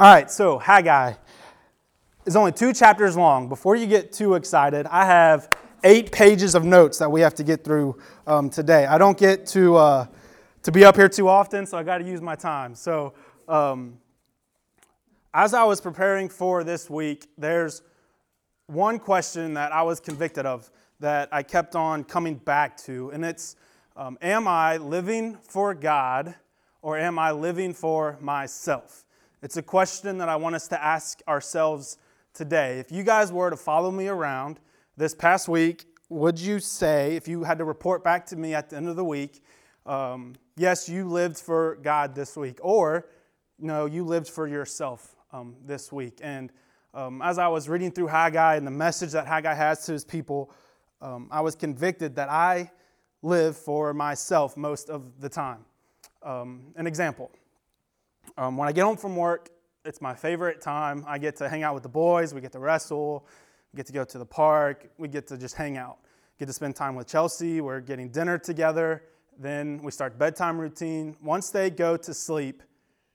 All 0.00 0.10
right, 0.10 0.30
so 0.30 0.58
Haggai 0.58 1.12
is 2.24 2.34
only 2.34 2.52
two 2.52 2.72
chapters 2.72 3.18
long. 3.18 3.50
Before 3.50 3.76
you 3.76 3.86
get 3.86 4.12
too 4.14 4.32
excited, 4.32 4.86
I 4.86 5.04
have 5.04 5.50
eight 5.84 6.10
pages 6.10 6.54
of 6.54 6.64
notes 6.64 6.96
that 7.00 7.12
we 7.12 7.20
have 7.20 7.34
to 7.34 7.44
get 7.44 7.64
through 7.64 7.98
um, 8.26 8.48
today. 8.48 8.86
I 8.86 8.96
don't 8.96 9.18
get 9.18 9.44
to, 9.48 9.76
uh, 9.76 10.06
to 10.62 10.72
be 10.72 10.86
up 10.86 10.96
here 10.96 11.10
too 11.10 11.28
often, 11.28 11.66
so 11.66 11.76
I 11.76 11.82
got 11.82 11.98
to 11.98 12.04
use 12.04 12.22
my 12.22 12.34
time. 12.34 12.74
So, 12.74 13.12
um, 13.46 13.98
as 15.34 15.52
I 15.52 15.64
was 15.64 15.82
preparing 15.82 16.30
for 16.30 16.64
this 16.64 16.88
week, 16.88 17.26
there's 17.36 17.82
one 18.68 18.98
question 18.98 19.52
that 19.52 19.70
I 19.70 19.82
was 19.82 20.00
convicted 20.00 20.46
of 20.46 20.70
that 21.00 21.28
I 21.30 21.42
kept 21.42 21.76
on 21.76 22.04
coming 22.04 22.36
back 22.36 22.78
to, 22.84 23.10
and 23.10 23.22
it's 23.22 23.54
um, 23.98 24.16
Am 24.22 24.48
I 24.48 24.78
living 24.78 25.36
for 25.36 25.74
God 25.74 26.36
or 26.80 26.96
am 26.96 27.18
I 27.18 27.32
living 27.32 27.74
for 27.74 28.16
myself? 28.22 29.04
It's 29.42 29.56
a 29.56 29.62
question 29.62 30.18
that 30.18 30.28
I 30.28 30.36
want 30.36 30.54
us 30.54 30.68
to 30.68 30.82
ask 30.82 31.22
ourselves 31.26 31.96
today. 32.34 32.78
If 32.78 32.92
you 32.92 33.02
guys 33.02 33.32
were 33.32 33.48
to 33.48 33.56
follow 33.56 33.90
me 33.90 34.06
around 34.06 34.60
this 34.98 35.14
past 35.14 35.48
week, 35.48 35.86
would 36.10 36.38
you 36.38 36.58
say, 36.58 37.16
if 37.16 37.26
you 37.26 37.44
had 37.44 37.56
to 37.56 37.64
report 37.64 38.04
back 38.04 38.26
to 38.26 38.36
me 38.36 38.52
at 38.52 38.68
the 38.68 38.76
end 38.76 38.86
of 38.86 38.96
the 38.96 39.04
week, 39.04 39.42
um, 39.86 40.34
yes, 40.58 40.90
you 40.90 41.08
lived 41.08 41.38
for 41.38 41.76
God 41.76 42.14
this 42.14 42.36
week, 42.36 42.58
or 42.60 43.06
no, 43.58 43.86
you 43.86 44.04
lived 44.04 44.28
for 44.28 44.46
yourself 44.46 45.16
um, 45.32 45.56
this 45.64 45.90
week? 45.90 46.18
And 46.22 46.52
um, 46.92 47.22
as 47.22 47.38
I 47.38 47.48
was 47.48 47.66
reading 47.66 47.92
through 47.92 48.08
Haggai 48.08 48.56
and 48.56 48.66
the 48.66 48.70
message 48.70 49.12
that 49.12 49.26
Haggai 49.26 49.54
has 49.54 49.86
to 49.86 49.92
his 49.92 50.04
people, 50.04 50.52
um, 51.00 51.28
I 51.30 51.40
was 51.40 51.54
convicted 51.54 52.14
that 52.16 52.28
I 52.28 52.70
live 53.22 53.56
for 53.56 53.94
myself 53.94 54.58
most 54.58 54.90
of 54.90 55.18
the 55.18 55.30
time. 55.30 55.64
Um, 56.22 56.74
an 56.76 56.86
example 56.86 57.30
um, 58.40 58.56
when 58.56 58.66
I 58.66 58.72
get 58.72 58.84
home 58.84 58.96
from 58.96 59.16
work, 59.16 59.50
it's 59.84 60.00
my 60.00 60.14
favorite 60.14 60.62
time. 60.62 61.04
I 61.06 61.18
get 61.18 61.36
to 61.36 61.48
hang 61.48 61.62
out 61.62 61.74
with 61.74 61.82
the 61.82 61.90
boys, 61.90 62.32
we 62.32 62.40
get 62.40 62.52
to 62.52 62.58
wrestle, 62.58 63.26
get 63.76 63.84
to 63.88 63.92
go 63.92 64.02
to 64.02 64.18
the 64.18 64.24
park, 64.24 64.88
we 64.96 65.08
get 65.08 65.26
to 65.26 65.36
just 65.36 65.54
hang 65.54 65.76
out, 65.76 65.98
get 66.38 66.46
to 66.46 66.54
spend 66.54 66.74
time 66.74 66.94
with 66.94 67.06
Chelsea, 67.06 67.60
we're 67.60 67.80
getting 67.80 68.08
dinner 68.08 68.38
together. 68.38 69.02
Then 69.38 69.82
we 69.82 69.90
start 69.90 70.18
bedtime 70.18 70.58
routine. 70.58 71.16
Once 71.22 71.50
they 71.50 71.68
go 71.68 71.98
to 71.98 72.14
sleep, 72.14 72.62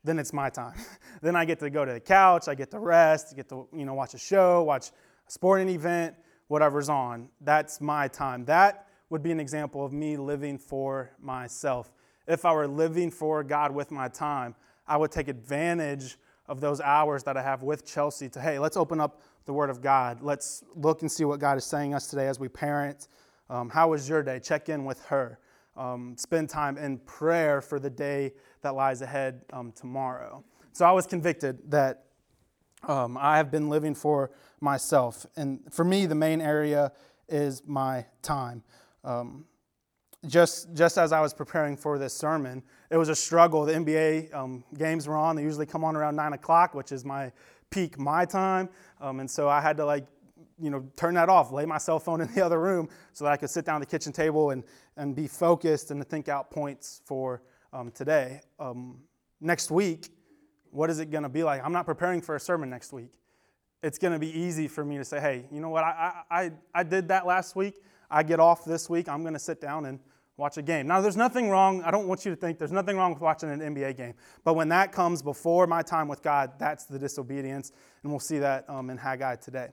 then 0.04 0.20
it's 0.20 0.32
my 0.32 0.52
time. 0.52 0.78
then 1.24 1.36
I 1.36 1.44
get 1.44 1.58
to 1.62 1.72
go 1.72 1.86
to 1.86 1.94
the 1.94 2.00
couch, 2.00 2.48
I 2.48 2.54
get 2.54 2.70
to 2.70 2.80
rest, 2.80 3.36
get 3.36 3.50
to 3.50 3.68
you 3.76 3.86
know 3.86 3.96
watch 3.96 4.14
a 4.14 4.20
show, 4.20 4.62
watch 4.62 4.90
a 4.90 5.32
sporting 5.32 5.70
event, 5.70 6.16
whatever's 6.50 6.88
on. 6.88 7.30
That's 7.42 7.82
my 7.82 8.10
time. 8.10 8.46
That 8.46 8.90
would 9.10 9.24
be 9.24 9.32
an 9.32 9.40
example 9.40 9.84
of 9.84 9.92
me 9.92 10.18
living 10.18 10.60
for 10.60 11.16
myself. 11.20 11.92
If 12.28 12.46
I 12.46 12.54
were 12.54 12.68
living 12.68 13.10
for 13.10 13.44
God 13.44 13.72
with 13.72 13.90
my 13.90 14.08
time, 14.08 14.54
I 14.88 14.98
would 14.98 15.12
take 15.12 15.28
advantage 15.28 16.18
of 16.48 16.62
those 16.62 16.80
hours 16.80 17.24
that 17.24 17.38
I 17.38 17.42
have 17.42 17.64
with 17.64 17.86
Chelsea 17.86 18.30
to, 18.30 18.40
hey, 18.40 18.60
let's 18.60 18.78
open 18.78 19.00
up 19.00 19.22
the 19.46 19.54
Word 19.54 19.70
of 19.70 19.82
God. 19.82 20.22
Let's 20.22 20.64
look 20.76 21.02
and 21.02 21.12
see 21.12 21.26
what 21.26 21.40
God 21.40 21.58
is 21.58 21.66
saying 21.66 21.94
us 21.94 22.08
today 22.08 22.28
as 22.28 22.40
we 22.40 22.48
parent. 22.48 23.08
Um, 23.50 23.70
how 23.70 23.90
was 23.90 24.08
your 24.08 24.24
day? 24.24 24.40
Check 24.40 24.70
in 24.70 24.86
with 24.86 25.04
her. 25.06 25.40
Um, 25.76 26.16
spend 26.18 26.50
time 26.50 26.78
in 26.78 27.00
prayer 27.00 27.62
for 27.62 27.80
the 27.80 27.90
day 27.90 28.34
that 28.62 28.76
lies 28.76 29.02
ahead 29.02 29.42
um, 29.52 29.72
tomorrow. 29.72 30.44
So 30.72 30.86
I 30.86 30.92
was 30.92 31.06
convicted 31.06 31.72
that 31.72 32.06
um, 32.88 33.18
I 33.20 33.38
have 33.38 33.52
been 33.52 33.70
living 33.70 33.96
for 33.96 34.32
myself. 34.62 35.26
And 35.36 35.62
for 35.72 35.84
me, 35.84 36.06
the 36.06 36.16
main 36.16 36.42
area 36.42 36.92
is 37.28 37.64
my 37.66 38.06
time. 38.22 38.64
Um, 39.04 39.46
just, 40.28 40.74
just 40.74 40.98
as 40.98 41.12
I 41.12 41.22
was 41.22 41.34
preparing 41.34 41.78
for 41.78 41.98
this 41.98 42.14
sermon, 42.14 42.64
it 42.90 42.98
was 42.98 43.10
a 43.10 43.16
struggle. 43.16 43.66
The 43.66 43.74
NBA 43.74 44.34
um, 44.34 44.64
games 44.78 45.08
were 45.08 45.16
on. 45.16 45.36
They 45.36 45.44
usually 45.44 45.66
come 45.66 45.84
on 45.84 45.96
around 45.96 46.16
9 46.16 46.34
o'clock, 46.34 46.74
which 46.74 46.92
is 46.92 47.06
my 47.06 47.32
peak 47.70 48.00
my 48.00 48.26
time. 48.26 48.70
Um, 49.02 49.20
and 49.20 49.30
so 49.30 49.50
I 49.50 49.62
had 49.62 49.78
to, 49.78 49.86
like, 49.86 50.06
you 50.60 50.70
know, 50.70 50.86
turn 50.96 51.16
that 51.16 51.30
off, 51.30 51.52
lay 51.52 51.66
my 51.66 51.78
cell 51.78 52.00
phone 52.00 52.22
in 52.22 52.34
the 52.34 52.46
other 52.46 52.60
room 52.60 52.90
so 53.14 53.26
that 53.26 53.34
I 53.34 53.38
could 53.38 53.50
sit 53.50 53.66
down 53.66 53.76
at 53.76 53.80
the 53.80 53.98
kitchen 53.98 54.14
table 54.14 54.52
and, 54.52 54.64
and 54.98 55.16
be 55.16 55.28
focused 55.28 55.92
and 55.92 56.02
to 56.02 56.06
think 56.06 56.30
out 56.30 56.50
points 56.50 57.02
for 57.06 57.42
um, 57.74 57.92
today. 57.92 58.42
Um, 58.60 59.00
next 59.42 59.72
week, 59.72 60.10
what 60.72 60.90
is 60.90 61.00
it 61.00 61.12
going 61.12 61.24
to 61.24 61.30
be 61.30 61.44
like? 61.44 61.64
I'm 61.64 61.74
not 61.74 61.86
preparing 61.86 62.22
for 62.22 62.36
a 62.36 62.40
sermon 62.40 62.70
next 62.70 62.94
week. 62.94 63.12
It's 63.84 63.98
going 63.98 64.14
to 64.14 64.20
be 64.20 64.38
easy 64.38 64.68
for 64.68 64.84
me 64.84 64.98
to 64.98 65.06
say, 65.06 65.20
hey, 65.20 65.46
you 65.52 65.60
know 65.60 65.70
what? 65.70 65.84
I, 65.84 66.22
I, 66.32 66.52
I 66.74 66.84
did 66.84 67.08
that 67.10 67.26
last 67.26 67.56
week. 67.56 67.76
I 68.10 68.24
get 68.24 68.40
off 68.40 68.66
this 68.66 68.90
week. 68.90 69.10
I'm 69.10 69.22
going 69.22 69.34
to 69.34 69.40
sit 69.40 69.62
down 69.62 69.86
and 69.86 70.00
watch 70.38 70.58
a 70.58 70.62
game. 70.62 70.88
Now, 70.88 71.02
there's 71.02 71.16
nothing 71.16 71.50
wrong, 71.50 71.82
I 71.84 71.92
don't 71.92 72.08
want 72.08 72.26
you 72.26 72.32
to 72.32 72.36
think 72.36 72.60
there's 72.60 72.72
nothing 72.72 72.98
wrong 72.98 73.14
with 73.14 73.22
watching 73.22 73.50
an 73.50 73.60
NBA 73.60 73.96
game. 73.96 74.14
But 74.44 74.56
when 74.56 74.70
that 74.70 74.92
comes 74.92 75.22
before 75.22 75.66
my 75.66 75.82
time 75.82 76.08
with 76.08 76.22
God, 76.22 76.54
that's 76.60 76.86
the 76.86 77.00
disobedience. 77.00 77.72
And 78.04 78.12
we'll 78.12 78.20
see 78.20 78.40
that 78.40 78.70
um, 78.70 78.90
in 78.90 78.98
Haggai 78.98 79.38
today. 79.38 79.70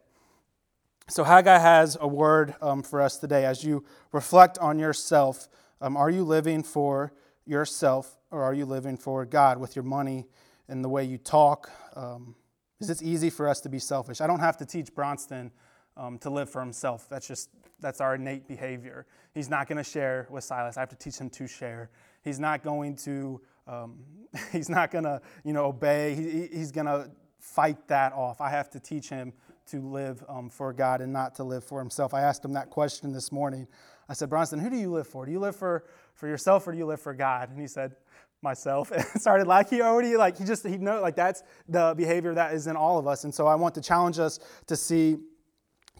So, 1.08 1.24
Haggai 1.24 1.58
has 1.58 1.98
a 2.00 2.06
word 2.06 2.54
um, 2.62 2.82
for 2.82 3.00
us 3.00 3.18
today. 3.18 3.44
As 3.44 3.64
you 3.64 3.84
reflect 4.12 4.56
on 4.58 4.78
yourself, 4.78 5.48
um, 5.80 5.96
are 5.96 6.10
you 6.10 6.22
living 6.22 6.62
for 6.62 7.12
yourself 7.44 8.16
or 8.30 8.42
are 8.44 8.54
you 8.54 8.64
living 8.64 8.96
for 8.96 9.24
God 9.26 9.58
with 9.58 9.74
your 9.74 9.82
money 9.82 10.26
and 10.68 10.84
the 10.84 10.88
way 10.88 11.04
you 11.04 11.18
talk? 11.18 11.70
Um, 11.96 12.36
is 12.80 12.88
it 12.88 13.02
easy 13.02 13.30
for 13.30 13.48
us 13.48 13.60
to 13.62 13.68
be 13.68 13.80
selfish? 13.80 14.20
I 14.20 14.28
don't 14.28 14.40
have 14.40 14.56
to 14.58 14.64
teach 14.64 14.94
Bronston 14.94 15.50
um, 15.96 16.18
to 16.18 16.30
live 16.30 16.48
for 16.48 16.60
himself. 16.60 17.06
That's 17.08 17.26
just 17.26 17.50
that's 17.80 18.00
our 18.00 18.14
innate 18.14 18.46
behavior. 18.46 19.06
He's 19.34 19.50
not 19.50 19.68
going 19.68 19.78
to 19.78 19.84
share 19.84 20.26
with 20.30 20.44
Silas. 20.44 20.76
I 20.76 20.80
have 20.80 20.90
to 20.90 20.96
teach 20.96 21.18
him 21.18 21.30
to 21.30 21.46
share. 21.46 21.90
He's 22.22 22.40
not 22.40 22.62
going 22.62 22.96
to. 22.96 23.40
Um, 23.66 23.98
he's 24.52 24.68
not 24.68 24.90
going 24.90 25.04
to 25.04 25.20
you 25.44 25.52
know 25.52 25.66
obey. 25.66 26.14
He, 26.14 26.48
he's 26.58 26.72
going 26.72 26.86
to 26.86 27.10
fight 27.38 27.88
that 27.88 28.12
off. 28.12 28.40
I 28.40 28.50
have 28.50 28.70
to 28.70 28.80
teach 28.80 29.08
him 29.08 29.32
to 29.66 29.80
live 29.80 30.24
um, 30.28 30.48
for 30.48 30.72
God 30.72 31.00
and 31.00 31.12
not 31.12 31.34
to 31.36 31.44
live 31.44 31.64
for 31.64 31.78
himself. 31.78 32.14
I 32.14 32.22
asked 32.22 32.44
him 32.44 32.52
that 32.54 32.70
question 32.70 33.12
this 33.12 33.30
morning. 33.30 33.66
I 34.08 34.14
said, 34.14 34.28
Bronston, 34.28 34.58
who 34.58 34.68
do 34.68 34.76
you 34.76 34.90
live 34.90 35.06
for? 35.06 35.24
Do 35.24 35.32
you 35.32 35.38
live 35.38 35.54
for, 35.54 35.84
for 36.14 36.26
yourself 36.26 36.66
or 36.66 36.72
do 36.72 36.78
you 36.78 36.86
live 36.86 37.00
for 37.00 37.14
God? 37.14 37.50
And 37.50 37.60
he 37.60 37.68
said, 37.68 37.94
myself. 38.42 38.90
And 38.92 39.04
started 39.20 39.46
like 39.46 39.70
he 39.70 39.80
already 39.80 40.16
like 40.16 40.36
he 40.36 40.44
just 40.44 40.66
he 40.66 40.76
know 40.76 41.00
like 41.00 41.16
that's 41.16 41.42
the 41.68 41.94
behavior 41.96 42.34
that 42.34 42.54
is 42.54 42.66
in 42.66 42.76
all 42.76 42.98
of 42.98 43.06
us. 43.06 43.24
And 43.24 43.34
so 43.34 43.46
I 43.46 43.54
want 43.54 43.74
to 43.76 43.80
challenge 43.80 44.18
us 44.18 44.40
to 44.66 44.76
see 44.76 45.18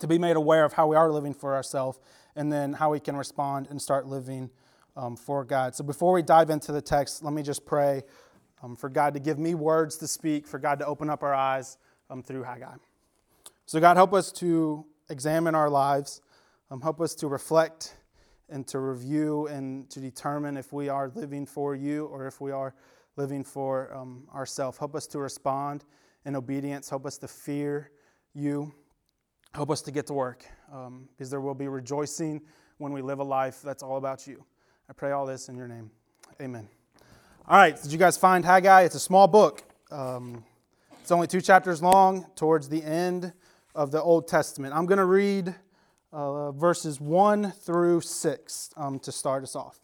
to 0.00 0.06
be 0.06 0.19
made 0.19 0.36
aware 0.36 0.64
of 0.64 0.72
how 0.72 0.86
we 0.86 0.97
are 0.97 1.10
living 1.10 1.34
for 1.34 1.54
ourselves 1.54 1.98
and 2.34 2.53
then 2.53 2.72
how 2.72 2.91
we 2.91 3.00
can 3.00 3.16
respond 3.16 3.69
and 3.70 3.80
start 3.80 4.06
living 4.06 4.50
um, 4.97 5.16
for 5.16 5.44
God. 5.44 5.75
So 5.75 5.84
before 5.84 6.12
we 6.12 6.22
dive 6.22 6.50
into 6.50 6.72
the 6.72 6.82
text, 6.82 7.22
let 7.22 7.32
me 7.32 7.42
just 7.42 7.64
pray 7.64 8.03
um, 8.62 8.76
for 8.76 8.88
God 8.88 9.14
to 9.14 9.20
give 9.20 9.38
me 9.38 9.54
words 9.54 9.97
to 9.98 10.08
speak, 10.08 10.47
for 10.47 10.58
God 10.58 10.78
to 10.78 10.86
open 10.86 11.10
up 11.10 11.22
our 11.22 11.34
eyes 11.34 11.78
um, 12.10 12.22
through 12.22 12.44
Haggai. 12.44 12.75
So, 13.66 13.80
God, 13.80 13.97
help 13.97 14.12
us 14.12 14.30
to 14.32 14.84
examine 15.08 15.54
our 15.54 15.70
lives, 15.70 16.20
um, 16.70 16.80
help 16.80 17.00
us 17.00 17.14
to 17.16 17.28
reflect 17.28 17.97
and 18.48 18.66
to 18.69 18.78
review 18.78 19.47
and 19.47 19.88
to 19.91 20.00
determine 20.00 20.56
if 20.56 20.72
we 20.72 20.88
are 20.88 21.10
living 21.14 21.47
for 21.47 21.74
you 21.74 22.06
or 22.06 22.26
if 22.26 22.41
we 22.41 22.50
are 22.50 22.74
living 23.16 23.44
for 23.44 23.92
um, 23.94 24.24
ourselves. 24.34 24.78
Help 24.78 24.94
us 24.94 25.06
to 25.09 25.19
respond 25.19 25.84
in 26.24 26.36
obedience, 26.36 26.88
help 26.88 27.06
us 27.06 27.19
to 27.19 27.28
fear 27.28 27.91
you. 28.34 28.72
Help 29.54 29.70
us 29.70 29.82
to 29.82 29.90
get 29.90 30.06
to 30.06 30.14
work 30.14 30.46
um, 30.72 31.06
because 31.10 31.28
there 31.28 31.40
will 31.42 31.54
be 31.54 31.68
rejoicing 31.68 32.40
when 32.78 32.90
we 32.90 33.02
live 33.02 33.18
a 33.18 33.24
life 33.24 33.60
that's 33.60 33.82
all 33.82 33.98
about 33.98 34.26
you. 34.26 34.42
I 34.88 34.94
pray 34.94 35.10
all 35.10 35.26
this 35.26 35.50
in 35.50 35.56
your 35.56 35.68
name. 35.68 35.90
Amen. 36.40 36.66
All 37.46 37.58
right, 37.58 37.80
did 37.80 37.92
you 37.92 37.98
guys 37.98 38.16
find 38.16 38.46
Haggai? 38.46 38.82
It's 38.82 38.94
a 38.94 39.00
small 39.00 39.28
book. 39.28 39.62
Um, 39.91 40.42
it's 41.02 41.12
only 41.12 41.26
two 41.26 41.42
chapters 41.42 41.82
long 41.82 42.24
towards 42.34 42.70
the 42.70 42.82
end 42.82 43.34
of 43.74 43.91
the 43.91 44.00
Old 44.00 44.26
Testament. 44.26 44.74
I'm 44.74 44.86
going 44.86 44.96
to 44.98 45.04
read 45.04 45.54
uh, 46.14 46.52
verses 46.52 46.98
1 46.98 47.52
through 47.52 48.00
6 48.00 48.70
um, 48.78 48.98
to 49.00 49.12
start 49.12 49.42
us 49.42 49.54
off. 49.54 49.80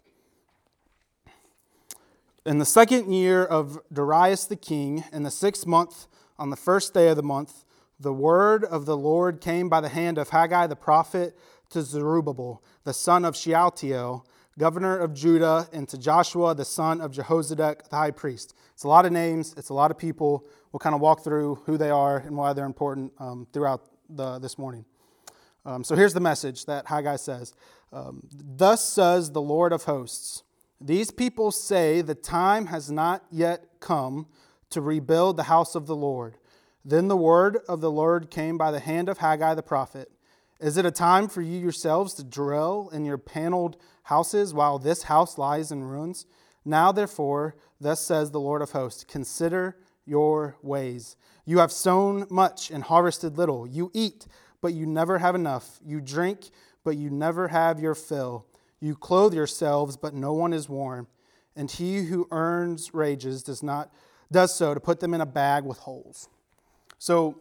In 2.47 2.57
the 2.57 2.65
second 2.65 3.13
year 3.13 3.45
of 3.45 3.79
Darius 3.93 4.47
the 4.47 4.57
king, 4.57 5.05
in 5.13 5.25
the 5.25 5.31
sixth 5.31 5.67
month, 5.67 6.07
on 6.39 6.49
the 6.49 6.57
first 6.57 6.95
day 6.95 7.09
of 7.09 7.17
the 7.17 7.23
month, 7.23 7.65
the 8.01 8.13
word 8.13 8.65
of 8.65 8.87
the 8.87 8.97
Lord 8.97 9.41
came 9.41 9.69
by 9.69 9.81
the 9.81 9.89
hand 9.89 10.19
of 10.19 10.31
Haggai 10.31 10.69
the 10.69 10.77
prophet 10.77 11.37
to 11.71 11.83
Zerubbabel, 11.83 12.63
the 12.85 12.95
son 12.95 13.25
of 13.25 13.37
Shealtiel, 13.37 14.25
governor 14.59 14.97
of 14.97 15.15
Judah, 15.15 15.69
and 15.73 15.89
to 15.89 15.99
Joshua, 15.99 16.55
the 16.55 16.65
son 16.65 17.01
of 17.01 17.13
Jehozadak, 17.13 17.89
the 17.89 17.97
high 17.97 18.11
priest. 18.11 18.55
It's 18.73 18.85
a 18.85 18.89
lot 18.89 19.05
of 19.05 19.13
names, 19.13 19.55
it's 19.57 19.69
a 19.69 19.75
lot 19.75 19.91
of 19.91 19.99
people. 19.99 20.47
We'll 20.73 20.81
kind 20.81 20.95
of 20.95 21.01
walk 21.01 21.25
through 21.25 21.57
who 21.67 21.77
they 21.77 21.91
are 21.91 22.19
and 22.19 22.37
why 22.37 22.53
they're 22.53 22.67
important 22.67 23.13
um, 23.19 23.47
throughout 23.53 23.83
the, 24.09 24.39
this 24.39 24.59
morning. 24.59 24.85
Um, 25.67 25.85
so 25.85 25.95
here's 25.97 26.15
the 26.15 26.21
message 26.21 26.67
that 26.67 26.87
Haggai 26.87 27.17
says 27.17 27.53
um, 27.93 28.23
Thus 28.33 28.89
says 28.89 29.33
the 29.33 29.43
Lord 29.43 29.73
of 29.73 29.85
hosts, 29.85 30.45
These 30.81 31.11
people 31.11 31.51
say 31.51 32.01
the 32.01 32.15
time 32.15 32.67
has 32.67 32.91
not 32.91 33.25
yet 33.31 33.65
come 33.81 34.27
to 34.71 34.81
rebuild 34.81 35.37
the 35.37 35.45
house 35.45 35.75
of 35.75 35.87
the 35.87 35.97
Lord 35.97 36.37
then 36.89 37.09
the 37.09 37.17
word 37.19 37.59
of 37.69 37.83
the 37.83 37.91
Lord 37.91 38.31
came 38.31 38.57
by 38.57 38.71
the 38.71 38.81
hand 38.81 39.11
of 39.11 39.19
Haggai 39.19 39.55
the 39.55 39.63
prophet. 39.63 40.11
Is 40.59 40.79
it 40.79 40.87
a 40.87 40.91
time 40.91 41.29
for 41.29 41.43
you 41.43 41.59
yourselves 41.59 42.15
to 42.15 42.25
dwell 42.25 42.89
in 42.95 43.05
your 43.05 43.19
paneled 43.19 43.77
houses 44.05 44.55
while 44.55 44.79
this 44.79 45.03
house 45.03 45.37
lies 45.37 45.71
in 45.71 45.85
ruins? 45.85 46.25
Now, 46.65 46.91
therefore, 46.91 47.57
thus 47.79 48.01
says 48.01 48.31
the 48.31 48.41
Lord 48.41 48.63
of 48.63 48.71
hosts 48.71 49.05
Consider 49.05 49.77
your 50.07 50.57
ways. 50.63 51.19
You 51.45 51.59
have 51.59 51.73
sown 51.73 52.27
much 52.31 52.71
and 52.71 52.83
harvested 52.83 53.37
little. 53.37 53.67
You 53.67 53.91
eat, 53.93 54.27
but 54.63 54.73
you 54.73 54.87
never 54.87 55.19
have 55.19 55.35
enough. 55.35 55.79
You 55.85 56.01
drink, 56.01 56.49
but 56.85 56.97
you 56.97 57.11
never 57.11 57.49
have 57.49 57.79
your 57.79 57.95
fill. 57.95 58.47
You 58.81 58.97
clothe 58.97 59.35
yourselves, 59.35 59.99
but 59.99 60.15
no 60.15 60.33
one 60.33 60.55
is 60.55 60.71
warm. 60.71 61.07
And 61.55 61.71
he 61.71 62.05
who 62.05 62.29
earns 62.31 62.95
wages 62.95 63.43
does 63.43 63.63
not 63.63 63.93
does 64.33 64.55
so 64.55 64.73
to 64.73 64.81
put 64.81 65.01
them 65.01 65.13
in 65.13 65.21
a 65.21 65.27
bag 65.27 65.65
with 65.65 65.79
holes. 65.81 66.31
So, 66.99 67.41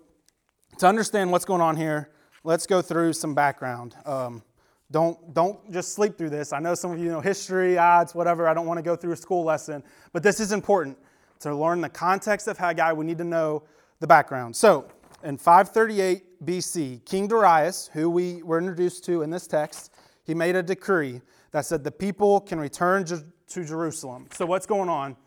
to 0.78 0.88
understand 0.88 1.32
what's 1.32 1.46
going 1.46 1.62
on 1.62 1.76
here, 1.76 2.12
let's 2.44 2.68
go 2.68 2.82
through 2.82 3.14
some 3.14 3.34
background. 3.34 3.96
Um, 4.06 4.44
don't, 4.92 5.34
don't 5.34 5.72
just 5.72 5.94
sleep 5.94 6.16
through 6.16 6.30
this. 6.30 6.54
I 6.54 6.60
know 6.60 6.76
some 6.76 6.92
of 6.92 7.00
you 7.00 7.10
know 7.10 7.22
history, 7.22 7.78
odds, 7.78 8.14
whatever. 8.14 8.48
I 8.48 8.54
don't 8.54 8.68
want 8.68 8.78
to 8.78 8.84
go 8.84 8.96
through 8.96 9.14
a 9.14 9.18
school 9.18 9.44
lesson, 9.44 9.84
but 10.14 10.22
this 10.22 10.40
is 10.40 10.52
important. 10.52 10.98
To 11.42 11.56
learn 11.56 11.82
the 11.82 11.90
context 11.90 12.48
of 12.48 12.58
Haggai, 12.58 12.94
we 12.94 13.06
need 13.06 13.18
to 13.18 13.24
know 13.24 13.64
the 14.00 14.08
background. 14.08 14.56
So, 14.56 14.88
in 15.24 15.38
538 15.38 16.46
BC, 16.46 17.04
King 17.06 17.28
Darius, 17.28 17.90
who 17.94 18.10
we 18.10 18.44
were 18.44 18.60
introduced 18.60 19.06
to 19.06 19.24
in 19.24 19.32
this 19.32 19.48
text, 19.48 19.92
he 20.24 20.36
made 20.36 20.56
a 20.56 20.64
decree 20.64 21.22
that 21.52 21.66
said 21.66 21.84
the 21.84 21.92
people 21.92 22.42
can 22.42 22.60
return 22.60 23.06
to 23.06 23.66
Jerusalem. 23.66 24.28
So, 24.34 24.46
what's 24.46 24.68
going 24.68 24.90
on 24.90 25.18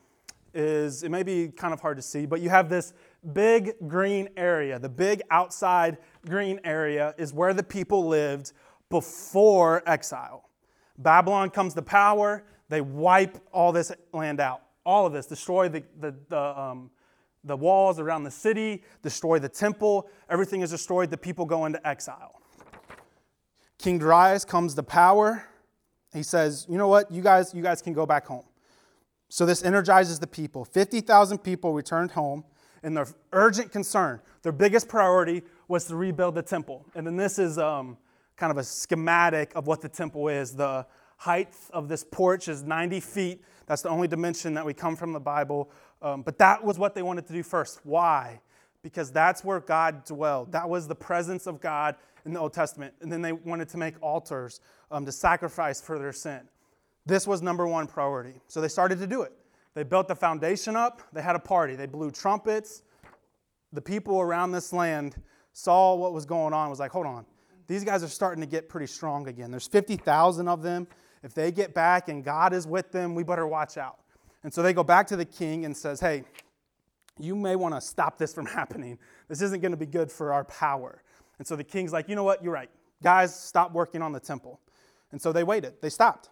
is 0.54 1.02
it 1.02 1.10
may 1.10 1.22
be 1.22 1.48
kind 1.48 1.72
of 1.72 1.80
hard 1.80 1.96
to 1.96 2.02
see, 2.02 2.26
but 2.26 2.40
you 2.40 2.50
have 2.50 2.68
this 2.68 2.92
big 3.32 3.75
green 3.87 4.28
area. 4.37 4.78
The 4.78 4.88
big 4.88 5.22
outside 5.31 5.99
green 6.26 6.61
area 6.64 7.14
is 7.19 7.32
where 7.32 7.55
the 7.55 7.62
people 7.62 8.06
lived 8.06 8.52
before 8.88 9.82
exile. 9.87 10.49
Babylon 10.99 11.50
comes 11.50 11.75
to 11.75 11.82
power, 11.82 12.44
they 12.69 12.81
wipe 12.81 13.38
all 13.52 13.72
this 13.72 13.93
land 14.12 14.40
out. 14.40 14.62
All 14.84 15.06
of 15.06 15.12
this, 15.12 15.26
destroy 15.26 15.69
the, 15.69 15.82
the, 15.99 16.14
the, 16.28 16.61
um, 16.61 16.90
the 17.44 17.56
walls 17.56 17.99
around 17.99 18.25
the 18.25 18.31
city, 18.31 18.82
destroy 19.02 19.38
the 19.38 19.49
temple, 19.49 20.08
everything 20.28 20.61
is 20.62 20.70
destroyed, 20.70 21.11
the 21.11 21.16
people 21.16 21.44
go 21.44 21.66
into 21.66 21.87
exile. 21.87 22.40
King 23.78 23.99
Darius 23.99 24.44
comes 24.44 24.75
to 24.75 24.82
power. 24.82 25.46
He 26.12 26.23
says, 26.23 26.66
You 26.69 26.76
know 26.76 26.88
what? 26.88 27.11
You 27.11 27.23
guys, 27.23 27.55
you 27.55 27.62
guys 27.62 27.81
can 27.81 27.94
go 27.94 28.05
back 28.05 28.26
home. 28.26 28.44
So 29.31 29.46
this 29.46 29.62
energizes 29.62 30.19
the 30.19 30.26
people. 30.26 30.64
50,000 30.64 31.38
people 31.38 31.73
returned 31.73 32.11
home, 32.11 32.44
and 32.82 32.96
their 32.96 33.06
urgent 33.32 33.72
concern, 33.72 34.20
their 34.42 34.52
biggest 34.52 34.88
priority, 34.88 35.42
was 35.68 35.84
to 35.86 35.96
rebuild 35.96 36.34
the 36.34 36.42
temple. 36.42 36.84
And 36.94 37.06
then 37.06 37.16
this 37.16 37.38
is 37.38 37.58
um, 37.58 37.96
kind 38.36 38.50
of 38.50 38.58
a 38.58 38.64
schematic 38.64 39.52
of 39.54 39.66
what 39.66 39.80
the 39.80 39.88
temple 39.88 40.28
is. 40.28 40.52
The 40.52 40.86
height 41.16 41.54
of 41.72 41.88
this 41.88 42.04
porch 42.04 42.48
is 42.48 42.62
90 42.62 43.00
feet. 43.00 43.44
That's 43.66 43.82
the 43.82 43.90
only 43.90 44.08
dimension 44.08 44.54
that 44.54 44.64
we 44.64 44.74
come 44.74 44.96
from 44.96 45.12
the 45.12 45.20
Bible. 45.20 45.70
Um, 46.02 46.22
but 46.22 46.38
that 46.38 46.64
was 46.64 46.78
what 46.78 46.94
they 46.94 47.02
wanted 47.02 47.26
to 47.26 47.32
do 47.32 47.42
first. 47.42 47.80
Why? 47.84 48.40
Because 48.82 49.12
that's 49.12 49.44
where 49.44 49.60
God 49.60 50.04
dwelled. 50.06 50.52
That 50.52 50.68
was 50.68 50.88
the 50.88 50.94
presence 50.94 51.46
of 51.46 51.60
God 51.60 51.96
in 52.24 52.32
the 52.32 52.40
Old 52.40 52.52
Testament. 52.52 52.94
And 53.02 53.12
then 53.12 53.20
they 53.20 53.32
wanted 53.32 53.68
to 53.68 53.78
make 53.78 53.94
altars 54.02 54.60
um, 54.90 55.04
to 55.04 55.12
sacrifice 55.12 55.80
for 55.80 55.98
their 55.98 56.12
sin. 56.12 56.40
This 57.06 57.26
was 57.26 57.42
number 57.42 57.66
one 57.66 57.86
priority. 57.86 58.40
So 58.48 58.60
they 58.60 58.68
started 58.68 58.98
to 58.98 59.06
do 59.06 59.22
it. 59.22 59.32
They 59.75 59.82
built 59.84 60.08
the 60.08 60.17
foundation 60.17 60.76
up, 60.76 61.02
they 61.12 61.22
had 61.22 61.37
a 61.37 61.40
party, 61.40 61.76
they 61.76 61.87
blew 61.87 62.11
trumpets. 62.11 62.82
The 63.72 63.81
people 63.81 64.20
around 64.20 64.50
this 64.50 64.72
land 64.72 65.14
saw 65.52 65.94
what 65.94 66.12
was 66.12 66.26
going 66.26 66.52
on, 66.52 66.70
was 66.70 66.81
like, 66.81 66.90
hold 66.90 67.06
on, 67.06 67.25
these 67.69 67.84
guys 67.84 68.02
are 68.02 68.08
starting 68.08 68.40
to 68.40 68.49
get 68.49 68.69
pretty 68.69 68.88
strong 68.88 69.28
again. 69.28 69.50
There's 69.52 69.69
50,000 69.69 70.49
of 70.49 70.62
them. 70.62 70.88
If 71.22 71.34
they 71.34 71.52
get 71.52 71.72
back 71.72 72.08
and 72.08 72.25
God 72.25 72.52
is 72.52 72.67
with 72.67 72.90
them, 72.90 73.14
we 73.14 73.22
better 73.22 73.46
watch 73.46 73.76
out. 73.76 73.99
And 74.43 74.52
so 74.52 74.62
they 74.62 74.72
go 74.72 74.82
back 74.82 75.06
to 75.08 75.17
the 75.17 75.25
king 75.25 75.64
and 75.64 75.76
says, 75.76 76.00
hey, 76.00 76.25
you 77.19 77.37
may 77.37 77.56
want 77.56 77.75
to 77.75 77.81
stop 77.81 78.19
this 78.19 78.34
from 78.34 78.46
happening. 78.56 78.99
This 79.28 79.40
isn't 79.43 79.61
going 79.61 79.73
to 79.73 79.78
be 79.78 79.87
good 79.87 80.11
for 80.11 80.32
our 80.32 80.44
power. 80.44 81.02
And 81.38 81.46
so 81.46 81.56
the 81.56 81.64
king's 81.64 81.93
like, 81.93 82.08
you 82.08 82.16
know 82.16 82.25
what? 82.25 82.43
You're 82.43 82.52
right. 82.52 82.70
Guys, 83.02 83.34
stop 83.38 83.73
working 83.73 84.02
on 84.02 84.12
the 84.12 84.20
temple. 84.20 84.61
And 85.12 85.20
so 85.20 85.32
they 85.32 85.44
waited. 85.44 85.75
They 85.81 85.90
stopped. 85.90 86.31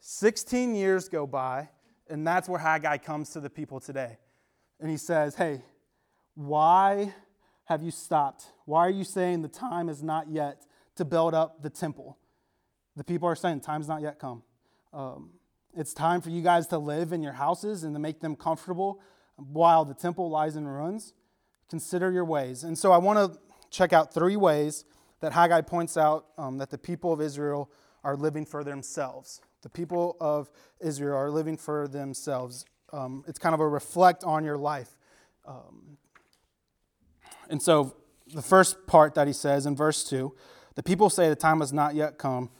16 0.00 0.74
years 0.74 1.08
go 1.08 1.26
by, 1.26 1.68
and 2.12 2.26
that's 2.26 2.46
where 2.46 2.60
Haggai 2.60 2.98
comes 2.98 3.30
to 3.30 3.40
the 3.40 3.48
people 3.48 3.80
today. 3.80 4.18
And 4.78 4.90
he 4.90 4.98
says, 4.98 5.34
Hey, 5.34 5.62
why 6.34 7.14
have 7.64 7.82
you 7.82 7.90
stopped? 7.90 8.44
Why 8.66 8.80
are 8.80 8.90
you 8.90 9.02
saying 9.02 9.40
the 9.40 9.48
time 9.48 9.88
is 9.88 10.02
not 10.02 10.28
yet 10.28 10.66
to 10.96 11.06
build 11.06 11.32
up 11.32 11.62
the 11.62 11.70
temple? 11.70 12.18
The 12.96 13.04
people 13.04 13.26
are 13.28 13.34
saying, 13.34 13.60
Time's 13.60 13.88
not 13.88 14.02
yet 14.02 14.18
come. 14.18 14.42
Um, 14.92 15.30
it's 15.74 15.94
time 15.94 16.20
for 16.20 16.28
you 16.28 16.42
guys 16.42 16.66
to 16.66 16.78
live 16.78 17.14
in 17.14 17.22
your 17.22 17.32
houses 17.32 17.82
and 17.82 17.94
to 17.94 17.98
make 17.98 18.20
them 18.20 18.36
comfortable 18.36 19.00
while 19.36 19.86
the 19.86 19.94
temple 19.94 20.28
lies 20.28 20.54
in 20.54 20.68
ruins. 20.68 21.14
Consider 21.70 22.12
your 22.12 22.26
ways. 22.26 22.62
And 22.62 22.76
so 22.76 22.92
I 22.92 22.98
want 22.98 23.32
to 23.32 23.40
check 23.70 23.94
out 23.94 24.12
three 24.12 24.36
ways 24.36 24.84
that 25.20 25.32
Haggai 25.32 25.62
points 25.62 25.96
out 25.96 26.26
um, 26.36 26.58
that 26.58 26.68
the 26.68 26.76
people 26.76 27.10
of 27.10 27.22
Israel 27.22 27.70
are 28.04 28.16
living 28.18 28.44
for 28.44 28.64
themselves. 28.64 29.40
The 29.62 29.68
people 29.68 30.16
of 30.20 30.50
Israel 30.80 31.16
are 31.16 31.30
living 31.30 31.56
for 31.56 31.88
themselves. 31.88 32.64
Um, 32.92 33.24
it's 33.26 33.38
kind 33.38 33.54
of 33.54 33.60
a 33.60 33.68
reflect 33.68 34.24
on 34.24 34.44
your 34.44 34.58
life. 34.58 34.96
Um, 35.46 35.96
and 37.48 37.60
so, 37.60 37.94
the 38.32 38.42
first 38.42 38.86
part 38.86 39.14
that 39.14 39.26
he 39.26 39.32
says 39.32 39.66
in 39.66 39.76
verse 39.76 40.04
2 40.04 40.34
the 40.74 40.82
people 40.82 41.10
say 41.10 41.28
the 41.28 41.36
time 41.36 41.60
has 41.60 41.72
not 41.72 41.94
yet 41.94 42.18
come 42.18 42.50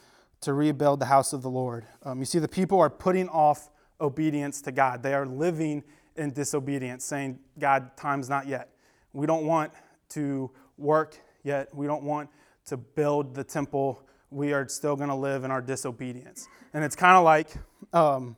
to 0.43 0.53
rebuild 0.53 1.01
the 1.01 1.07
house 1.07 1.33
of 1.33 1.43
the 1.43 1.51
Lord. 1.51 1.87
Um, 2.03 2.19
you 2.19 2.25
see, 2.25 2.39
the 2.39 2.49
people 2.49 2.79
are 2.81 2.91
putting 2.91 3.29
off 3.29 3.71
obedience 4.01 4.61
to 4.63 4.73
God, 4.73 5.03
they 5.03 5.15
are 5.15 5.27
living 5.27 5.85
in 6.17 6.33
disobedience, 6.33 7.05
saying, 7.05 7.39
God, 7.59 7.97
time's 7.97 8.29
not 8.29 8.47
yet. 8.47 8.69
We 9.13 9.27
don't 9.27 9.47
want 9.47 9.73
to 10.11 10.51
work 10.77 11.17
yet, 11.43 11.75
we 11.75 11.87
don't 11.87 12.03
want 12.03 12.29
to 12.67 12.77
build 12.77 13.35
the 13.35 13.45
temple 13.45 14.07
we 14.32 14.52
are 14.52 14.67
still 14.69 14.96
going 14.96 15.08
to 15.08 15.14
live 15.14 15.44
in 15.44 15.50
our 15.50 15.61
disobedience. 15.61 16.49
And 16.73 16.82
it's 16.82 16.96
kind 16.96 17.17
of 17.17 17.25
like 17.25 17.49
um, 17.93 18.37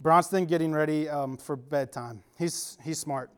Bronston 0.00 0.46
getting 0.46 0.72
ready 0.72 1.08
um, 1.08 1.36
for 1.36 1.56
bedtime. 1.56 2.22
He's, 2.38 2.76
he's 2.82 2.98
smart. 2.98 3.30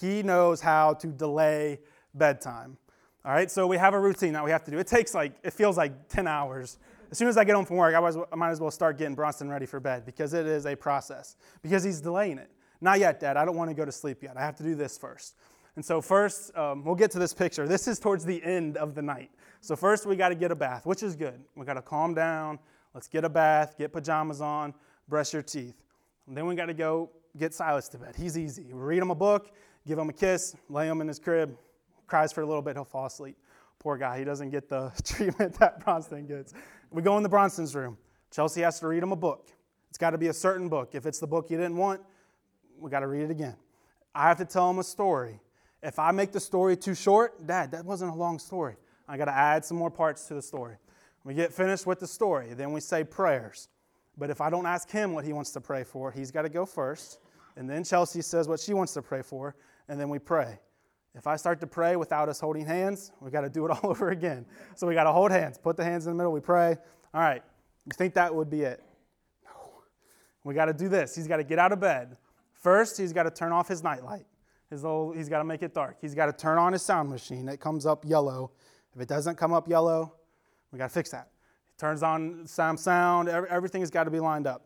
He 0.00 0.22
knows 0.22 0.60
how 0.60 0.94
to 0.94 1.06
delay 1.06 1.80
bedtime. 2.14 2.76
All 3.24 3.32
right, 3.32 3.50
so 3.50 3.66
we 3.66 3.76
have 3.76 3.94
a 3.94 4.00
routine 4.00 4.32
that 4.32 4.44
we 4.44 4.50
have 4.50 4.64
to 4.64 4.70
do. 4.70 4.78
It 4.78 4.86
takes 4.86 5.14
like, 5.14 5.32
it 5.42 5.52
feels 5.52 5.76
like 5.76 6.08
10 6.08 6.26
hours. 6.26 6.78
As 7.10 7.18
soon 7.18 7.28
as 7.28 7.36
I 7.36 7.44
get 7.44 7.54
home 7.54 7.64
from 7.64 7.76
work, 7.76 7.94
I, 7.94 8.00
was, 8.00 8.16
I 8.32 8.36
might 8.36 8.50
as 8.50 8.60
well 8.60 8.70
start 8.70 8.98
getting 8.98 9.14
Bronston 9.14 9.48
ready 9.48 9.66
for 9.66 9.80
bed 9.80 10.04
because 10.04 10.34
it 10.34 10.46
is 10.46 10.66
a 10.66 10.74
process, 10.74 11.36
because 11.62 11.84
he's 11.84 12.00
delaying 12.00 12.38
it. 12.38 12.50
Not 12.80 12.98
yet, 12.98 13.20
Dad. 13.20 13.36
I 13.36 13.44
don't 13.44 13.56
want 13.56 13.70
to 13.70 13.74
go 13.74 13.84
to 13.84 13.92
sleep 13.92 14.24
yet. 14.24 14.36
I 14.36 14.40
have 14.40 14.56
to 14.56 14.64
do 14.64 14.74
this 14.74 14.98
first. 14.98 15.36
And 15.74 15.84
so, 15.84 16.00
first, 16.00 16.54
um, 16.56 16.84
we'll 16.84 16.94
get 16.94 17.10
to 17.12 17.18
this 17.18 17.32
picture. 17.32 17.66
This 17.66 17.88
is 17.88 17.98
towards 17.98 18.24
the 18.24 18.42
end 18.44 18.76
of 18.76 18.94
the 18.94 19.02
night. 19.02 19.30
So, 19.60 19.74
first, 19.74 20.04
we 20.04 20.16
got 20.16 20.28
to 20.28 20.34
get 20.34 20.50
a 20.50 20.54
bath, 20.54 20.84
which 20.84 21.02
is 21.02 21.16
good. 21.16 21.40
We 21.54 21.64
got 21.64 21.74
to 21.74 21.82
calm 21.82 22.14
down. 22.14 22.58
Let's 22.94 23.08
get 23.08 23.24
a 23.24 23.28
bath, 23.28 23.76
get 23.78 23.92
pajamas 23.92 24.42
on, 24.42 24.74
brush 25.08 25.32
your 25.32 25.42
teeth. 25.42 25.82
And 26.26 26.36
then 26.36 26.46
we 26.46 26.54
got 26.54 26.66
to 26.66 26.74
go 26.74 27.10
get 27.38 27.54
Silas 27.54 27.88
to 27.90 27.98
bed. 27.98 28.14
He's 28.16 28.36
easy. 28.36 28.66
Read 28.70 28.98
him 28.98 29.10
a 29.10 29.14
book, 29.14 29.52
give 29.86 29.98
him 29.98 30.08
a 30.08 30.12
kiss, 30.12 30.54
lay 30.68 30.88
him 30.88 31.00
in 31.00 31.08
his 31.08 31.18
crib, 31.18 31.56
cries 32.06 32.32
for 32.32 32.42
a 32.42 32.46
little 32.46 32.62
bit, 32.62 32.76
he'll 32.76 32.84
fall 32.84 33.06
asleep. 33.06 33.36
Poor 33.78 33.96
guy, 33.96 34.18
he 34.18 34.24
doesn't 34.24 34.50
get 34.50 34.68
the 34.68 34.92
treatment 35.04 35.58
that 35.58 35.82
Bronston 35.82 36.26
gets. 36.26 36.52
We 36.90 37.02
go 37.02 37.16
in 37.16 37.22
the 37.22 37.28
Bronston's 37.28 37.74
room. 37.74 37.96
Chelsea 38.30 38.60
has 38.60 38.78
to 38.80 38.86
read 38.86 39.02
him 39.02 39.12
a 39.12 39.16
book. 39.16 39.48
It's 39.88 39.98
got 39.98 40.10
to 40.10 40.18
be 40.18 40.28
a 40.28 40.32
certain 40.32 40.68
book. 40.68 40.94
If 40.94 41.06
it's 41.06 41.18
the 41.18 41.26
book 41.26 41.50
you 41.50 41.56
didn't 41.56 41.76
want, 41.76 42.00
we 42.78 42.90
got 42.90 43.00
to 43.00 43.06
read 43.06 43.24
it 43.24 43.30
again. 43.30 43.56
I 44.14 44.28
have 44.28 44.38
to 44.38 44.44
tell 44.44 44.70
him 44.70 44.78
a 44.78 44.84
story. 44.84 45.40
If 45.82 45.98
I 45.98 46.12
make 46.12 46.32
the 46.32 46.40
story 46.40 46.76
too 46.76 46.94
short, 46.94 47.46
Dad, 47.46 47.72
that 47.72 47.84
wasn't 47.84 48.12
a 48.12 48.14
long 48.14 48.38
story. 48.38 48.76
I 49.08 49.16
got 49.16 49.24
to 49.24 49.36
add 49.36 49.64
some 49.64 49.76
more 49.76 49.90
parts 49.90 50.26
to 50.28 50.34
the 50.34 50.42
story. 50.42 50.76
We 51.24 51.34
get 51.34 51.52
finished 51.52 51.86
with 51.86 52.00
the 52.00 52.06
story, 52.06 52.54
then 52.54 52.72
we 52.72 52.80
say 52.80 53.04
prayers. 53.04 53.68
But 54.16 54.30
if 54.30 54.40
I 54.40 54.50
don't 54.50 54.66
ask 54.66 54.90
him 54.90 55.12
what 55.12 55.24
he 55.24 55.32
wants 55.32 55.50
to 55.52 55.60
pray 55.60 55.84
for, 55.84 56.10
he's 56.10 56.30
got 56.30 56.42
to 56.42 56.48
go 56.48 56.66
first. 56.66 57.18
And 57.56 57.68
then 57.68 57.84
Chelsea 57.84 58.22
says 58.22 58.48
what 58.48 58.60
she 58.60 58.74
wants 58.74 58.94
to 58.94 59.02
pray 59.02 59.22
for, 59.22 59.56
and 59.88 60.00
then 60.00 60.08
we 60.08 60.18
pray. 60.18 60.58
If 61.14 61.26
I 61.26 61.36
start 61.36 61.60
to 61.60 61.66
pray 61.66 61.96
without 61.96 62.28
us 62.28 62.40
holding 62.40 62.64
hands, 62.64 63.12
we 63.20 63.30
got 63.30 63.42
to 63.42 63.50
do 63.50 63.64
it 63.66 63.70
all 63.82 63.90
over 63.90 64.10
again. 64.10 64.46
So 64.76 64.86
we 64.86 64.94
got 64.94 65.04
to 65.04 65.12
hold 65.12 65.30
hands, 65.30 65.58
put 65.58 65.76
the 65.76 65.84
hands 65.84 66.06
in 66.06 66.12
the 66.12 66.16
middle, 66.16 66.32
we 66.32 66.40
pray. 66.40 66.76
All 67.14 67.20
right, 67.20 67.42
you 67.84 67.92
think 67.96 68.14
that 68.14 68.34
would 68.34 68.48
be 68.48 68.62
it? 68.62 68.82
No. 69.44 69.50
We 70.44 70.54
got 70.54 70.66
to 70.66 70.72
do 70.72 70.88
this. 70.88 71.14
He's 71.14 71.28
got 71.28 71.38
to 71.38 71.44
get 71.44 71.58
out 71.58 71.72
of 71.72 71.80
bed. 71.80 72.16
First, 72.52 72.96
he's 72.96 73.12
got 73.12 73.24
to 73.24 73.30
turn 73.30 73.52
off 73.52 73.68
his 73.68 73.82
nightlight. 73.82 74.24
His 74.72 74.84
little, 74.84 75.12
he's 75.12 75.28
got 75.28 75.40
to 75.40 75.44
make 75.44 75.62
it 75.62 75.74
dark. 75.74 75.98
He's 76.00 76.14
got 76.14 76.26
to 76.26 76.32
turn 76.32 76.56
on 76.56 76.72
his 76.72 76.80
sound 76.80 77.10
machine. 77.10 77.46
It 77.46 77.60
comes 77.60 77.84
up 77.84 78.06
yellow. 78.06 78.52
If 78.96 79.02
it 79.02 79.06
doesn't 79.06 79.36
come 79.36 79.52
up 79.52 79.68
yellow, 79.68 80.14
we 80.72 80.78
got 80.78 80.86
to 80.86 80.94
fix 80.94 81.10
that. 81.10 81.28
He 81.68 81.76
turns 81.76 82.02
on 82.02 82.46
some 82.46 82.78
sound. 82.78 83.28
Everything's 83.28 83.90
got 83.90 84.04
to 84.04 84.10
be 84.10 84.18
lined 84.18 84.46
up. 84.46 84.64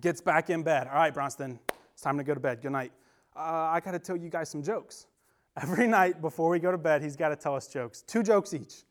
Gets 0.00 0.20
back 0.20 0.50
in 0.50 0.64
bed. 0.64 0.88
All 0.88 0.94
right, 0.94 1.14
Bronston, 1.14 1.60
it's 1.92 2.02
time 2.02 2.18
to 2.18 2.24
go 2.24 2.34
to 2.34 2.40
bed. 2.40 2.62
Good 2.62 2.72
night. 2.72 2.90
Uh, 3.36 3.70
I 3.70 3.78
got 3.78 3.92
to 3.92 4.00
tell 4.00 4.16
you 4.16 4.28
guys 4.28 4.48
some 4.48 4.60
jokes. 4.60 5.06
Every 5.62 5.86
night 5.86 6.20
before 6.20 6.50
we 6.50 6.58
go 6.58 6.72
to 6.72 6.78
bed, 6.78 7.00
he's 7.00 7.14
got 7.14 7.28
to 7.28 7.36
tell 7.36 7.54
us 7.54 7.68
jokes. 7.68 8.02
Two 8.02 8.24
jokes 8.24 8.52
each. 8.52 8.82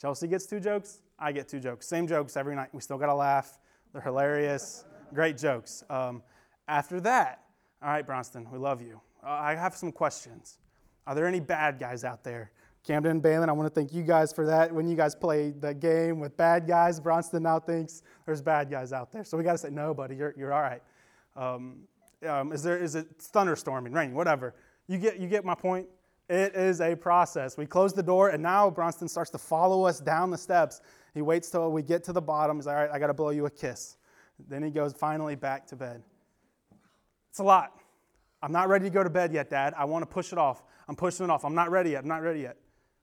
Chelsea 0.00 0.26
gets 0.26 0.46
two 0.46 0.58
jokes. 0.58 0.98
I 1.16 1.30
get 1.30 1.46
two 1.46 1.60
jokes. 1.60 1.86
Same 1.86 2.08
jokes 2.08 2.36
every 2.36 2.56
night. 2.56 2.70
We 2.72 2.80
still 2.80 2.98
got 2.98 3.06
to 3.06 3.14
laugh. 3.14 3.60
They're 3.92 4.02
hilarious. 4.02 4.84
Great 5.14 5.38
jokes. 5.38 5.84
Um, 5.88 6.24
after 6.66 7.00
that, 7.02 7.44
all 7.80 7.90
right, 7.90 8.04
Bronston, 8.04 8.50
we 8.50 8.58
love 8.58 8.82
you. 8.82 9.00
Uh, 9.26 9.30
I 9.30 9.54
have 9.56 9.74
some 9.74 9.90
questions. 9.90 10.58
Are 11.06 11.14
there 11.14 11.26
any 11.26 11.40
bad 11.40 11.80
guys 11.80 12.04
out 12.04 12.22
there? 12.22 12.52
Camden 12.84 13.10
and 13.10 13.22
Balin, 13.22 13.48
I 13.48 13.52
want 13.52 13.66
to 13.66 13.74
thank 13.74 13.92
you 13.92 14.04
guys 14.04 14.32
for 14.32 14.46
that. 14.46 14.72
When 14.72 14.86
you 14.86 14.94
guys 14.94 15.16
play 15.16 15.50
the 15.50 15.74
game 15.74 16.20
with 16.20 16.36
bad 16.36 16.68
guys, 16.68 17.00
Bronston 17.00 17.42
now 17.42 17.58
thinks 17.58 18.02
there's 18.24 18.40
bad 18.40 18.70
guys 18.70 18.92
out 18.92 19.10
there. 19.10 19.24
So 19.24 19.36
we 19.36 19.42
got 19.42 19.52
to 19.52 19.58
say, 19.58 19.70
no, 19.70 19.92
buddy, 19.92 20.14
you're, 20.14 20.32
you're 20.36 20.52
all 20.52 20.62
right. 20.62 20.82
Um, 21.34 21.78
um, 22.28 22.52
is, 22.52 22.62
there, 22.62 22.78
is 22.78 22.94
it 22.94 23.18
thunderstorming, 23.18 23.92
raining, 23.92 24.14
whatever? 24.14 24.54
You 24.86 24.98
get, 24.98 25.18
you 25.18 25.26
get 25.26 25.44
my 25.44 25.56
point? 25.56 25.88
It 26.28 26.54
is 26.54 26.80
a 26.80 26.94
process. 26.94 27.56
We 27.56 27.66
close 27.66 27.92
the 27.92 28.04
door, 28.04 28.28
and 28.28 28.40
now 28.40 28.70
Bronston 28.70 29.08
starts 29.08 29.30
to 29.30 29.38
follow 29.38 29.84
us 29.84 29.98
down 29.98 30.30
the 30.30 30.38
steps. 30.38 30.80
He 31.14 31.22
waits 31.22 31.50
till 31.50 31.72
we 31.72 31.82
get 31.82 32.04
to 32.04 32.12
the 32.12 32.22
bottom. 32.22 32.56
He's 32.56 32.66
like, 32.66 32.76
all 32.76 32.82
right, 32.82 32.90
I 32.92 33.00
got 33.00 33.08
to 33.08 33.14
blow 33.14 33.30
you 33.30 33.46
a 33.46 33.50
kiss. 33.50 33.96
Then 34.48 34.62
he 34.62 34.70
goes 34.70 34.92
finally 34.92 35.34
back 35.34 35.66
to 35.68 35.76
bed. 35.76 36.02
It's 37.30 37.40
a 37.40 37.44
lot. 37.44 37.72
I'm 38.46 38.52
not 38.52 38.68
ready 38.68 38.84
to 38.84 38.90
go 38.90 39.02
to 39.02 39.10
bed 39.10 39.32
yet, 39.32 39.50
Dad. 39.50 39.74
I 39.76 39.86
want 39.86 40.02
to 40.02 40.06
push 40.06 40.30
it 40.30 40.38
off. 40.38 40.62
I'm 40.86 40.94
pushing 40.94 41.24
it 41.24 41.30
off. 41.30 41.44
I'm 41.44 41.56
not 41.56 41.68
ready 41.68 41.90
yet. 41.90 42.04
I'm 42.04 42.08
not 42.08 42.22
ready 42.22 42.42
yet. 42.42 42.56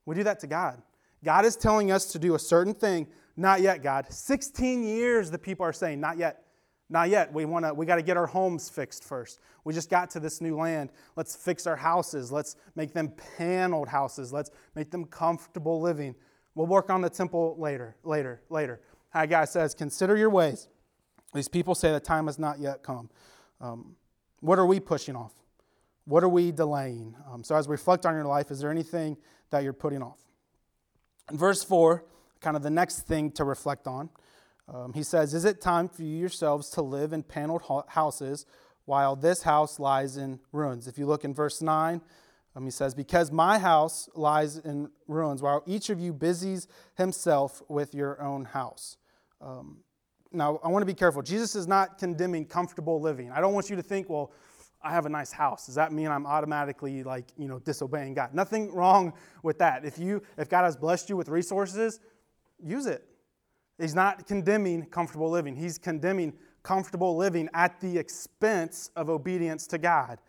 We 0.05 0.15
do 0.15 0.23
that 0.23 0.39
to 0.39 0.47
God. 0.47 0.81
God 1.21 1.43
is 1.43 1.57
telling 1.57 1.91
us 1.91 2.13
to 2.13 2.19
do 2.19 2.35
a 2.35 2.39
certain 2.39 2.73
thing. 2.73 3.07
Not 3.35 3.59
yet, 3.59 3.83
God. 3.83 4.09
16 4.09 4.85
years 4.85 5.29
the 5.29 5.38
people 5.38 5.65
are 5.65 5.73
saying, 5.73 6.00
not 6.00 6.17
yet. 6.17 6.45
Not 6.89 7.09
yet. 7.09 7.33
We 7.33 7.43
want 7.43 7.65
to 7.65 7.73
we 7.73 7.85
got 7.85 7.97
to 7.97 8.01
get 8.01 8.15
our 8.15 8.25
homes 8.25 8.69
fixed 8.69 9.03
first. 9.03 9.41
We 9.65 9.73
just 9.73 9.89
got 9.89 10.09
to 10.12 10.21
this 10.21 10.39
new 10.39 10.55
land. 10.55 10.91
Let's 11.17 11.35
fix 11.35 11.67
our 11.67 11.75
houses. 11.75 12.31
Let's 12.31 12.55
make 12.77 12.93
them 12.93 13.12
paneled 13.38 13.89
houses. 13.89 14.31
Let's 14.31 14.50
make 14.75 14.91
them 14.91 15.03
comfortable 15.03 15.81
living. 15.81 16.15
We'll 16.55 16.67
work 16.67 16.89
on 16.89 17.01
the 17.01 17.09
temple 17.09 17.57
later, 17.59 17.97
later, 18.05 18.43
later. 18.50 18.79
Haggai 19.09 19.43
says, 19.43 19.73
Consider 19.73 20.15
your 20.15 20.29
ways. 20.29 20.69
These 21.33 21.50
people 21.50 21.75
say 21.75 21.91
the 21.91 22.00
time 22.00 22.27
has 22.27 22.39
not 22.39 22.59
yet 22.62 22.81
come. 22.81 23.09
Um, 23.59 23.97
what 24.43 24.59
are 24.59 24.65
we 24.65 24.81
pushing 24.81 25.15
off? 25.15 25.31
What 26.03 26.21
are 26.21 26.29
we 26.29 26.51
delaying? 26.51 27.15
Um, 27.31 27.45
so, 27.45 27.55
as 27.55 27.65
we 27.65 27.71
reflect 27.71 28.05
on 28.05 28.13
your 28.13 28.25
life, 28.25 28.51
is 28.51 28.59
there 28.59 28.69
anything 28.69 29.15
that 29.51 29.63
you're 29.63 29.71
putting 29.71 30.03
off? 30.03 30.17
In 31.31 31.38
verse 31.38 31.63
4, 31.63 32.03
kind 32.41 32.57
of 32.57 32.62
the 32.62 32.69
next 32.69 33.07
thing 33.07 33.31
to 33.31 33.45
reflect 33.45 33.88
on, 33.88 34.09
um, 34.67 34.91
he 34.91 35.01
says, 35.01 35.33
Is 35.33 35.45
it 35.45 35.62
time 35.62 35.88
for 35.88 36.01
you 36.01 36.17
yourselves 36.17 36.69
to 36.71 36.81
live 36.81 37.13
in 37.13 37.23
paneled 37.23 37.62
houses 37.88 38.45
while 38.83 39.15
this 39.15 39.43
house 39.43 39.79
lies 39.79 40.17
in 40.17 40.41
ruins? 40.51 40.89
If 40.89 40.97
you 40.97 41.05
look 41.05 41.23
in 41.23 41.33
verse 41.33 41.62
9, 41.62 42.01
um, 42.53 42.65
he 42.65 42.71
says, 42.71 42.93
Because 42.93 43.31
my 43.31 43.59
house 43.59 44.09
lies 44.13 44.57
in 44.57 44.89
ruins, 45.07 45.41
while 45.41 45.63
each 45.65 45.89
of 45.89 46.01
you 46.01 46.12
busies 46.12 46.67
himself 46.97 47.62
with 47.69 47.95
your 47.95 48.21
own 48.21 48.43
house. 48.43 48.97
Um, 49.39 49.77
now, 50.33 50.59
I 50.63 50.67
want 50.67 50.81
to 50.81 50.87
be 50.87 50.93
careful. 50.93 51.21
Jesus 51.21 51.55
is 51.55 51.67
not 51.67 51.97
condemning 51.97 52.45
comfortable 52.45 52.99
living. 52.99 53.31
I 53.31 53.39
don't 53.39 53.53
want 53.53 53.69
you 53.69 53.75
to 53.75 53.83
think, 53.83 54.09
well, 54.09 54.31
I 54.81 54.91
have 54.91 55.05
a 55.05 55.09
nice 55.09 55.31
house. 55.31 55.67
Does 55.67 55.75
that 55.75 55.93
mean 55.93 56.07
I'm 56.07 56.25
automatically 56.25 57.03
like, 57.03 57.25
you 57.37 57.47
know, 57.47 57.59
disobeying 57.59 58.15
God? 58.15 58.33
Nothing 58.33 58.73
wrong 58.73 59.13
with 59.41 59.59
that. 59.59 59.85
If 59.85 59.97
you 59.97 60.21
if 60.37 60.49
God 60.49 60.63
has 60.63 60.75
blessed 60.75 61.09
you 61.09 61.15
with 61.15 61.29
resources, 61.29 61.99
use 62.61 62.85
it. 62.85 63.05
He's 63.79 63.95
not 63.95 64.27
condemning 64.27 64.85
comfortable 64.85 65.29
living. 65.29 65.55
He's 65.55 65.77
condemning 65.77 66.33
comfortable 66.63 67.15
living 67.15 67.49
at 67.53 67.79
the 67.79 67.97
expense 67.97 68.89
of 68.95 69.09
obedience 69.09 69.67
to 69.67 69.77
God. 69.77 70.19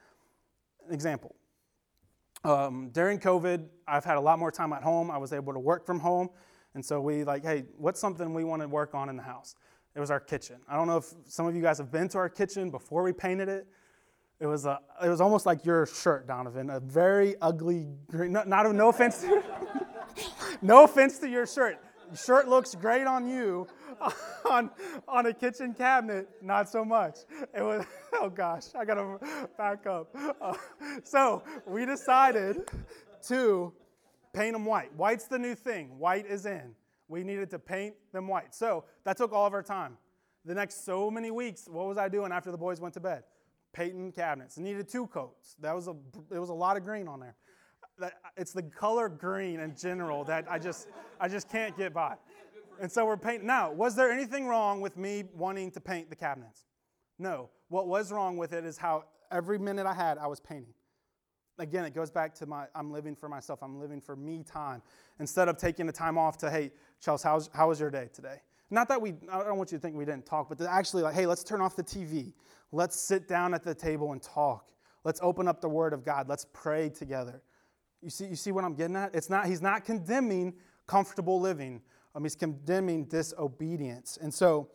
An 0.86 0.94
example. 0.94 1.34
Um, 2.44 2.90
during 2.92 3.18
COVID, 3.18 3.66
I've 3.88 4.04
had 4.04 4.18
a 4.18 4.20
lot 4.20 4.38
more 4.38 4.50
time 4.50 4.72
at 4.72 4.82
home. 4.82 5.10
I 5.10 5.18
was 5.18 5.32
able 5.32 5.52
to 5.52 5.58
work 5.58 5.86
from 5.86 5.98
home. 5.98 6.28
And 6.74 6.84
so 6.84 7.00
we 7.00 7.24
like, 7.24 7.42
hey, 7.44 7.64
what's 7.78 8.00
something 8.00 8.34
we 8.34 8.44
want 8.44 8.62
to 8.62 8.68
work 8.68 8.94
on 8.94 9.08
in 9.08 9.16
the 9.16 9.22
house? 9.22 9.54
It 9.94 10.00
was 10.00 10.10
our 10.10 10.20
kitchen. 10.20 10.56
I 10.68 10.76
don't 10.76 10.88
know 10.88 10.96
if 10.96 11.14
some 11.26 11.46
of 11.46 11.54
you 11.54 11.62
guys 11.62 11.78
have 11.78 11.92
been 11.92 12.08
to 12.08 12.18
our 12.18 12.28
kitchen 12.28 12.70
before 12.70 13.02
we 13.02 13.12
painted 13.12 13.48
it. 13.48 13.66
It 14.40 14.46
was, 14.46 14.66
a, 14.66 14.80
it 15.02 15.08
was 15.08 15.20
almost 15.20 15.46
like 15.46 15.64
your 15.64 15.86
shirt, 15.86 16.26
Donovan, 16.26 16.68
a 16.68 16.80
very 16.80 17.36
ugly 17.40 17.88
green. 18.08 18.32
Not, 18.32 18.48
not 18.48 18.72
no 18.74 18.88
offense, 18.88 19.20
to, 19.20 19.42
no 20.62 20.84
offense 20.84 21.18
to 21.18 21.28
your 21.28 21.46
shirt. 21.46 21.78
Your 22.08 22.16
shirt 22.16 22.48
looks 22.48 22.74
great 22.74 23.06
on 23.06 23.28
you. 23.28 23.66
On, 24.50 24.70
on 25.08 25.24
a 25.24 25.32
kitchen 25.32 25.72
cabinet, 25.72 26.28
not 26.42 26.68
so 26.68 26.84
much. 26.84 27.20
It 27.54 27.62
was, 27.62 27.86
oh 28.12 28.28
gosh, 28.28 28.64
I 28.78 28.84
gotta 28.84 29.18
back 29.56 29.86
up. 29.86 30.14
Uh, 30.38 30.52
so 31.04 31.42
we 31.66 31.86
decided 31.86 32.68
to 33.28 33.72
paint 34.34 34.52
them 34.52 34.66
white. 34.66 34.94
White's 34.96 35.26
the 35.26 35.38
new 35.38 35.54
thing, 35.54 35.98
white 35.98 36.26
is 36.26 36.44
in. 36.44 36.74
We 37.08 37.22
needed 37.22 37.50
to 37.50 37.58
paint 37.58 37.94
them 38.12 38.28
white. 38.28 38.54
So 38.54 38.84
that 39.04 39.16
took 39.16 39.32
all 39.32 39.46
of 39.46 39.52
our 39.52 39.62
time. 39.62 39.98
The 40.44 40.54
next 40.54 40.84
so 40.84 41.10
many 41.10 41.30
weeks, 41.30 41.68
what 41.70 41.86
was 41.86 41.96
I 41.96 42.08
doing 42.08 42.32
after 42.32 42.50
the 42.50 42.58
boys 42.58 42.80
went 42.80 42.94
to 42.94 43.00
bed? 43.00 43.24
Painting 43.72 44.12
cabinets. 44.12 44.58
needed 44.58 44.88
two 44.88 45.06
coats. 45.08 45.56
That 45.60 45.74
was 45.74 45.88
a, 45.88 45.94
it 46.30 46.38
was 46.38 46.50
a 46.50 46.54
lot 46.54 46.76
of 46.76 46.84
green 46.84 47.08
on 47.08 47.20
there. 47.20 47.36
It's 48.36 48.52
the 48.52 48.62
color 48.62 49.08
green 49.08 49.60
in 49.60 49.76
general 49.76 50.24
that 50.24 50.46
I 50.50 50.58
just, 50.58 50.88
I 51.20 51.28
just 51.28 51.48
can't 51.48 51.76
get 51.76 51.94
by. 51.94 52.16
And 52.80 52.90
so 52.90 53.06
we're 53.06 53.16
painting. 53.16 53.46
Now, 53.46 53.70
was 53.72 53.94
there 53.94 54.10
anything 54.10 54.46
wrong 54.46 54.80
with 54.80 54.96
me 54.96 55.24
wanting 55.34 55.70
to 55.72 55.80
paint 55.80 56.10
the 56.10 56.16
cabinets? 56.16 56.64
No. 57.18 57.50
What 57.68 57.86
was 57.86 58.12
wrong 58.12 58.36
with 58.36 58.52
it 58.52 58.64
is 58.64 58.76
how 58.76 59.04
every 59.30 59.58
minute 59.58 59.86
I 59.86 59.94
had, 59.94 60.18
I 60.18 60.26
was 60.26 60.40
painting. 60.40 60.74
Again, 61.58 61.84
it 61.84 61.94
goes 61.94 62.10
back 62.10 62.34
to 62.36 62.46
my 62.46 62.66
I'm 62.74 62.90
living 62.90 63.14
for 63.14 63.28
myself. 63.28 63.62
I'm 63.62 63.78
living 63.78 64.00
for 64.00 64.16
me 64.16 64.42
time. 64.42 64.82
Instead 65.20 65.48
of 65.48 65.56
taking 65.56 65.86
the 65.86 65.92
time 65.92 66.18
off 66.18 66.36
to, 66.38 66.50
hey, 66.50 66.72
Chelsea, 67.00 67.28
how's, 67.28 67.48
how 67.54 67.68
was 67.68 67.78
your 67.78 67.90
day 67.90 68.08
today? 68.12 68.40
Not 68.70 68.88
that 68.88 69.00
we, 69.00 69.14
I 69.30 69.44
don't 69.44 69.56
want 69.56 69.70
you 69.70 69.78
to 69.78 69.82
think 69.82 69.94
we 69.94 70.04
didn't 70.04 70.26
talk, 70.26 70.48
but 70.48 70.60
actually, 70.62 71.02
like, 71.02 71.14
hey, 71.14 71.26
let's 71.26 71.44
turn 71.44 71.60
off 71.60 71.76
the 71.76 71.84
TV. 71.84 72.32
Let's 72.72 72.98
sit 72.98 73.28
down 73.28 73.54
at 73.54 73.62
the 73.62 73.74
table 73.74 74.12
and 74.12 74.20
talk. 74.20 74.70
Let's 75.04 75.20
open 75.22 75.46
up 75.46 75.60
the 75.60 75.68
Word 75.68 75.92
of 75.92 76.04
God. 76.04 76.28
Let's 76.28 76.46
pray 76.52 76.88
together. 76.88 77.42
You 78.02 78.10
see, 78.10 78.26
you 78.26 78.36
see 78.36 78.52
what 78.52 78.64
I'm 78.64 78.74
getting 78.74 78.96
at? 78.96 79.14
It's 79.14 79.30
not, 79.30 79.46
he's 79.46 79.62
not 79.62 79.84
condemning 79.84 80.54
comfortable 80.86 81.40
living, 81.40 81.80
um, 82.14 82.24
he's 82.24 82.36
condemning 82.36 83.04
disobedience. 83.04 84.18
And 84.20 84.32
so, 84.32 84.68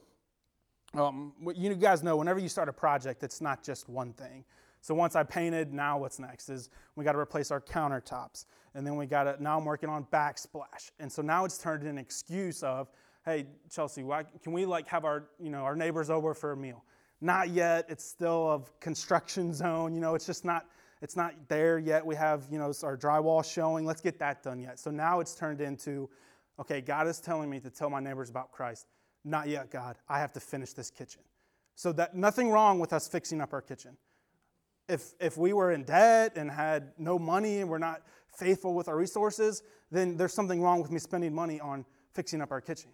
um, 0.93 1.33
you 1.55 1.75
guys 1.75 2.01
know 2.01 2.17
whenever 2.17 2.39
you 2.39 2.49
start 2.49 2.67
a 2.69 2.73
project, 2.73 3.21
it's 3.23 3.41
not 3.41 3.63
just 3.63 3.89
one 3.89 4.13
thing. 4.13 4.43
So 4.81 4.93
once 4.93 5.15
I 5.15 5.23
painted, 5.23 5.73
now 5.73 5.97
what's 5.97 6.19
next 6.19 6.49
is 6.49 6.69
we 6.95 7.03
got 7.03 7.13
to 7.13 7.19
replace 7.19 7.51
our 7.51 7.61
countertops. 7.61 8.45
And 8.75 8.85
then 8.85 8.95
we 8.95 9.05
got 9.05 9.23
to, 9.23 9.41
now 9.41 9.57
I'm 9.57 9.65
working 9.65 9.89
on 9.89 10.05
backsplash. 10.05 10.91
And 10.99 11.11
so 11.11 11.21
now 11.21 11.45
it's 11.45 11.57
turned 11.57 11.81
into 11.81 11.91
an 11.91 11.97
excuse 11.97 12.63
of, 12.63 12.89
hey, 13.25 13.47
Chelsea, 13.69 14.03
why, 14.03 14.23
can 14.43 14.53
we 14.53 14.65
like 14.65 14.87
have 14.87 15.05
our, 15.05 15.25
you 15.39 15.49
know, 15.49 15.59
our 15.59 15.75
neighbors 15.75 16.09
over 16.09 16.33
for 16.33 16.53
a 16.53 16.57
meal? 16.57 16.83
Not 17.21 17.49
yet. 17.49 17.85
It's 17.89 18.05
still 18.05 18.51
a 18.51 18.61
construction 18.79 19.53
zone. 19.53 19.93
You 19.93 19.99
know, 19.99 20.15
it's 20.15 20.25
just 20.25 20.45
not, 20.45 20.65
it's 21.01 21.17
not 21.17 21.33
there 21.49 21.77
yet. 21.77 22.05
We 22.05 22.15
have, 22.15 22.47
you 22.49 22.57
know, 22.57 22.71
our 22.83 22.95
drywall 22.95 23.43
showing. 23.43 23.85
Let's 23.85 24.01
get 24.01 24.19
that 24.19 24.43
done 24.43 24.61
yet. 24.61 24.79
So 24.79 24.91
now 24.91 25.19
it's 25.19 25.35
turned 25.35 25.59
into, 25.59 26.09
okay, 26.59 26.79
God 26.79 27.07
is 27.07 27.19
telling 27.19 27.49
me 27.49 27.59
to 27.59 27.69
tell 27.69 27.89
my 27.89 27.99
neighbors 27.99 28.29
about 28.29 28.51
Christ. 28.51 28.87
Not 29.25 29.49
yet, 29.49 29.69
God. 29.69 29.97
I 30.07 30.19
have 30.19 30.31
to 30.33 30.39
finish 30.39 30.71
this 30.71 30.89
kitchen. 30.89 31.21
So 31.75 31.91
that 31.93 32.15
nothing 32.15 32.49
wrong 32.49 32.79
with 32.79 32.93
us 32.93 33.07
fixing 33.07 33.41
up 33.41 33.53
our 33.53 33.61
kitchen 33.61 33.97
if, 34.89 35.13
if 35.19 35.37
we 35.37 35.53
were 35.53 35.71
in 35.71 35.83
debt 35.83 36.33
and 36.35 36.49
had 36.49 36.91
no 36.97 37.19
money 37.19 37.59
and 37.59 37.69
we're 37.69 37.77
not 37.77 38.01
faithful 38.35 38.73
with 38.73 38.87
our 38.87 38.97
resources, 38.97 39.63
then 39.91 40.17
there's 40.17 40.33
something 40.33 40.61
wrong 40.61 40.81
with 40.81 40.91
me 40.91 40.99
spending 40.99 41.33
money 41.33 41.59
on 41.59 41.85
fixing 42.13 42.41
up 42.41 42.51
our 42.51 42.61
kitchen. 42.61 42.89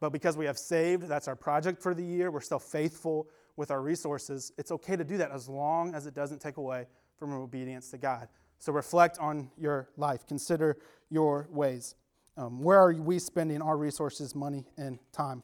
But 0.00 0.10
because 0.10 0.36
we 0.36 0.46
have 0.46 0.58
saved, 0.58 1.08
that's 1.08 1.28
our 1.28 1.36
project 1.36 1.82
for 1.82 1.94
the 1.94 2.04
year, 2.04 2.30
we're 2.30 2.40
still 2.40 2.58
faithful 2.58 3.28
with 3.56 3.70
our 3.72 3.82
resources, 3.82 4.52
it's 4.56 4.70
okay 4.70 4.94
to 4.94 5.02
do 5.02 5.16
that 5.16 5.32
as 5.32 5.48
long 5.48 5.92
as 5.92 6.06
it 6.06 6.14
doesn't 6.14 6.40
take 6.40 6.58
away 6.58 6.86
from 7.16 7.32
obedience 7.32 7.90
to 7.90 7.98
God. 7.98 8.28
So 8.60 8.72
reflect 8.72 9.18
on 9.18 9.50
your 9.58 9.88
life, 9.96 10.24
consider 10.28 10.78
your 11.10 11.48
ways. 11.50 11.96
Um, 12.36 12.62
where 12.62 12.78
are 12.78 12.92
we 12.94 13.18
spending 13.18 13.60
our 13.60 13.76
resources, 13.76 14.36
money, 14.36 14.64
and 14.76 15.00
time? 15.10 15.42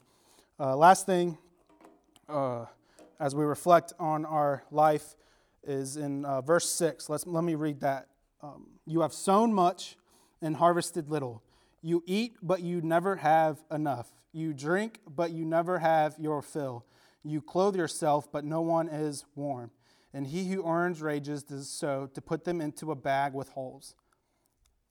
Uh, 0.57 0.77
last 0.77 1.05
thing, 1.05 1.37
uh, 2.29 2.65
as 3.19 3.35
we 3.35 3.43
reflect 3.43 3.91
on 3.99 4.23
our 4.23 4.63
life, 4.71 5.15
is 5.65 5.97
in 5.97 6.25
uh, 6.25 6.41
verse 6.41 6.69
6. 6.69 7.09
Let's, 7.09 7.25
let 7.27 7.43
me 7.43 7.55
read 7.55 7.81
that. 7.81 8.07
Um, 8.41 8.67
you 8.85 9.01
have 9.01 9.13
sown 9.13 9.53
much 9.53 9.97
and 10.41 10.55
harvested 10.55 11.09
little. 11.09 11.43
You 11.81 12.03
eat, 12.05 12.37
but 12.41 12.61
you 12.61 12.81
never 12.81 13.17
have 13.17 13.63
enough. 13.71 14.11
You 14.31 14.53
drink, 14.53 14.99
but 15.07 15.31
you 15.31 15.45
never 15.45 15.79
have 15.79 16.15
your 16.19 16.41
fill. 16.41 16.85
You 17.23 17.41
clothe 17.41 17.75
yourself, 17.75 18.31
but 18.31 18.43
no 18.43 18.61
one 18.61 18.87
is 18.87 19.25
warm. 19.35 19.71
And 20.13 20.27
he 20.27 20.49
who 20.49 20.67
earns 20.67 21.01
rages 21.01 21.43
does 21.43 21.69
so 21.69 22.09
to 22.13 22.21
put 22.21 22.43
them 22.43 22.61
into 22.61 22.91
a 22.91 22.95
bag 22.95 23.33
with 23.33 23.49
holes. 23.49 23.95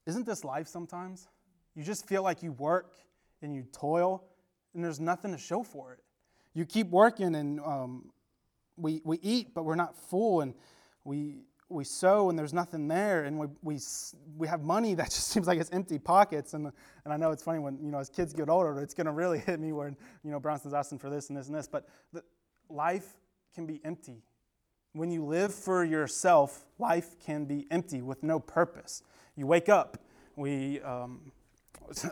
Isn't 0.07 0.27
this 0.27 0.45
life 0.45 0.69
sometimes? 0.69 1.29
You 1.75 1.83
just 1.83 2.07
feel 2.07 2.23
like 2.23 2.43
you 2.43 2.53
work 2.53 2.95
and 3.43 3.55
you 3.55 3.65
toil, 3.73 4.25
and 4.75 4.85
there's 4.85 5.01
nothing 5.01 5.33
to 5.33 5.39
show 5.39 5.63
for 5.63 5.93
it. 5.93 6.01
You 6.53 6.65
keep 6.65 6.89
working, 6.91 7.35
and 7.35 7.61
um, 7.61 8.11
we, 8.77 9.01
we 9.05 9.19
eat, 9.23 9.55
but 9.55 9.65
we're 9.65 9.75
not 9.75 9.97
full, 9.97 10.41
and 10.41 10.55
we, 11.05 11.45
we 11.69 11.85
sow, 11.85 12.31
and 12.31 12.39
there's 12.39 12.53
nothing 12.53 12.89
there, 12.89 13.25
and 13.25 13.39
we, 13.39 13.47
we, 13.63 13.79
we 14.37 14.49
have 14.49 14.63
money 14.63 14.95
that 14.95 15.05
just 15.11 15.29
seems 15.29 15.47
like 15.47 15.59
it's 15.59 15.71
empty 15.71 15.99
pockets. 15.99 16.55
And, 16.55 16.71
and 17.05 17.13
I 17.13 17.17
know 17.17 17.31
it's 17.31 17.43
funny 17.43 17.59
when, 17.59 17.79
you 17.83 17.91
know, 17.91 17.99
as 17.99 18.09
kids 18.09 18.33
get 18.33 18.49
older, 18.49 18.81
it's 18.81 18.95
going 18.95 19.07
to 19.07 19.13
really 19.13 19.39
hit 19.47 19.61
me 19.61 19.73
when, 19.73 19.97
you 20.23 20.31
know, 20.31 20.41
Bronston's 20.41 20.75
asking 20.75 20.99
for 20.99 21.11
this 21.11 21.29
and 21.29 21.39
this 21.39 21.47
and 21.47 21.55
this. 21.55 21.69
But 21.69 21.89
the, 22.13 22.23
life 22.69 23.17
can 23.55 23.67
be 23.67 23.81
empty. 23.85 24.23
when 24.93 25.11
you 25.11 25.25
live 25.25 25.53
for 25.53 25.85
yourself, 25.85 26.65
life 26.79 27.19
can 27.25 27.45
be 27.45 27.67
empty 27.71 28.01
with 28.03 28.23
no 28.23 28.39
purpose. 28.39 29.03
You 29.37 29.47
wake 29.47 29.69
up, 29.69 29.99
we, 30.37 30.81
um, 30.83 31.33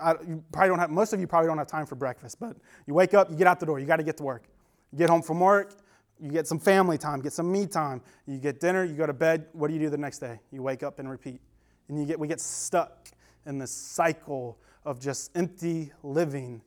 I, 0.00 0.14
you 0.26 0.42
probably 0.52 0.68
don't 0.68 0.78
have, 0.78 0.90
most 0.90 1.12
of 1.12 1.20
you 1.20 1.26
probably 1.26 1.48
don't 1.48 1.58
have 1.58 1.66
time 1.66 1.86
for 1.86 1.94
breakfast, 1.94 2.38
but 2.40 2.56
you 2.86 2.94
wake 2.94 3.14
up, 3.14 3.30
you 3.30 3.36
get 3.36 3.46
out 3.46 3.60
the 3.60 3.66
door, 3.66 3.78
you 3.78 3.86
got 3.86 3.96
to 3.96 4.02
get 4.02 4.16
to 4.18 4.22
work. 4.22 4.44
Get 4.94 5.08
home 5.08 5.22
from 5.22 5.40
work, 5.40 5.74
you 6.20 6.30
get 6.30 6.46
some 6.46 6.58
family 6.58 6.98
time, 6.98 7.20
get 7.20 7.32
some 7.32 7.50
me 7.50 7.66
time. 7.66 8.00
You 8.26 8.38
get 8.38 8.60
dinner, 8.60 8.84
you 8.84 8.94
go 8.94 9.06
to 9.06 9.12
bed. 9.12 9.46
What 9.52 9.68
do 9.68 9.74
you 9.74 9.80
do 9.80 9.90
the 9.90 9.98
next 9.98 10.18
day? 10.18 10.40
You 10.50 10.62
wake 10.62 10.82
up 10.82 10.98
and 10.98 11.10
repeat. 11.10 11.40
And 11.88 11.98
you 11.98 12.06
get, 12.06 12.18
we 12.18 12.28
get 12.28 12.40
stuck 12.40 13.08
in 13.46 13.58
this 13.58 13.70
cycle 13.70 14.58
of 14.84 15.00
just 15.00 15.36
empty 15.36 15.92
living. 16.02 16.62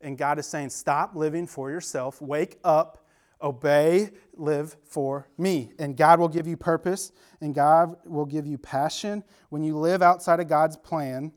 And 0.00 0.16
God 0.16 0.38
is 0.38 0.46
saying, 0.46 0.70
stop 0.70 1.14
living 1.14 1.46
for 1.46 1.70
yourself. 1.70 2.20
Wake 2.20 2.58
up, 2.64 3.06
obey, 3.40 4.10
live 4.34 4.76
for 4.84 5.28
me. 5.36 5.72
And 5.78 5.96
God 5.96 6.20
will 6.20 6.28
give 6.28 6.46
you 6.46 6.56
purpose 6.56 7.12
and 7.40 7.54
God 7.54 7.96
will 8.04 8.26
give 8.26 8.46
you 8.46 8.58
passion. 8.58 9.24
When 9.48 9.64
you 9.64 9.76
live 9.76 10.02
outside 10.02 10.40
of 10.40 10.48
God's 10.48 10.76
plan, 10.76 11.32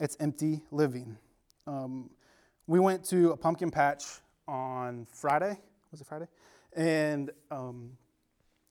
it's 0.00 0.16
empty 0.20 0.62
living. 0.70 1.16
Um, 1.66 2.10
we 2.66 2.80
went 2.80 3.04
to 3.06 3.30
a 3.32 3.36
pumpkin 3.36 3.70
patch 3.70 4.04
on 4.48 5.06
Friday. 5.12 5.58
Was 5.90 6.00
it 6.00 6.06
Friday? 6.06 6.26
And 6.76 7.30
um, 7.50 7.90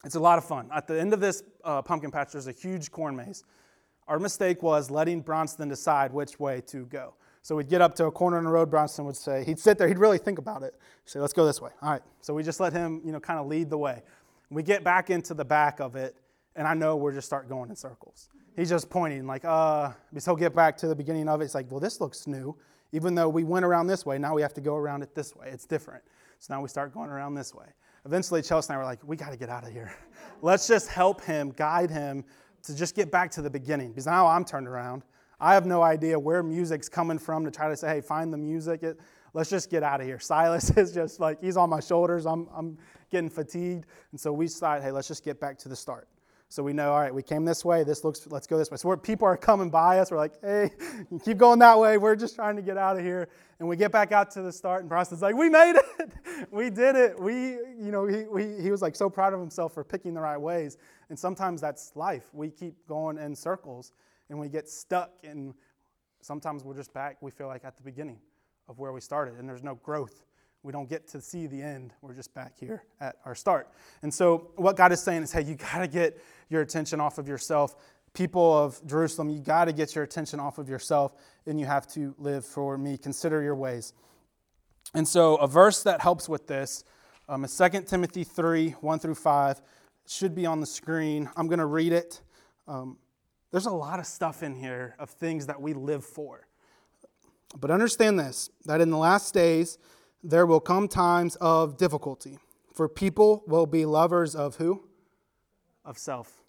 it's 0.03 0.15
a 0.15 0.19
lot 0.19 0.37
of 0.37 0.45
fun. 0.45 0.69
At 0.73 0.87
the 0.87 0.99
end 0.99 1.13
of 1.13 1.19
this 1.19 1.43
uh, 1.63 1.81
pumpkin 1.81 2.11
patch, 2.11 2.33
there's 2.33 2.47
a 2.47 2.51
huge 2.51 2.91
corn 2.91 3.15
maze. 3.15 3.43
Our 4.07 4.19
mistake 4.19 4.61
was 4.61 4.91
letting 4.91 5.21
Bronston 5.21 5.69
decide 5.69 6.11
which 6.11 6.39
way 6.39 6.61
to 6.67 6.85
go. 6.87 7.13
So 7.41 7.55
we'd 7.55 7.69
get 7.69 7.81
up 7.81 7.95
to 7.95 8.05
a 8.05 8.11
corner 8.11 8.37
in 8.37 8.43
the 8.43 8.49
road. 8.49 8.69
Bronston 8.69 9.05
would 9.05 9.15
say, 9.15 9.43
he'd 9.43 9.59
sit 9.59 9.77
there, 9.77 9.87
he'd 9.87 9.97
really 9.97 10.17
think 10.17 10.39
about 10.39 10.63
it. 10.63 10.73
He'd 11.03 11.09
say, 11.09 11.19
let's 11.19 11.33
go 11.33 11.45
this 11.45 11.61
way. 11.61 11.71
All 11.81 11.91
right. 11.91 12.01
So 12.21 12.33
we 12.33 12.43
just 12.43 12.59
let 12.59 12.73
him, 12.73 13.01
you 13.05 13.11
know, 13.11 13.19
kind 13.19 13.39
of 13.39 13.47
lead 13.47 13.69
the 13.69 13.77
way. 13.77 14.01
We 14.49 14.63
get 14.63 14.83
back 14.83 15.09
into 15.09 15.33
the 15.33 15.45
back 15.45 15.79
of 15.79 15.95
it, 15.95 16.15
and 16.55 16.67
I 16.67 16.73
know 16.73 16.95
we're 16.95 17.13
just 17.13 17.27
start 17.27 17.49
going 17.49 17.69
in 17.69 17.75
circles. 17.75 18.29
He's 18.55 18.69
just 18.69 18.89
pointing, 18.89 19.25
like, 19.25 19.45
uh, 19.45 19.91
because 20.09 20.25
he'll 20.25 20.35
get 20.35 20.53
back 20.53 20.77
to 20.77 20.87
the 20.87 20.95
beginning 20.95 21.27
of 21.27 21.41
it. 21.41 21.45
It's 21.45 21.55
like, 21.55 21.71
well, 21.71 21.79
this 21.79 21.99
looks 21.99 22.27
new. 22.27 22.55
Even 22.91 23.15
though 23.15 23.27
we 23.29 23.43
went 23.43 23.65
around 23.65 23.87
this 23.87 24.05
way, 24.05 24.19
now 24.19 24.35
we 24.35 24.41
have 24.41 24.53
to 24.53 24.61
go 24.61 24.75
around 24.75 25.01
it 25.01 25.15
this 25.15 25.35
way. 25.35 25.47
It's 25.51 25.65
different. 25.65 26.03
So 26.39 26.53
now 26.53 26.61
we 26.61 26.69
start 26.69 26.93
going 26.93 27.09
around 27.09 27.33
this 27.33 27.53
way 27.53 27.65
eventually 28.05 28.41
Chelsea 28.41 28.67
and 28.69 28.75
I 28.75 28.77
were 28.77 28.85
like, 28.85 28.99
we 29.05 29.15
got 29.15 29.31
to 29.31 29.37
get 29.37 29.49
out 29.49 29.63
of 29.63 29.71
here. 29.71 29.93
Let's 30.41 30.67
just 30.67 30.87
help 30.87 31.21
him, 31.21 31.51
guide 31.51 31.89
him 31.89 32.23
to 32.63 32.75
just 32.75 32.95
get 32.95 33.11
back 33.11 33.31
to 33.31 33.41
the 33.41 33.49
beginning. 33.49 33.89
Because 33.89 34.05
now 34.05 34.27
I'm 34.27 34.45
turned 34.45 34.67
around. 34.67 35.03
I 35.39 35.53
have 35.53 35.65
no 35.65 35.81
idea 35.81 36.17
where 36.17 36.41
music's 36.43 36.87
coming 36.87 37.19
from 37.19 37.43
to 37.45 37.51
try 37.51 37.67
to 37.67 37.75
say, 37.75 37.95
hey, 37.95 38.01
find 38.01 38.31
the 38.31 38.37
music. 38.37 38.83
It, 38.83 38.99
let's 39.33 39.49
just 39.49 39.69
get 39.69 39.83
out 39.83 39.99
of 39.99 40.07
here. 40.07 40.19
Silas 40.21 40.69
is 40.77 40.93
just 40.93 41.19
like, 41.19 41.41
he's 41.41 41.57
on 41.57 41.69
my 41.69 41.79
shoulders. 41.79 42.25
I'm, 42.25 42.47
I'm 42.55 42.77
getting 43.11 43.29
fatigued. 43.29 43.85
And 44.11 44.19
so 44.19 44.31
we 44.31 44.45
decided, 44.45 44.83
hey, 44.83 44.91
let's 44.91 45.07
just 45.07 45.23
get 45.23 45.39
back 45.39 45.57
to 45.59 45.69
the 45.69 45.75
start. 45.75 46.07
So 46.53 46.61
we 46.61 46.71
know, 46.71 46.91
all 46.91 46.99
right, 46.99 47.11
we 47.11 47.23
came 47.23 47.45
this 47.45 47.65
way. 47.65 47.83
This 47.83 48.03
looks, 48.03 48.27
let's 48.29 48.45
go 48.45 48.59
this 48.59 48.69
way. 48.69 48.77
So 48.77 48.95
people 48.95 49.27
are 49.27 49.35
coming 49.35 49.71
by 49.71 49.97
us. 49.97 50.11
We're 50.11 50.17
like, 50.17 50.39
hey, 50.39 50.69
keep 51.25 51.39
going 51.39 51.57
that 51.57 51.79
way. 51.79 51.97
We're 51.97 52.15
just 52.15 52.35
trying 52.35 52.57
to 52.57 52.61
get 52.61 52.77
out 52.77 52.95
of 52.95 53.03
here. 53.03 53.27
And 53.57 53.67
we 53.67 53.75
get 53.75 53.91
back 53.91 54.11
out 54.11 54.29
to 54.33 54.43
the 54.43 54.51
start, 54.51 54.81
and 54.81 54.87
Bronston's 54.87 55.23
like, 55.23 55.33
we 55.33 55.49
made 55.49 55.73
it. 55.97 56.11
we 56.51 56.69
did 56.69 56.95
it. 56.95 57.19
We, 57.19 57.53
you 57.53 57.89
know, 57.89 58.05
he, 58.05 58.25
we, 58.25 58.61
he 58.61 58.69
was 58.69 58.83
like 58.83 58.95
so 58.95 59.09
proud 59.09 59.33
of 59.33 59.39
himself 59.39 59.73
for 59.73 59.83
picking 59.83 60.13
the 60.13 60.21
right 60.21 60.37
ways. 60.37 60.77
And 61.09 61.17
sometimes 61.17 61.59
that's 61.59 61.91
life. 61.95 62.29
We 62.33 62.51
keep 62.51 62.75
going 62.87 63.17
in 63.17 63.35
circles, 63.35 63.91
and 64.29 64.37
we 64.37 64.47
get 64.47 64.69
stuck. 64.69 65.09
And 65.23 65.55
sometimes 66.21 66.63
we're 66.63 66.75
just 66.75 66.93
back, 66.93 67.17
we 67.19 67.31
feel 67.31 67.47
like 67.47 67.65
at 67.65 67.77
the 67.77 67.83
beginning 67.83 68.19
of 68.69 68.77
where 68.77 68.91
we 68.91 69.01
started, 69.01 69.39
and 69.39 69.49
there's 69.49 69.63
no 69.63 69.73
growth 69.73 70.23
we 70.63 70.71
don't 70.71 70.89
get 70.89 71.07
to 71.09 71.21
see 71.21 71.45
the 71.45 71.61
end. 71.61 71.93
We're 72.01 72.13
just 72.13 72.33
back 72.33 72.53
here 72.57 72.83
at 73.01 73.17
our 73.25 73.35
start. 73.35 73.69
And 74.01 74.13
so, 74.13 74.51
what 74.55 74.77
God 74.77 74.93
is 74.93 75.03
saying 75.03 75.23
is, 75.23 75.31
hey, 75.31 75.43
you 75.43 75.55
got 75.55 75.79
to 75.79 75.87
get 75.87 76.17
your 76.49 76.61
attention 76.61 77.01
off 77.01 77.17
of 77.17 77.27
yourself. 77.27 77.75
People 78.13 78.57
of 78.57 78.79
Jerusalem, 78.87 79.29
you 79.29 79.39
got 79.39 79.65
to 79.65 79.73
get 79.73 79.93
your 79.93 80.05
attention 80.05 80.39
off 80.39 80.57
of 80.57 80.69
yourself, 80.69 81.15
and 81.45 81.59
you 81.59 81.65
have 81.65 81.87
to 81.89 82.15
live 82.17 82.45
for 82.45 82.77
me. 82.77 82.97
Consider 82.97 83.41
your 83.41 83.55
ways. 83.55 83.93
And 84.93 85.05
so, 85.05 85.35
a 85.35 85.47
verse 85.47 85.83
that 85.83 85.99
helps 85.99 86.29
with 86.29 86.47
this 86.47 86.85
um, 87.27 87.43
is 87.43 87.57
2 87.57 87.81
Timothy 87.81 88.23
3 88.23 88.71
1 88.71 88.99
through 88.99 89.15
5. 89.15 89.61
Should 90.07 90.33
be 90.33 90.45
on 90.45 90.61
the 90.61 90.65
screen. 90.65 91.29
I'm 91.35 91.47
going 91.47 91.59
to 91.59 91.65
read 91.65 91.91
it. 91.91 92.21
Um, 92.67 92.97
there's 93.51 93.65
a 93.65 93.71
lot 93.71 93.99
of 93.99 94.05
stuff 94.05 94.43
in 94.43 94.55
here 94.55 94.95
of 94.97 95.09
things 95.09 95.45
that 95.47 95.61
we 95.61 95.73
live 95.73 96.05
for. 96.05 96.47
But 97.59 97.69
understand 97.69 98.19
this 98.19 98.49
that 98.65 98.81
in 98.81 98.89
the 98.89 98.97
last 98.97 99.33
days, 99.33 99.77
there 100.23 100.45
will 100.45 100.61
come 100.61 100.87
times 100.87 101.35
of 101.41 101.77
difficulty, 101.77 102.39
for 102.73 102.87
people 102.87 103.43
will 103.45 103.65
be 103.65 103.85
lovers 103.85 104.35
of 104.35 104.55
who? 104.55 104.83
Of 105.83 105.97
self. 105.97 106.41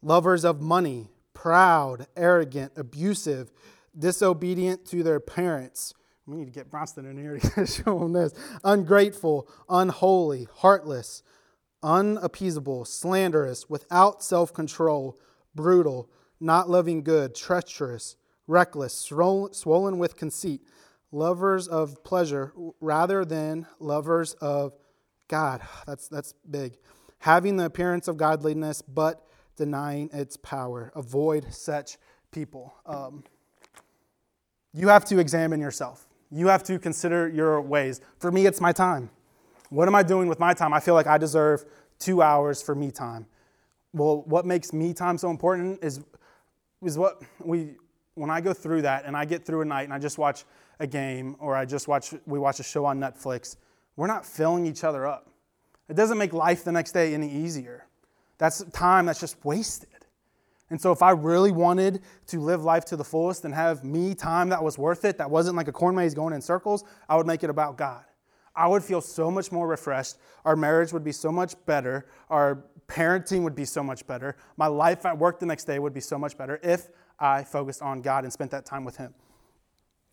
Lovers 0.00 0.44
of 0.44 0.60
money, 0.60 1.10
proud, 1.34 2.06
arrogant, 2.16 2.72
abusive, 2.76 3.50
disobedient 3.98 4.86
to 4.86 5.02
their 5.02 5.20
parents. 5.20 5.94
We 6.26 6.36
need 6.36 6.44
to 6.44 6.52
get 6.52 6.70
Bronston 6.70 7.04
in 7.06 7.18
here 7.18 7.38
to 7.38 7.66
show 7.84 8.04
him 8.04 8.12
this. 8.12 8.32
Ungrateful, 8.62 9.48
unholy, 9.68 10.46
heartless, 10.54 11.22
unappeasable, 11.82 12.84
slanderous, 12.84 13.68
without 13.68 14.22
self 14.22 14.54
control, 14.54 15.18
brutal, 15.54 16.08
not 16.40 16.70
loving 16.70 17.02
good, 17.02 17.34
treacherous, 17.34 18.16
reckless, 18.46 18.94
swollen 18.94 19.98
with 19.98 20.16
conceit 20.16 20.62
lovers 21.12 21.68
of 21.68 22.02
pleasure 22.02 22.52
rather 22.80 23.24
than 23.24 23.66
lovers 23.78 24.32
of 24.34 24.72
God. 25.28 25.60
That's, 25.86 26.08
that's 26.08 26.34
big. 26.50 26.76
Having 27.18 27.58
the 27.58 27.66
appearance 27.66 28.08
of 28.08 28.16
godliness, 28.16 28.82
but 28.82 29.24
denying 29.56 30.10
its 30.12 30.36
power. 30.38 30.90
Avoid 30.96 31.52
such 31.52 31.98
people. 32.32 32.74
Um, 32.84 33.22
you 34.74 34.88
have 34.88 35.04
to 35.04 35.18
examine 35.18 35.60
yourself. 35.60 36.08
You 36.30 36.48
have 36.48 36.64
to 36.64 36.78
consider 36.78 37.28
your 37.28 37.60
ways. 37.60 38.00
For 38.18 38.32
me, 38.32 38.46
it's 38.46 38.60
my 38.60 38.72
time. 38.72 39.10
What 39.68 39.86
am 39.86 39.94
I 39.94 40.02
doing 40.02 40.28
with 40.28 40.40
my 40.40 40.52
time? 40.54 40.72
I 40.72 40.80
feel 40.80 40.94
like 40.94 41.06
I 41.06 41.18
deserve 41.18 41.64
two 41.98 42.22
hours 42.22 42.60
for 42.60 42.74
me 42.74 42.90
time. 42.90 43.26
Well, 43.92 44.22
what 44.26 44.46
makes 44.46 44.72
me 44.72 44.94
time 44.94 45.18
so 45.18 45.30
important 45.30 45.84
is, 45.84 46.00
is 46.82 46.98
what 46.98 47.22
we, 47.38 47.76
when 48.14 48.30
I 48.30 48.40
go 48.40 48.52
through 48.52 48.82
that 48.82 49.04
and 49.04 49.16
I 49.16 49.24
get 49.24 49.44
through 49.44 49.62
a 49.62 49.64
night 49.64 49.84
and 49.84 49.92
I 49.92 49.98
just 49.98 50.18
watch 50.18 50.44
a 50.78 50.86
game 50.86 51.36
or 51.38 51.56
I 51.56 51.64
just 51.64 51.88
watch 51.88 52.14
we 52.26 52.38
watch 52.38 52.60
a 52.60 52.62
show 52.62 52.84
on 52.84 52.98
Netflix, 52.98 53.56
we're 53.96 54.06
not 54.06 54.26
filling 54.26 54.66
each 54.66 54.84
other 54.84 55.06
up. 55.06 55.28
It 55.88 55.96
doesn't 55.96 56.18
make 56.18 56.32
life 56.32 56.64
the 56.64 56.72
next 56.72 56.92
day 56.92 57.14
any 57.14 57.30
easier. 57.30 57.86
That's 58.38 58.64
time 58.70 59.06
that's 59.06 59.20
just 59.20 59.44
wasted. 59.44 59.88
And 60.70 60.80
so 60.80 60.90
if 60.90 61.02
I 61.02 61.10
really 61.10 61.52
wanted 61.52 62.00
to 62.28 62.40
live 62.40 62.64
life 62.64 62.86
to 62.86 62.96
the 62.96 63.04
fullest 63.04 63.44
and 63.44 63.54
have 63.54 63.84
me 63.84 64.14
time 64.14 64.48
that 64.48 64.64
was 64.64 64.78
worth 64.78 65.04
it, 65.04 65.18
that 65.18 65.30
wasn't 65.30 65.54
like 65.54 65.68
a 65.68 65.72
corn 65.72 65.94
maze 65.94 66.14
going 66.14 66.32
in 66.32 66.40
circles, 66.40 66.82
I 67.10 67.16
would 67.16 67.26
make 67.26 67.44
it 67.44 67.50
about 67.50 67.76
God. 67.76 68.04
I 68.56 68.66
would 68.68 68.82
feel 68.82 69.00
so 69.00 69.30
much 69.30 69.52
more 69.52 69.66
refreshed. 69.66 70.16
Our 70.44 70.56
marriage 70.56 70.92
would 70.92 71.04
be 71.04 71.12
so 71.12 71.30
much 71.30 71.54
better. 71.66 72.06
Our 72.30 72.64
parenting 72.88 73.42
would 73.42 73.54
be 73.54 73.64
so 73.64 73.82
much 73.82 74.06
better. 74.06 74.36
My 74.56 74.66
life 74.66 75.04
at 75.04 75.16
work 75.16 75.38
the 75.40 75.46
next 75.46 75.64
day 75.64 75.78
would 75.78 75.94
be 75.94 76.00
so 76.00 76.18
much 76.18 76.36
better 76.36 76.58
if 76.62 76.88
I 77.18 77.44
focused 77.44 77.82
on 77.82 78.02
God 78.02 78.24
and 78.24 78.32
spent 78.32 78.50
that 78.50 78.66
time 78.66 78.84
with 78.84 78.96
Him. 78.96 79.14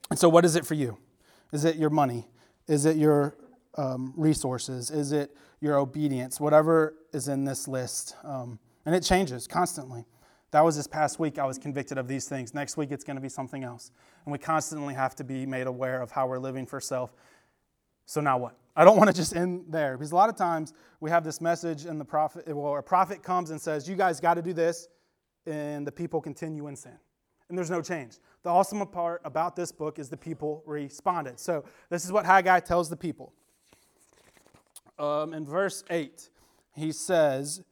And 0.10 0.18
so, 0.18 0.30
what 0.30 0.46
is 0.46 0.56
it 0.56 0.66
for 0.66 0.74
you? 0.74 0.98
Is 1.52 1.66
it 1.66 1.76
your 1.76 1.90
money? 1.90 2.28
Is 2.68 2.86
it 2.86 2.98
your 2.98 3.36
um, 3.76 4.14
resources? 4.16 4.92
Is 4.92 5.12
it 5.12 5.36
your 5.62 5.78
obedience? 5.78 6.40
Whatever 6.40 6.96
is 7.14 7.28
in 7.28 7.46
this 7.46 7.68
list. 7.68 8.16
Um, 8.24 8.60
and 8.86 8.96
it 8.96 9.02
changes 9.02 9.48
constantly. 9.48 10.06
That 10.52 10.62
was 10.62 10.76
this 10.76 10.88
past 10.88 11.20
week, 11.20 11.38
I 11.38 11.46
was 11.46 11.60
convicted 11.60 11.98
of 12.00 12.08
these 12.08 12.28
things. 12.28 12.56
Next 12.56 12.76
week, 12.76 12.92
it's 12.92 13.04
going 13.04 13.18
to 13.18 13.22
be 13.22 13.30
something 13.30 13.64
else. 13.64 13.92
And 14.26 14.32
we 14.32 14.40
constantly 14.40 14.96
have 14.96 15.16
to 15.18 15.24
be 15.24 15.46
made 15.46 15.68
aware 15.68 16.02
of 16.02 16.10
how 16.10 16.28
we're 16.28 16.40
living 16.40 16.66
for 16.66 16.80
self. 16.80 17.14
So, 18.06 18.22
now 18.22 18.38
what? 18.40 18.56
I 18.76 18.86
don't 18.86 18.98
want 18.98 19.10
to 19.10 19.16
just 19.16 19.36
end 19.36 19.66
there 19.70 19.98
because 19.98 20.12
a 20.12 20.16
lot 20.16 20.30
of 20.30 20.36
times 20.36 20.74
we 21.02 21.10
have 21.12 21.24
this 21.24 21.42
message, 21.42 21.86
and 21.86 22.00
the 22.00 22.06
prophet, 22.06 22.48
well, 22.48 22.78
a 22.78 22.82
prophet 22.82 23.22
comes 23.22 23.52
and 23.52 23.62
says, 23.62 23.88
You 23.88 23.96
guys 23.96 24.20
got 24.20 24.36
to 24.36 24.42
do 24.42 24.54
this, 24.54 24.88
and 25.50 25.86
the 25.86 25.92
people 25.92 26.22
continue 26.22 26.68
in 26.68 26.76
sin. 26.76 26.98
And 27.50 27.58
there's 27.58 27.72
no 27.72 27.82
change. 27.82 28.18
The 28.44 28.50
awesome 28.50 28.86
part 28.88 29.22
about 29.26 29.56
this 29.56 29.72
book 29.72 29.98
is 29.98 30.08
the 30.08 30.18
people 30.18 30.64
responded. 30.66 31.40
So 31.40 31.66
this 31.90 32.06
is 32.06 32.12
what 32.12 32.26
Haggai 32.26 32.60
tells 32.60 32.90
the 32.90 32.96
people. 32.96 33.34
Um, 35.00 35.34
in 35.34 35.46
verse 35.46 35.84
8, 35.90 36.30
he 36.76 36.92
says, 36.92 37.64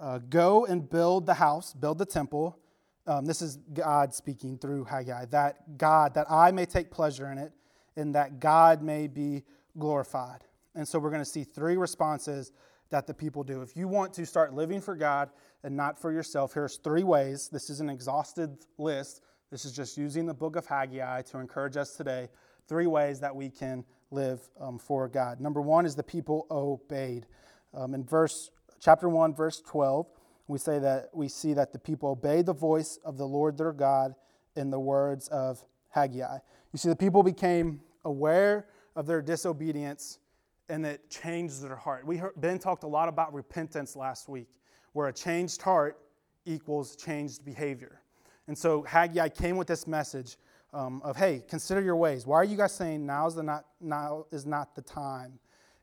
uh, 0.00 0.18
Go 0.18 0.66
and 0.66 0.88
build 0.88 1.26
the 1.26 1.34
house, 1.34 1.72
build 1.72 1.98
the 1.98 2.06
temple. 2.06 2.58
Um, 3.06 3.24
this 3.24 3.40
is 3.40 3.58
God 3.72 4.12
speaking 4.12 4.58
through 4.58 4.84
Haggai, 4.84 5.26
that 5.26 5.78
God, 5.78 6.14
that 6.14 6.26
I 6.30 6.50
may 6.50 6.66
take 6.66 6.90
pleasure 6.90 7.30
in 7.30 7.38
it, 7.38 7.52
and 7.96 8.14
that 8.14 8.40
God 8.40 8.82
may 8.82 9.06
be 9.06 9.44
glorified. 9.78 10.44
And 10.74 10.86
so 10.86 10.98
we're 10.98 11.10
going 11.10 11.22
to 11.22 11.28
see 11.28 11.44
three 11.44 11.76
responses 11.76 12.52
that 12.90 13.06
the 13.06 13.14
people 13.14 13.44
do. 13.44 13.62
If 13.62 13.76
you 13.76 13.88
want 13.88 14.12
to 14.14 14.26
start 14.26 14.54
living 14.54 14.80
for 14.80 14.96
God 14.96 15.30
and 15.62 15.76
not 15.76 16.00
for 16.00 16.12
yourself, 16.12 16.54
here's 16.54 16.78
three 16.78 17.02
ways. 17.02 17.48
This 17.52 17.70
is 17.70 17.80
an 17.80 17.90
exhausted 17.90 18.56
list 18.78 19.22
this 19.50 19.64
is 19.64 19.72
just 19.72 19.98
using 19.98 20.26
the 20.26 20.34
book 20.34 20.54
of 20.54 20.64
Haggai 20.66 21.22
to 21.22 21.38
encourage 21.38 21.76
us 21.76 21.96
today. 21.96 22.28
Three 22.68 22.86
ways 22.86 23.18
that 23.18 23.34
we 23.34 23.50
can 23.50 23.84
live 24.12 24.40
um, 24.60 24.78
for 24.78 25.08
God. 25.08 25.40
Number 25.40 25.60
one 25.60 25.84
is 25.84 25.96
the 25.96 26.04
people 26.04 26.46
obeyed. 26.52 27.26
Um, 27.74 27.94
in 27.94 28.04
verse 28.04 28.50
chapter 28.78 29.08
1, 29.08 29.34
verse 29.34 29.60
12, 29.66 30.06
we 30.46 30.58
say 30.58 30.78
that 30.78 31.08
we 31.12 31.28
see 31.28 31.52
that 31.54 31.72
the 31.72 31.80
people 31.80 32.10
obeyed 32.10 32.46
the 32.46 32.54
voice 32.54 33.00
of 33.04 33.18
the 33.18 33.26
Lord 33.26 33.58
their 33.58 33.72
God 33.72 34.14
in 34.54 34.70
the 34.70 34.78
words 34.78 35.26
of 35.28 35.64
Haggai. 35.88 36.38
You 36.72 36.78
see, 36.78 36.88
the 36.88 36.96
people 36.96 37.24
became 37.24 37.80
aware 38.04 38.66
of 38.94 39.06
their 39.06 39.20
disobedience 39.20 40.20
and 40.68 40.86
it 40.86 41.10
changed 41.10 41.60
their 41.60 41.74
heart. 41.74 42.06
We 42.06 42.18
heard, 42.18 42.34
Ben 42.36 42.60
talked 42.60 42.84
a 42.84 42.88
lot 42.88 43.08
about 43.08 43.34
repentance 43.34 43.96
last 43.96 44.28
week, 44.28 44.59
where 44.92 45.08
a 45.08 45.12
changed 45.12 45.62
heart 45.62 45.98
equals 46.44 46.96
changed 46.96 47.44
behavior. 47.44 48.00
And 48.48 48.56
so 48.56 48.82
Haggai 48.82 49.28
came 49.28 49.56
with 49.56 49.68
this 49.68 49.86
message 49.86 50.36
um, 50.72 51.00
of, 51.04 51.16
hey, 51.16 51.42
consider 51.48 51.80
your 51.80 51.96
ways. 51.96 52.26
Why 52.26 52.36
are 52.36 52.44
you 52.44 52.56
guys 52.56 52.74
saying 52.74 53.04
now 53.04 53.26
is, 53.26 53.34
the 53.34 53.42
not, 53.42 53.64
now 53.80 54.26
is 54.30 54.46
not 54.46 54.74
the 54.74 54.82
time? 54.82 55.38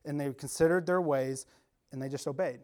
And 0.06 0.20
they 0.20 0.32
considered 0.34 0.86
their 0.86 1.02
ways 1.02 1.46
and 1.92 2.02
they 2.02 2.10
just 2.10 2.28
obeyed. 2.28 2.60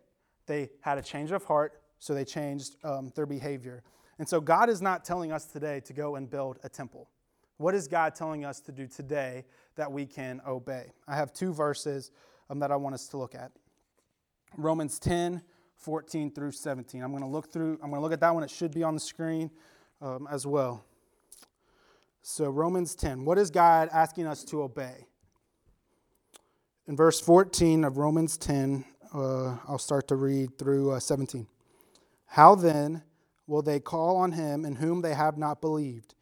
They 0.46 0.70
had 0.82 0.98
a 0.98 1.02
change 1.02 1.32
of 1.32 1.44
heart, 1.46 1.82
so 2.00 2.14
they 2.14 2.26
changed 2.26 2.76
um, 2.84 3.12
their 3.16 3.26
behavior. 3.26 3.84
And 4.20 4.28
so 4.28 4.42
God 4.42 4.70
is 4.70 4.82
not 4.82 5.06
telling 5.06 5.32
us 5.32 5.46
today 5.46 5.80
to 5.82 5.94
go 5.94 6.16
and 6.16 6.30
build 6.30 6.60
a 6.64 6.70
temple. 6.70 7.10
What 7.58 7.76
is 7.76 7.88
God 7.88 8.16
telling 8.16 8.44
us 8.44 8.60
to 8.62 8.72
do 8.72 8.88
today 8.88 9.46
that 9.76 9.92
we 9.92 10.06
can 10.06 10.42
obey? 10.46 10.92
I 11.08 11.16
have 11.16 11.32
two 11.34 11.54
verses 11.54 12.12
um, 12.50 12.60
that 12.60 12.72
I 12.72 12.76
want 12.76 12.96
us 12.96 13.08
to 13.10 13.18
look 13.18 13.36
at 13.36 13.52
Romans 14.58 15.00
10, 15.00 15.42
14 15.84 16.32
through 16.32 16.52
17. 16.52 17.02
I'm 17.02 17.12
going 17.12 17.24
to 17.24 17.30
look 17.30 17.52
through, 17.52 17.74
I'm 17.84 17.90
going 17.90 17.96
to 17.96 18.00
look 18.00 18.14
at 18.14 18.22
that 18.22 18.34
one. 18.34 18.44
It 18.44 18.50
should 18.50 18.74
be 18.74 18.84
on 18.84 18.94
the 18.94 19.02
screen 19.02 19.52
um, 20.02 20.28
as 20.32 20.48
well. 20.48 20.86
So, 22.22 22.50
Romans 22.50 22.96
10, 22.96 23.26
what 23.26 23.38
is 23.38 23.52
God 23.52 23.90
asking 23.92 24.28
us 24.28 24.46
to 24.46 24.64
obey? 24.64 25.08
In 26.88 26.96
verse 26.96 27.20
14 27.20 27.84
of 27.84 27.98
Romans 27.98 28.38
10, 28.38 28.86
uh, 29.14 29.58
I'll 29.68 29.78
start 29.78 30.08
to 30.08 30.16
read 30.16 30.58
through 30.58 30.92
uh, 30.92 31.00
17. 31.00 31.48
How 32.28 32.56
then 32.56 33.04
will 33.46 33.62
they 33.62 33.80
call 33.80 34.16
on 34.18 34.32
him 34.32 34.64
in 34.64 34.76
whom 34.76 35.02
they 35.02 35.14
have 35.14 35.38
not 35.38 35.60
believed? 35.60 36.16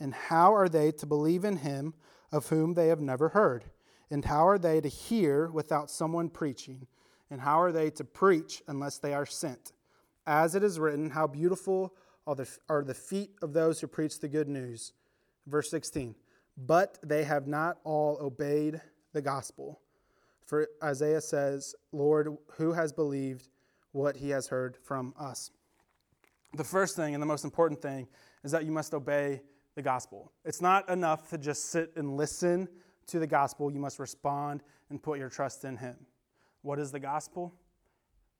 And 0.00 0.14
how 0.14 0.54
are 0.54 0.68
they 0.68 0.90
to 0.92 1.06
believe 1.06 1.44
in 1.44 1.58
him 1.58 1.94
of 2.32 2.48
whom 2.48 2.74
they 2.74 2.88
have 2.88 3.00
never 3.00 3.28
heard? 3.28 3.64
And 4.10 4.24
how 4.24 4.46
are 4.48 4.58
they 4.58 4.80
to 4.80 4.88
hear 4.88 5.50
without 5.50 5.90
someone 5.90 6.28
preaching? 6.28 6.86
And 7.32 7.40
how 7.40 7.62
are 7.62 7.72
they 7.72 7.88
to 7.92 8.04
preach 8.04 8.62
unless 8.68 8.98
they 8.98 9.14
are 9.14 9.24
sent? 9.24 9.72
As 10.26 10.54
it 10.54 10.62
is 10.62 10.78
written, 10.78 11.08
How 11.08 11.26
beautiful 11.26 11.94
are 12.26 12.34
the, 12.34 12.46
are 12.68 12.84
the 12.84 12.92
feet 12.92 13.30
of 13.40 13.54
those 13.54 13.80
who 13.80 13.86
preach 13.86 14.20
the 14.20 14.28
good 14.28 14.48
news. 14.48 14.92
Verse 15.46 15.70
16. 15.70 16.14
But 16.58 16.98
they 17.02 17.24
have 17.24 17.46
not 17.46 17.78
all 17.84 18.18
obeyed 18.20 18.82
the 19.14 19.22
gospel. 19.22 19.80
For 20.44 20.68
Isaiah 20.84 21.22
says, 21.22 21.74
Lord, 21.90 22.36
who 22.58 22.72
has 22.72 22.92
believed 22.92 23.48
what 23.92 24.18
he 24.18 24.28
has 24.28 24.48
heard 24.48 24.76
from 24.76 25.14
us? 25.18 25.50
The 26.54 26.64
first 26.64 26.96
thing 26.96 27.14
and 27.14 27.22
the 27.22 27.26
most 27.26 27.44
important 27.44 27.80
thing 27.80 28.08
is 28.44 28.52
that 28.52 28.66
you 28.66 28.72
must 28.72 28.92
obey 28.92 29.40
the 29.74 29.80
gospel. 29.80 30.30
It's 30.44 30.60
not 30.60 30.86
enough 30.90 31.30
to 31.30 31.38
just 31.38 31.70
sit 31.70 31.92
and 31.96 32.14
listen 32.14 32.68
to 33.06 33.18
the 33.18 33.26
gospel. 33.26 33.72
You 33.72 33.80
must 33.80 33.98
respond 33.98 34.62
and 34.90 35.02
put 35.02 35.18
your 35.18 35.30
trust 35.30 35.64
in 35.64 35.78
him. 35.78 35.96
What 36.62 36.78
is 36.78 36.92
the 36.92 37.00
gospel? 37.00 37.54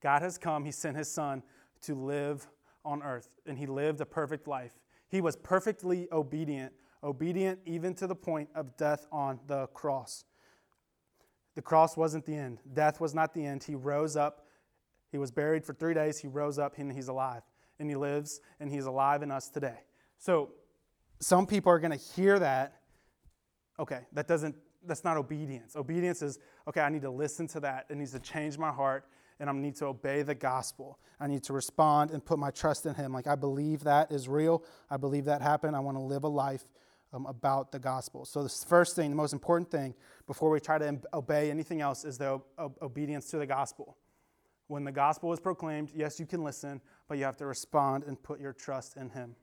God 0.02 0.22
has 0.22 0.38
come, 0.38 0.64
he 0.64 0.72
sent 0.72 0.96
his 0.96 1.10
son 1.10 1.42
to 1.82 1.94
live 1.94 2.48
on 2.84 3.02
earth, 3.02 3.28
and 3.46 3.58
he 3.58 3.66
lived 3.66 4.00
a 4.00 4.06
perfect 4.06 4.48
life. 4.48 4.72
He 5.08 5.20
was 5.20 5.36
perfectly 5.36 6.08
obedient, 6.10 6.72
obedient 7.04 7.60
even 7.66 7.94
to 7.94 8.06
the 8.06 8.14
point 8.14 8.48
of 8.54 8.76
death 8.76 9.06
on 9.12 9.38
the 9.46 9.66
cross. 9.68 10.24
The 11.54 11.62
cross 11.62 11.96
wasn't 11.96 12.24
the 12.24 12.34
end, 12.34 12.58
death 12.72 13.00
was 13.00 13.14
not 13.14 13.34
the 13.34 13.44
end. 13.44 13.62
He 13.62 13.74
rose 13.74 14.16
up, 14.16 14.46
he 15.10 15.18
was 15.18 15.30
buried 15.30 15.64
for 15.64 15.74
three 15.74 15.94
days, 15.94 16.18
he 16.18 16.28
rose 16.28 16.58
up, 16.58 16.78
and 16.78 16.90
he's 16.90 17.08
alive. 17.08 17.42
And 17.78 17.90
he 17.90 17.96
lives, 17.96 18.40
and 18.60 18.70
he's 18.70 18.86
alive 18.86 19.22
in 19.22 19.30
us 19.30 19.48
today. 19.48 19.80
So, 20.18 20.50
some 21.20 21.46
people 21.46 21.70
are 21.70 21.78
going 21.78 21.96
to 21.96 22.04
hear 22.14 22.38
that. 22.38 22.80
Okay, 23.78 24.00
that 24.12 24.26
doesn't, 24.26 24.56
that's 24.86 25.04
not 25.04 25.16
obedience. 25.16 25.76
Obedience 25.76 26.22
is, 26.22 26.38
okay, 26.68 26.80
I 26.80 26.88
need 26.88 27.02
to 27.02 27.10
listen 27.10 27.46
to 27.48 27.60
that. 27.60 27.86
It 27.90 27.96
needs 27.96 28.12
to 28.12 28.18
change 28.18 28.58
my 28.58 28.70
heart, 28.70 29.06
and 29.40 29.48
I 29.48 29.52
need 29.52 29.76
to 29.76 29.86
obey 29.86 30.22
the 30.22 30.34
gospel. 30.34 30.98
I 31.20 31.26
need 31.26 31.42
to 31.44 31.52
respond 31.52 32.10
and 32.10 32.24
put 32.24 32.38
my 32.38 32.50
trust 32.50 32.86
in 32.86 32.94
Him. 32.94 33.12
Like, 33.12 33.26
I 33.26 33.34
believe 33.34 33.84
that 33.84 34.10
is 34.10 34.28
real. 34.28 34.64
I 34.90 34.96
believe 34.96 35.24
that 35.26 35.42
happened. 35.42 35.76
I 35.76 35.80
want 35.80 35.96
to 35.96 36.02
live 36.02 36.24
a 36.24 36.28
life 36.28 36.64
um, 37.12 37.26
about 37.26 37.72
the 37.72 37.78
gospel. 37.78 38.24
So, 38.24 38.42
the 38.42 38.48
first 38.48 38.96
thing, 38.96 39.10
the 39.10 39.16
most 39.16 39.32
important 39.32 39.70
thing 39.70 39.94
before 40.26 40.50
we 40.50 40.60
try 40.60 40.78
to 40.78 40.98
obey 41.14 41.50
anything 41.50 41.80
else 41.80 42.04
is 42.04 42.18
the 42.18 42.40
obedience 42.80 43.26
to 43.30 43.38
the 43.38 43.46
gospel. 43.46 43.96
When 44.68 44.84
the 44.84 44.92
gospel 44.92 45.32
is 45.32 45.40
proclaimed, 45.40 45.90
yes, 45.94 46.18
you 46.18 46.26
can 46.26 46.42
listen, 46.42 46.80
but 47.08 47.18
you 47.18 47.24
have 47.24 47.36
to 47.38 47.46
respond 47.46 48.04
and 48.04 48.20
put 48.22 48.40
your 48.40 48.52
trust 48.52 48.96
in 48.96 49.10
Him. 49.10 49.36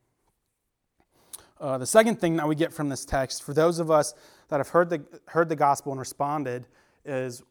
Uh, 1.59 1.77
the 1.77 1.85
second 1.85 2.19
thing 2.19 2.37
that 2.37 2.47
we 2.47 2.55
get 2.55 2.71
from 2.71 2.89
this 2.89 3.05
text, 3.05 3.43
for 3.43 3.53
those 3.53 3.79
of 3.79 3.91
us 3.91 4.13
that 4.47 4.57
have 4.57 4.69
heard 4.69 4.89
the, 4.89 5.03
heard 5.27 5.49
the 5.49 5.55
gospel 5.55 5.91
and 5.91 5.99
responded, 5.99 6.67
is 7.05 7.43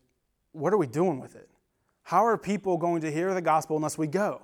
what 0.53 0.73
are 0.73 0.79
we 0.79 0.87
doing 0.87 1.21
with 1.21 1.37
it? 1.37 1.49
How 2.03 2.25
are 2.25 2.39
people 2.39 2.79
going 2.79 3.03
to 3.03 3.13
hear 3.13 3.35
the 3.35 3.43
gospel 3.43 3.77
unless 3.77 3.99
we 3.99 4.07
go? 4.07 4.43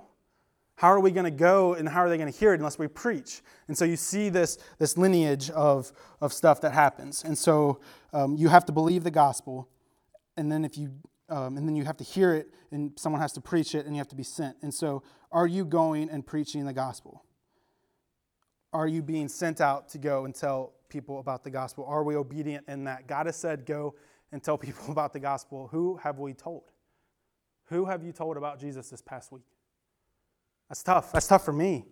How 0.75 0.89
are 0.89 0.99
we 0.99 1.09
going 1.09 1.25
to 1.25 1.31
go 1.31 1.73
and 1.73 1.87
how 1.87 2.01
are 2.01 2.09
they 2.09 2.17
going 2.17 2.31
to 2.31 2.37
hear 2.37 2.53
it 2.53 2.57
unless 2.57 2.77
we 2.77 2.87
preach? 2.87 3.41
And 3.67 3.77
so 3.77 3.85
you 3.85 3.95
see 3.95 4.29
this, 4.29 4.57
this 4.77 4.97
lineage 4.97 5.49
of, 5.49 5.91
of 6.21 6.31
stuff 6.33 6.61
that 6.61 6.73
happens. 6.73 7.23
And 7.23 7.37
so 7.37 7.79
um, 8.13 8.35
you 8.35 8.49
have 8.49 8.65
to 8.65 8.71
believe 8.71 9.03
the 9.03 9.11
gospel, 9.11 9.69
and 10.37 10.51
then 10.51 10.65
if 10.65 10.77
you 10.77 10.91
um, 11.29 11.57
and 11.57 11.67
then 11.67 11.75
you 11.75 11.85
have 11.85 11.97
to 11.97 12.03
hear 12.03 12.33
it, 12.33 12.49
and 12.71 12.91
someone 12.97 13.21
has 13.21 13.33
to 13.33 13.41
preach 13.41 13.73
it, 13.73 13.85
and 13.85 13.95
you 13.95 13.99
have 13.99 14.07
to 14.09 14.15
be 14.15 14.23
sent. 14.23 14.57
And 14.61 14.73
so, 14.73 15.01
are 15.31 15.47
you 15.47 15.65
going 15.65 16.09
and 16.09 16.25
preaching 16.25 16.65
the 16.65 16.73
gospel? 16.73 17.23
Are 18.75 18.89
you 18.89 19.01
being 19.01 19.29
sent 19.29 19.61
out 19.61 19.87
to 19.89 19.97
go 19.97 20.25
and 20.25 20.35
tell 20.35 20.73
people 20.89 21.21
about 21.21 21.45
the 21.45 21.49
gospel? 21.49 21.85
Are 21.87 22.03
we 22.03 22.17
obedient 22.17 22.65
in 22.67 22.83
that? 22.83 23.07
God 23.07 23.25
has 23.25 23.37
said, 23.37 23.65
go 23.65 23.95
and 24.33 24.43
tell 24.43 24.57
people 24.67 24.91
about 24.91 25.13
the 25.13 25.19
gospel. 25.19 25.69
Who 25.71 25.95
have 26.03 26.19
we 26.19 26.33
told? 26.33 26.63
Who 27.69 27.85
have 27.85 28.03
you 28.03 28.11
told 28.11 28.35
about 28.35 28.59
Jesus 28.59 28.89
this 28.89 29.01
past 29.01 29.31
week? 29.31 29.45
That's 30.67 30.83
tough. 30.83 31.13
That's 31.13 31.25
tough 31.25 31.45
for 31.45 31.53
me. 31.53 31.85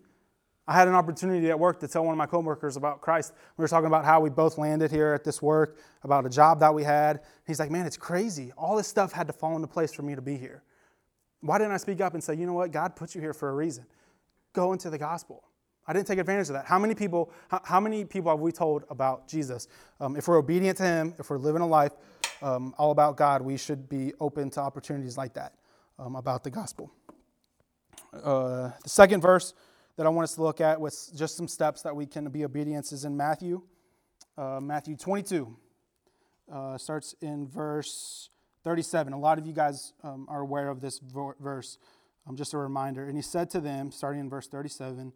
I 0.67 0.73
had 0.73 0.89
an 0.89 0.93
opportunity 0.93 1.49
at 1.49 1.57
work 1.57 1.79
to 1.79 1.87
tell 1.87 2.03
one 2.03 2.11
of 2.11 2.17
my 2.17 2.25
coworkers 2.25 2.75
about 2.75 2.99
Christ. 2.99 3.31
We 3.55 3.61
were 3.61 3.69
talking 3.69 3.87
about 3.87 4.03
how 4.03 4.19
we 4.19 4.29
both 4.29 4.57
landed 4.57 4.91
here 4.91 5.13
at 5.13 5.23
this 5.23 5.41
work, 5.41 5.77
about 6.03 6.25
a 6.25 6.29
job 6.29 6.59
that 6.59 6.73
we 6.73 6.83
had. 6.83 7.21
He's 7.47 7.61
like, 7.61 7.71
man, 7.71 7.85
it's 7.85 7.97
crazy. 7.97 8.51
All 8.57 8.75
this 8.75 8.89
stuff 8.89 9.13
had 9.13 9.27
to 9.27 9.33
fall 9.33 9.55
into 9.55 9.67
place 9.67 9.93
for 9.93 10.01
me 10.01 10.15
to 10.15 10.21
be 10.21 10.35
here. 10.35 10.63
Why 11.39 11.59
didn't 11.59 11.71
I 11.71 11.77
speak 11.77 12.01
up 12.01 12.13
and 12.13 12.21
say, 12.21 12.35
you 12.35 12.45
know 12.45 12.53
what? 12.53 12.71
God 12.71 12.97
put 12.97 13.15
you 13.15 13.21
here 13.21 13.33
for 13.33 13.49
a 13.49 13.53
reason. 13.53 13.85
Go 14.51 14.73
into 14.73 14.89
the 14.89 14.97
gospel. 14.97 15.45
I 15.85 15.93
didn't 15.93 16.07
take 16.07 16.19
advantage 16.19 16.47
of 16.47 16.53
that. 16.53 16.65
How 16.65 16.79
many 16.79 16.95
people, 16.95 17.31
how, 17.49 17.61
how 17.63 17.79
many 17.79 18.05
people 18.05 18.31
have 18.31 18.39
we 18.39 18.51
told 18.51 18.85
about 18.89 19.27
Jesus? 19.27 19.67
Um, 19.99 20.15
if 20.15 20.27
we're 20.27 20.37
obedient 20.37 20.77
to 20.77 20.83
Him, 20.83 21.13
if 21.19 21.29
we're 21.29 21.37
living 21.37 21.61
a 21.61 21.67
life 21.67 21.91
um, 22.41 22.73
all 22.77 22.91
about 22.91 23.17
God, 23.17 23.41
we 23.41 23.57
should 23.57 23.89
be 23.89 24.13
open 24.19 24.49
to 24.51 24.61
opportunities 24.61 25.17
like 25.17 25.33
that 25.33 25.53
um, 25.99 26.15
about 26.15 26.43
the 26.43 26.49
gospel. 26.49 26.91
Uh, 28.13 28.71
the 28.83 28.89
second 28.89 29.21
verse 29.21 29.53
that 29.97 30.05
I 30.05 30.09
want 30.09 30.23
us 30.23 30.35
to 30.35 30.43
look 30.43 30.61
at 30.61 30.79
with 30.79 31.11
just 31.15 31.35
some 31.35 31.47
steps 31.47 31.81
that 31.81 31.95
we 31.95 32.05
can 32.05 32.29
be 32.29 32.45
obedient 32.45 32.91
is 32.91 33.05
in 33.05 33.15
Matthew, 33.15 33.61
uh, 34.37 34.59
Matthew 34.61 34.95
22. 34.95 35.55
Uh, 36.51 36.77
starts 36.77 37.15
in 37.21 37.47
verse 37.47 38.29
37. 38.63 39.13
A 39.13 39.19
lot 39.19 39.37
of 39.37 39.45
you 39.45 39.53
guys 39.53 39.93
um, 40.03 40.27
are 40.29 40.41
aware 40.41 40.69
of 40.69 40.81
this 40.81 40.99
verse. 40.99 41.77
Um, 42.27 42.35
just 42.35 42.53
a 42.53 42.57
reminder. 42.57 43.05
And 43.05 43.15
he 43.15 43.21
said 43.21 43.49
to 43.51 43.59
them, 43.59 43.91
starting 43.91 44.21
in 44.21 44.29
verse 44.29 44.47
37, 44.47 45.13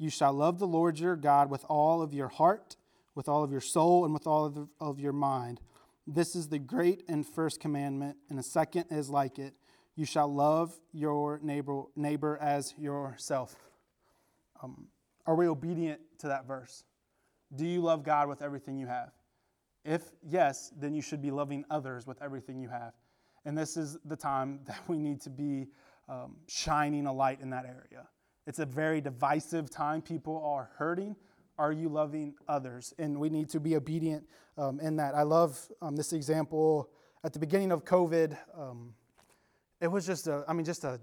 you 0.00 0.08
shall 0.08 0.32
love 0.32 0.58
the 0.58 0.66
Lord 0.66 0.98
your 0.98 1.14
God 1.14 1.50
with 1.50 1.62
all 1.68 2.00
of 2.00 2.14
your 2.14 2.28
heart, 2.28 2.76
with 3.14 3.28
all 3.28 3.44
of 3.44 3.52
your 3.52 3.60
soul, 3.60 4.06
and 4.06 4.14
with 4.14 4.26
all 4.26 4.46
of, 4.46 4.54
the, 4.54 4.66
of 4.80 4.98
your 4.98 5.12
mind. 5.12 5.60
This 6.06 6.34
is 6.34 6.48
the 6.48 6.58
great 6.58 7.04
and 7.06 7.24
first 7.26 7.60
commandment, 7.60 8.16
and 8.30 8.38
the 8.38 8.42
second 8.42 8.86
is 8.90 9.10
like 9.10 9.38
it. 9.38 9.52
You 9.96 10.06
shall 10.06 10.32
love 10.32 10.74
your 10.94 11.38
neighbor, 11.42 11.82
neighbor 11.96 12.38
as 12.40 12.72
yourself. 12.78 13.54
Um, 14.62 14.86
are 15.26 15.34
we 15.34 15.46
obedient 15.46 16.00
to 16.20 16.28
that 16.28 16.46
verse? 16.46 16.82
Do 17.54 17.66
you 17.66 17.82
love 17.82 18.02
God 18.02 18.26
with 18.26 18.40
everything 18.40 18.78
you 18.78 18.86
have? 18.86 19.12
If 19.84 20.02
yes, 20.26 20.72
then 20.78 20.94
you 20.94 21.02
should 21.02 21.20
be 21.20 21.30
loving 21.30 21.62
others 21.70 22.06
with 22.06 22.22
everything 22.22 22.58
you 22.58 22.70
have. 22.70 22.94
And 23.44 23.56
this 23.56 23.76
is 23.76 23.98
the 24.06 24.16
time 24.16 24.60
that 24.66 24.80
we 24.88 24.96
need 24.96 25.20
to 25.20 25.30
be 25.30 25.66
um, 26.08 26.36
shining 26.48 27.06
a 27.06 27.12
light 27.12 27.42
in 27.42 27.50
that 27.50 27.66
area. 27.66 28.08
It's 28.50 28.58
a 28.58 28.66
very 28.66 29.00
divisive 29.00 29.70
time. 29.70 30.02
People 30.02 30.42
are 30.44 30.70
hurting. 30.76 31.14
Are 31.56 31.70
you 31.70 31.88
loving 31.88 32.34
others? 32.48 32.92
And 32.98 33.20
we 33.20 33.30
need 33.30 33.48
to 33.50 33.60
be 33.60 33.76
obedient 33.76 34.26
um, 34.58 34.80
in 34.80 34.96
that. 34.96 35.14
I 35.14 35.22
love 35.22 35.56
um, 35.80 35.94
this 35.94 36.12
example 36.12 36.90
at 37.22 37.32
the 37.32 37.38
beginning 37.38 37.70
of 37.70 37.84
COVID. 37.84 38.36
Um, 38.58 38.92
it 39.80 39.86
was 39.86 40.04
just 40.04 40.26
a, 40.26 40.42
I 40.48 40.52
mean, 40.52 40.64
just 40.64 40.82
a, 40.82 40.98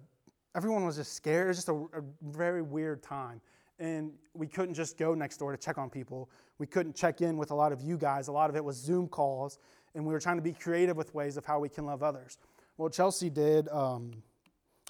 everyone 0.57 0.85
was 0.85 0.97
just 0.97 1.13
scared. 1.13 1.45
It 1.45 1.47
was 1.47 1.57
just 1.59 1.69
a, 1.69 1.75
a 1.75 2.03
very 2.21 2.61
weird 2.61 3.01
time. 3.01 3.39
And 3.79 4.11
we 4.33 4.47
couldn't 4.47 4.73
just 4.73 4.97
go 4.97 5.13
next 5.13 5.37
door 5.37 5.53
to 5.53 5.57
check 5.57 5.77
on 5.77 5.89
people. 5.89 6.29
We 6.57 6.67
couldn't 6.67 6.97
check 6.97 7.21
in 7.21 7.37
with 7.37 7.51
a 7.51 7.55
lot 7.55 7.71
of 7.71 7.79
you 7.81 7.97
guys. 7.97 8.27
A 8.27 8.33
lot 8.33 8.49
of 8.49 8.57
it 8.57 8.65
was 8.65 8.75
Zoom 8.75 9.07
calls. 9.07 9.57
And 9.95 10.05
we 10.05 10.11
were 10.11 10.19
trying 10.19 10.35
to 10.35 10.43
be 10.43 10.51
creative 10.51 10.97
with 10.97 11.15
ways 11.15 11.37
of 11.37 11.45
how 11.45 11.59
we 11.59 11.69
can 11.69 11.85
love 11.85 12.03
others. 12.03 12.39
Well, 12.75 12.89
Chelsea 12.89 13.29
did 13.29 13.69
um, 13.69 14.21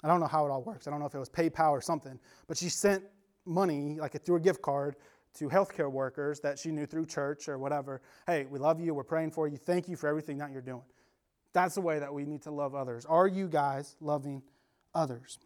I 0.02 0.08
don't 0.08 0.20
know 0.20 0.26
how 0.26 0.46
it 0.46 0.50
all 0.50 0.62
works. 0.62 0.86
I 0.86 0.90
don't 0.90 1.00
know 1.00 1.06
if 1.06 1.14
it 1.14 1.18
was 1.18 1.28
PayPal 1.28 1.70
or 1.70 1.80
something, 1.80 2.18
but 2.46 2.56
she 2.56 2.68
sent 2.68 3.02
money, 3.44 3.98
like 3.98 4.20
through 4.24 4.36
a 4.36 4.40
gift 4.40 4.62
card, 4.62 4.96
to 5.34 5.48
healthcare 5.48 5.90
workers 5.90 6.40
that 6.40 6.58
she 6.58 6.70
knew 6.70 6.86
through 6.86 7.06
church 7.06 7.48
or 7.48 7.58
whatever. 7.58 8.00
Hey, 8.26 8.46
we 8.50 8.58
love 8.58 8.80
you. 8.80 8.94
We're 8.94 9.04
praying 9.04 9.32
for 9.32 9.46
you. 9.46 9.56
Thank 9.56 9.88
you 9.88 9.96
for 9.96 10.08
everything 10.08 10.38
that 10.38 10.52
you're 10.52 10.62
doing. 10.62 10.82
That's 11.52 11.74
the 11.74 11.80
way 11.80 11.98
that 11.98 12.12
we 12.12 12.24
need 12.24 12.42
to 12.42 12.50
love 12.50 12.74
others. 12.74 13.04
Are 13.06 13.26
you 13.26 13.48
guys 13.48 13.96
loving 14.00 14.42
others? 14.94 15.38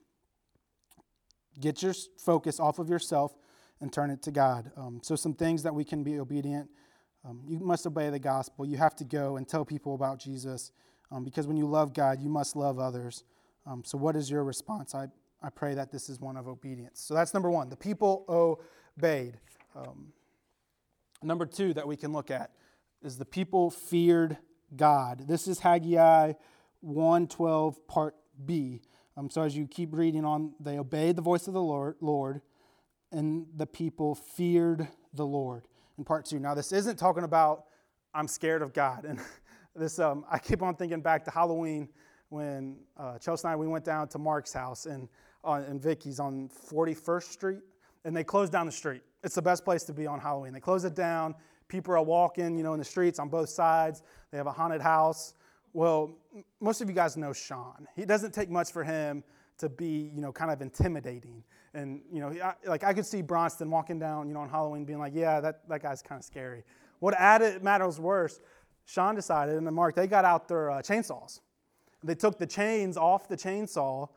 Get 1.60 1.82
your 1.82 1.94
focus 2.18 2.58
off 2.58 2.78
of 2.78 2.88
yourself 2.88 3.34
and 3.80 3.92
turn 3.92 4.10
it 4.10 4.22
to 4.22 4.30
God. 4.30 4.70
Um, 4.76 5.00
so, 5.02 5.16
some 5.16 5.34
things 5.34 5.62
that 5.64 5.74
we 5.74 5.84
can 5.84 6.02
be 6.02 6.18
obedient. 6.18 6.70
Um, 7.24 7.42
you 7.46 7.58
must 7.58 7.86
obey 7.86 8.10
the 8.10 8.18
gospel. 8.18 8.64
You 8.64 8.78
have 8.78 8.96
to 8.96 9.04
go 9.04 9.36
and 9.36 9.46
tell 9.46 9.64
people 9.64 9.94
about 9.94 10.18
Jesus 10.18 10.72
um, 11.10 11.24
because 11.24 11.46
when 11.46 11.56
you 11.56 11.66
love 11.66 11.92
God, 11.94 12.20
you 12.20 12.28
must 12.28 12.56
love 12.56 12.78
others. 12.78 13.24
Um, 13.66 13.82
so, 13.84 13.98
what 13.98 14.16
is 14.16 14.30
your 14.30 14.44
response? 14.44 14.94
I, 14.94 15.06
I 15.42 15.50
pray 15.50 15.74
that 15.74 15.90
this 15.92 16.08
is 16.08 16.20
one 16.20 16.36
of 16.36 16.48
obedience. 16.48 17.00
So, 17.00 17.14
that's 17.14 17.34
number 17.34 17.50
one. 17.50 17.68
The 17.68 17.76
people 17.76 18.24
obeyed. 18.28 19.38
Um, 19.74 20.12
number 21.22 21.46
two 21.46 21.72
that 21.74 21.86
we 21.86 21.96
can 21.96 22.12
look 22.12 22.30
at 22.30 22.50
is 23.02 23.18
the 23.18 23.24
people 23.24 23.70
feared 23.70 24.36
God. 24.76 25.26
This 25.28 25.48
is 25.48 25.60
Haggai 25.60 26.32
112, 26.80 27.86
part 27.86 28.14
B. 28.44 28.82
Um, 29.16 29.28
so 29.30 29.42
as 29.42 29.56
you 29.56 29.66
keep 29.66 29.90
reading 29.92 30.24
on, 30.24 30.54
they 30.60 30.78
obeyed 30.78 31.16
the 31.16 31.22
voice 31.22 31.46
of 31.46 31.54
the 31.54 31.62
Lord, 31.62 31.96
Lord, 32.00 32.40
and 33.10 33.46
the 33.54 33.66
people 33.66 34.14
feared 34.14 34.88
the 35.12 35.26
Lord. 35.26 35.66
In 35.98 36.04
part 36.04 36.24
two. 36.24 36.38
Now, 36.38 36.54
this 36.54 36.72
isn't 36.72 36.96
talking 36.96 37.24
about 37.24 37.64
I'm 38.14 38.28
scared 38.28 38.62
of 38.62 38.72
God. 38.72 39.04
And 39.74 39.82
this, 39.82 39.98
um, 39.98 40.26
I 40.30 40.38
keep 40.38 40.60
on 40.60 40.76
thinking 40.76 41.00
back 41.00 41.24
to 41.24 41.30
Halloween 41.30 41.88
when 42.32 42.76
uh, 42.96 43.18
Chelsea 43.18 43.46
and 43.46 43.52
I 43.52 43.56
we 43.56 43.68
went 43.68 43.84
down 43.84 44.08
to 44.08 44.18
Mark's 44.18 44.52
house 44.52 44.86
and 44.86 45.08
uh, 45.44 45.62
and 45.68 45.80
Vicky's 45.80 46.18
on 46.18 46.48
41st 46.70 47.24
Street, 47.24 47.60
and 48.04 48.16
they 48.16 48.24
closed 48.24 48.52
down 48.52 48.66
the 48.66 48.72
street. 48.72 49.02
It's 49.22 49.34
the 49.34 49.42
best 49.42 49.64
place 49.64 49.82
to 49.84 49.92
be 49.92 50.06
on 50.06 50.18
Halloween. 50.18 50.52
They 50.52 50.60
close 50.60 50.84
it 50.84 50.94
down. 50.94 51.34
People 51.68 51.94
are 51.94 52.02
walking, 52.02 52.56
you 52.56 52.62
know, 52.62 52.72
in 52.72 52.78
the 52.78 52.84
streets 52.84 53.18
on 53.18 53.28
both 53.28 53.48
sides. 53.48 54.02
They 54.30 54.38
have 54.38 54.46
a 54.46 54.52
haunted 54.52 54.80
house. 54.80 55.34
Well, 55.72 56.16
most 56.60 56.80
of 56.80 56.88
you 56.88 56.94
guys 56.94 57.16
know 57.16 57.32
Sean. 57.32 57.86
It 57.96 58.06
doesn't 58.06 58.32
take 58.32 58.50
much 58.50 58.72
for 58.72 58.84
him 58.84 59.24
to 59.58 59.68
be, 59.68 60.10
you 60.14 60.20
know, 60.20 60.32
kind 60.32 60.50
of 60.50 60.60
intimidating. 60.60 61.42
And, 61.74 62.02
you 62.12 62.20
know, 62.20 62.28
I, 62.42 62.54
like 62.66 62.84
I 62.84 62.92
could 62.92 63.06
see 63.06 63.22
Bronston 63.22 63.70
walking 63.70 63.98
down, 63.98 64.28
you 64.28 64.34
know, 64.34 64.40
on 64.40 64.50
Halloween 64.50 64.84
being 64.84 64.98
like, 64.98 65.12
yeah, 65.14 65.40
that, 65.40 65.66
that 65.68 65.82
guy's 65.82 66.02
kind 66.02 66.18
of 66.18 66.24
scary. 66.24 66.64
What 66.98 67.14
added 67.14 67.62
matters 67.62 67.98
worse, 67.98 68.40
Sean 68.84 69.14
decided, 69.14 69.56
and 69.56 69.70
Mark, 69.74 69.94
they 69.94 70.06
got 70.06 70.24
out 70.24 70.48
their 70.48 70.70
uh, 70.70 70.82
chainsaws. 70.82 71.40
They 72.04 72.14
took 72.14 72.38
the 72.38 72.46
chains 72.46 72.96
off 72.96 73.28
the 73.28 73.36
chainsaw, 73.36 74.08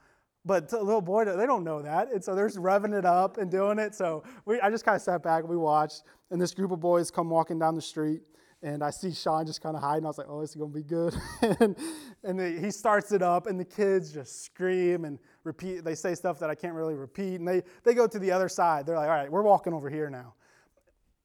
but 0.43 0.69
the 0.69 0.81
little 0.81 1.01
boy, 1.01 1.25
they 1.25 1.45
don't 1.45 1.63
know 1.63 1.81
that. 1.81 2.11
And 2.11 2.23
so 2.23 2.35
they're 2.35 2.47
just 2.47 2.59
revving 2.59 2.97
it 2.97 3.05
up 3.05 3.37
and 3.37 3.49
doing 3.49 3.79
it. 3.79 3.95
So 3.95 4.23
we, 4.45 4.59
I 4.61 4.69
just 4.69 4.85
kind 4.85 4.95
of 4.95 5.01
sat 5.01 5.23
back 5.23 5.41
and 5.41 5.49
we 5.49 5.57
watched. 5.57 6.03
And 6.31 6.41
this 6.41 6.53
group 6.53 6.71
of 6.71 6.79
boys 6.79 7.11
come 7.11 7.29
walking 7.29 7.59
down 7.59 7.75
the 7.75 7.81
street 7.81 8.21
and 8.65 8.83
I 8.83 8.89
see 8.89 9.13
Sean 9.13 9.45
just 9.45 9.61
kind 9.61 9.75
of 9.75 9.81
hiding. 9.83 10.05
I 10.05 10.07
was 10.07 10.17
like, 10.17 10.27
oh, 10.27 10.41
this 10.41 10.51
is 10.51 10.55
going 10.55 10.71
to 10.71 10.75
be 10.75 10.83
good. 10.83 11.15
and 11.59 11.75
and 12.23 12.65
he 12.65 12.71
starts 12.71 13.11
it 13.11 13.21
up, 13.21 13.45
and 13.45 13.59
the 13.59 13.65
kids 13.65 14.11
just 14.11 14.43
scream 14.43 15.05
and 15.05 15.19
repeat. 15.43 15.83
They 15.83 15.93
say 15.93 16.15
stuff 16.15 16.39
that 16.39 16.49
I 16.49 16.55
can't 16.55 16.73
really 16.73 16.95
repeat. 16.95 17.35
And 17.35 17.47
they, 17.47 17.61
they 17.83 17.93
go 17.93 18.07
to 18.07 18.17
the 18.17 18.31
other 18.31 18.49
side. 18.49 18.87
They're 18.87 18.95
like, 18.95 19.07
all 19.07 19.15
right, 19.15 19.31
we're 19.31 19.43
walking 19.43 19.73
over 19.73 19.87
here 19.89 20.09
now. 20.09 20.33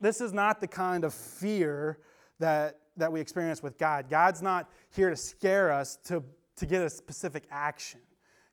This 0.01 0.21
is 0.21 0.35
not 0.35 0.61
the 0.61 0.67
kind 0.69 1.05
of 1.05 1.15
fear 1.15 2.01
that, 2.39 2.79
that 2.99 3.11
we 3.11 3.21
experience 3.21 3.63
with 3.63 3.79
God. 3.79 4.11
God's 4.11 4.43
not 4.43 4.69
here 4.91 5.09
to 5.09 5.17
scare 5.17 5.73
us 5.73 5.97
to, 6.05 6.23
to 6.61 6.67
get 6.67 6.83
a 6.83 6.91
specific 6.91 7.45
action. 7.51 8.01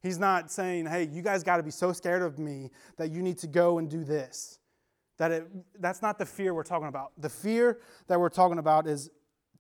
He's 0.02 0.18
not 0.18 0.50
saying, 0.50 0.86
hey, 0.86 1.10
you 1.12 1.22
guys 1.22 1.44
got 1.44 1.58
to 1.58 1.64
be 1.64 1.72
so 1.72 1.92
scared 1.92 2.22
of 2.22 2.40
me 2.40 2.72
that 2.98 3.12
you 3.12 3.22
need 3.22 3.38
to 3.40 3.48
go 3.48 3.78
and 3.78 3.90
do 3.90 4.04
this. 4.04 4.60
That 5.18 5.32
it, 5.32 5.48
that's 5.80 6.02
not 6.02 6.18
the 6.18 6.26
fear 6.26 6.54
we're 6.54 6.64
talking 6.64 6.88
about. 6.88 7.12
The 7.18 7.30
fear 7.30 7.80
that 8.08 8.20
we're 8.20 8.30
talking 8.30 8.60
about 8.60 8.88
is 8.88 9.10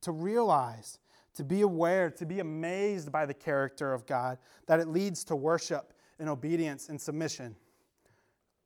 to 0.02 0.12
realize, 0.12 1.00
to 1.36 1.44
be 1.44 1.62
aware, 1.62 2.10
to 2.12 2.26
be 2.26 2.40
amazed 2.40 3.12
by 3.12 3.26
the 3.26 3.34
character 3.34 3.94
of 3.94 4.06
God, 4.06 4.38
that 4.68 4.80
it 4.80 4.88
leads 4.88 5.24
to 5.26 5.36
worship 5.36 5.94
and 6.20 6.30
obedience 6.30 6.90
and 6.90 7.00
submission. 7.00 7.56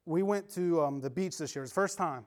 We 0.06 0.22
went 0.22 0.50
to 0.52 0.84
um, 0.84 1.00
the 1.00 1.10
beach 1.10 1.38
this 1.38 1.56
year, 1.56 1.64
it 1.64 1.66
was 1.66 1.74
first 1.74 1.98
time, 1.98 2.26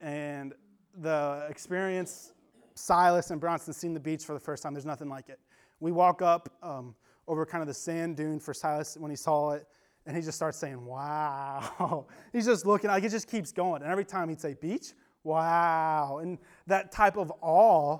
and 0.00 0.54
the 0.98 1.46
experience, 1.50 2.32
Silas 2.74 3.30
and 3.30 3.40
Bronston 3.40 3.74
seen 3.74 3.92
the 3.92 4.00
beach 4.00 4.24
for 4.24 4.32
the 4.32 4.40
first 4.40 4.62
time, 4.62 4.72
there's 4.72 4.86
nothing 4.86 5.08
like 5.08 5.28
it. 5.28 5.40
We 5.84 5.92
walk 5.92 6.22
up 6.22 6.48
um, 6.62 6.94
over 7.28 7.44
kind 7.44 7.60
of 7.60 7.68
the 7.68 7.74
sand 7.74 8.16
dune 8.16 8.40
for 8.40 8.54
Silas 8.54 8.96
when 8.98 9.10
he 9.10 9.16
saw 9.18 9.50
it, 9.50 9.66
and 10.06 10.16
he 10.16 10.22
just 10.22 10.36
starts 10.36 10.56
saying, 10.56 10.82
wow. 10.82 12.06
He's 12.32 12.46
just 12.46 12.64
looking, 12.64 12.88
like 12.88 13.04
it 13.04 13.10
just 13.10 13.28
keeps 13.28 13.52
going. 13.52 13.82
And 13.82 13.90
every 13.92 14.06
time 14.06 14.30
he'd 14.30 14.40
say, 14.40 14.54
beach, 14.54 14.94
wow. 15.24 16.20
And 16.22 16.38
that 16.66 16.90
type 16.90 17.18
of 17.18 17.30
awe 17.42 17.98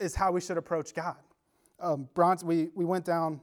is 0.00 0.16
how 0.16 0.32
we 0.32 0.40
should 0.40 0.56
approach 0.56 0.92
God. 0.92 1.14
Um, 1.78 2.08
Bronston, 2.14 2.48
we, 2.48 2.70
we 2.74 2.84
went 2.84 3.04
down 3.04 3.40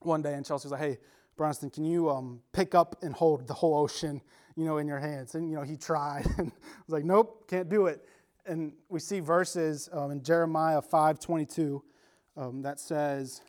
one 0.00 0.20
day 0.20 0.34
and 0.34 0.44
Chelsea 0.44 0.66
was 0.66 0.72
like, 0.72 0.80
hey, 0.80 0.98
Bronston, 1.36 1.70
can 1.70 1.84
you 1.84 2.10
um, 2.10 2.40
pick 2.52 2.74
up 2.74 2.96
and 3.02 3.14
hold 3.14 3.46
the 3.46 3.54
whole 3.54 3.76
ocean, 3.76 4.20
you 4.56 4.64
know, 4.64 4.78
in 4.78 4.88
your 4.88 4.98
hands? 4.98 5.36
And, 5.36 5.48
you 5.48 5.54
know, 5.54 5.62
he 5.62 5.76
tried. 5.76 6.26
and 6.38 6.46
was 6.46 6.88
like, 6.88 7.04
nope, 7.04 7.48
can't 7.48 7.68
do 7.68 7.86
it. 7.86 8.04
And 8.44 8.72
we 8.88 8.98
see 8.98 9.20
verses 9.20 9.88
um, 9.92 10.10
in 10.10 10.20
Jeremiah 10.24 10.82
5.22 10.82 11.82
um, 12.36 12.62
that 12.62 12.80
says, 12.80 13.42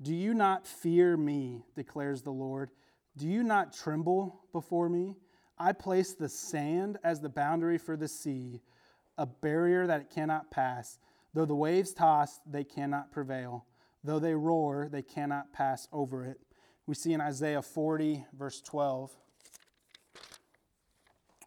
do 0.00 0.14
you 0.14 0.34
not 0.34 0.66
fear 0.66 1.16
me, 1.16 1.64
declares 1.74 2.22
the 2.22 2.32
Lord? 2.32 2.70
Do 3.16 3.26
you 3.26 3.42
not 3.42 3.72
tremble 3.72 4.40
before 4.52 4.88
me? 4.88 5.16
I 5.58 5.72
place 5.72 6.12
the 6.12 6.28
sand 6.28 6.98
as 7.02 7.20
the 7.20 7.30
boundary 7.30 7.78
for 7.78 7.96
the 7.96 8.08
sea, 8.08 8.60
a 9.16 9.24
barrier 9.24 9.86
that 9.86 10.02
it 10.02 10.10
cannot 10.10 10.50
pass. 10.50 10.98
Though 11.32 11.46
the 11.46 11.54
waves 11.54 11.94
toss, 11.94 12.40
they 12.46 12.64
cannot 12.64 13.10
prevail. 13.10 13.64
Though 14.04 14.18
they 14.18 14.34
roar, 14.34 14.88
they 14.90 15.02
cannot 15.02 15.52
pass 15.52 15.88
over 15.92 16.24
it. 16.24 16.40
We 16.86 16.94
see 16.94 17.14
in 17.14 17.20
Isaiah 17.20 17.62
40, 17.62 18.26
verse 18.38 18.60
12 18.60 19.16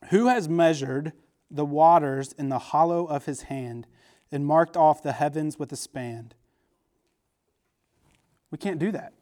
Who 0.09 0.27
has 0.27 0.49
measured 0.49 1.13
the 1.51 1.65
waters 1.65 2.33
in 2.33 2.49
the 2.49 2.59
hollow 2.59 3.05
of 3.05 3.25
his 3.25 3.43
hand 3.43 3.85
and 4.31 4.45
marked 4.45 4.77
off 4.77 5.01
the 5.01 5.13
heavens 5.13 5.57
with 5.57 5.71
a 5.71 5.75
span? 5.75 6.33
We 8.51 8.57
can't 8.57 8.79
do 8.79 8.91
that. 8.91 9.13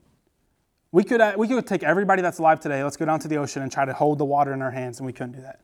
We 0.91 1.03
could, 1.03 1.19
uh, 1.19 1.33
we 1.37 1.47
could 1.47 1.67
take 1.67 1.83
everybody 1.83 2.21
that's 2.21 2.39
alive 2.39 2.59
today, 2.59 2.83
let's 2.83 2.97
go 2.97 3.05
down 3.05 3.19
to 3.19 3.27
the 3.27 3.37
ocean 3.37 3.61
and 3.61 3.71
try 3.71 3.85
to 3.85 3.93
hold 3.93 4.17
the 4.17 4.25
water 4.25 4.53
in 4.53 4.61
our 4.61 4.71
hands, 4.71 4.99
and 4.99 5.05
we 5.05 5.13
couldn't 5.13 5.33
do 5.33 5.41
that. 5.41 5.61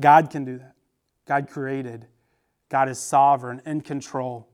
God 0.00 0.30
can 0.30 0.44
do 0.44 0.58
that. 0.58 0.74
God 1.26 1.48
created. 1.48 2.06
God 2.68 2.88
is 2.88 2.98
sovereign, 2.98 3.62
in 3.66 3.80
control. 3.80 4.48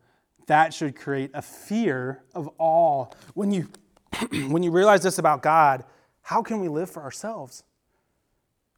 That 0.47 0.75
should 0.75 0.97
create 0.97 1.31
a 1.35 1.42
fear 1.42 2.23
of 2.35 2.51
awe. 2.59 3.07
When 3.35 3.53
you, 3.53 3.68
when 4.49 4.62
you 4.62 4.71
realize 4.71 5.03
this 5.03 5.18
about 5.18 5.42
God, 5.42 5.85
how 6.23 6.42
can 6.42 6.61
we 6.61 6.68
live 6.68 6.90
for 6.90 7.03
ourselves? 7.03 7.64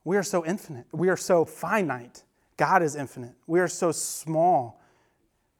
We 0.04 0.16
are 0.16 0.22
so 0.22 0.44
infinite. 0.44 0.86
We 0.92 1.08
are 1.08 1.16
so 1.16 1.44
finite. 1.44 2.24
God 2.56 2.82
is 2.82 2.94
infinite. 2.94 3.34
We 3.46 3.60
are 3.60 3.68
so 3.68 3.90
small. 3.90 4.80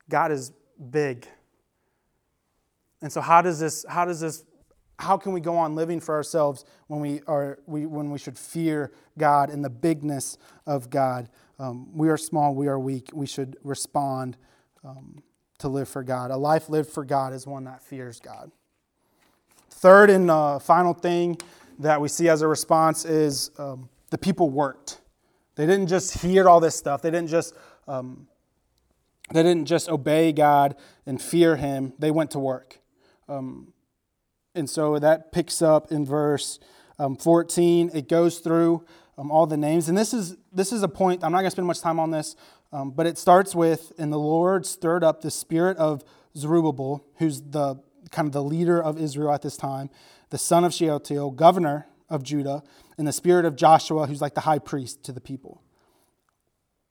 God 0.09 0.33
is 0.33 0.53
big. 0.90 1.27
And 3.03 3.12
so 3.12 3.21
how 3.21 3.43
does 3.43 3.59
this, 3.59 3.85
how 3.88 4.05
does 4.05 4.21
this, 4.21 4.45
how 4.99 5.17
can 5.17 5.33
we 5.33 5.40
go 5.40 5.57
on 5.57 5.75
living 5.75 6.01
for 6.01 6.14
ourselves 6.14 6.64
when 6.87 7.01
we 7.01 7.21
are, 7.27 7.59
we, 7.67 7.87
when 7.87 8.11
we 8.11 8.19
should 8.19 8.38
fear 8.38 8.93
God 9.19 9.51
and 9.51 9.64
the 9.64 9.71
bigness 9.71 10.38
of 10.67 10.88
God? 10.90 11.29
Um, 11.59 11.97
we 11.97 12.09
are 12.09 12.17
small, 12.17 12.55
we 12.55 12.67
are 12.67 12.79
weak, 12.79 13.11
we 13.12 13.27
should 13.27 13.57
respond 13.62 14.37
um, 14.83 15.23
to 15.59 15.69
live 15.69 15.88
for 15.88 16.03
God. 16.03 16.31
A 16.31 16.37
life 16.37 16.69
lived 16.69 16.90
for 16.90 17.05
God 17.05 17.33
is 17.33 17.47
one 17.47 17.64
that 17.64 17.83
fears 17.83 18.21
God. 18.21 18.51
Third 19.71 20.11
and 20.11 20.31
uh, 20.31 20.59
final 20.59 20.95
thing 20.95 21.37
that 21.79 22.01
we 22.01 22.09
see 22.09 22.29
as 22.29 22.43
a 22.43 22.49
response 22.49 23.05
is 23.05 23.51
um, 23.59 23.88
the 24.11 24.19
people 24.19 24.51
worked. 24.51 25.01
They 25.57 25.67
didn't 25.67 25.88
just 25.88 26.19
hear 26.23 26.49
all 26.49 26.61
this 26.61 26.75
stuff. 26.75 27.03
They 27.03 27.11
didn't 27.11 27.29
just 27.29 27.55
um, 27.87 28.27
they 29.33 29.43
didn't 29.43 29.67
just 29.67 29.89
obey 29.89 30.33
God 30.33 30.77
and 31.07 31.21
fear 31.21 31.57
Him. 31.57 31.95
They 31.99 32.11
went 32.11 32.31
to 32.33 32.39
work. 32.39 32.79
Um, 33.29 33.73
and 34.55 34.69
so 34.69 34.99
that 34.99 35.33
picks 35.33 35.63
up 35.63 35.91
in 35.91 36.05
verse 36.05 36.59
um, 36.99 37.17
14. 37.17 37.91
It 37.95 38.09
goes 38.09 38.39
through 38.39 38.85
um, 39.19 39.31
all 39.31 39.47
the 39.47 39.57
names. 39.57 39.89
And 39.89 39.97
this 39.97 40.13
is, 40.13 40.37
this 40.53 40.73
is 40.73 40.83
a 40.83 40.89
point, 40.89 41.25
I'm 41.25 41.33
not 41.33 41.39
going 41.39 41.47
to 41.47 41.51
spend 41.51 41.67
much 41.67 41.81
time 41.81 41.99
on 41.99 42.11
this, 42.11 42.37
um, 42.73 42.91
but 42.91 43.07
it 43.07 43.19
starts 43.19 43.55
with, 43.55 43.93
and 43.99 44.13
the 44.13 44.19
Lord 44.19 44.67
stirred 44.67 45.03
up 45.03 45.21
the 45.21 45.31
spirit 45.31 45.77
of 45.79 46.05
Zerubbabel, 46.37 47.05
who's 47.17 47.41
the 47.43 47.77
kind 48.11 48.27
of 48.27 48.33
the 48.33 48.43
leader 48.43 48.83
of 48.83 49.01
Israel 49.01 49.33
at 49.33 49.43
this 49.43 49.57
time, 49.57 49.91
the 50.31 50.39
son 50.39 50.65
of 50.65 50.73
Shealtiel, 50.75 51.31
governor 51.31 51.87
of 52.09 52.23
Judah, 52.23 52.63
and 52.99 53.07
the 53.07 53.13
spirit 53.13 53.45
of 53.45 53.57
Joshua, 53.57 54.07
who's 54.07 54.21
like 54.21 54.35
the 54.35 54.43
high 54.43 54.59
priest 54.59 55.03
to 55.05 55.13
the 55.13 55.21
people. 55.21 55.63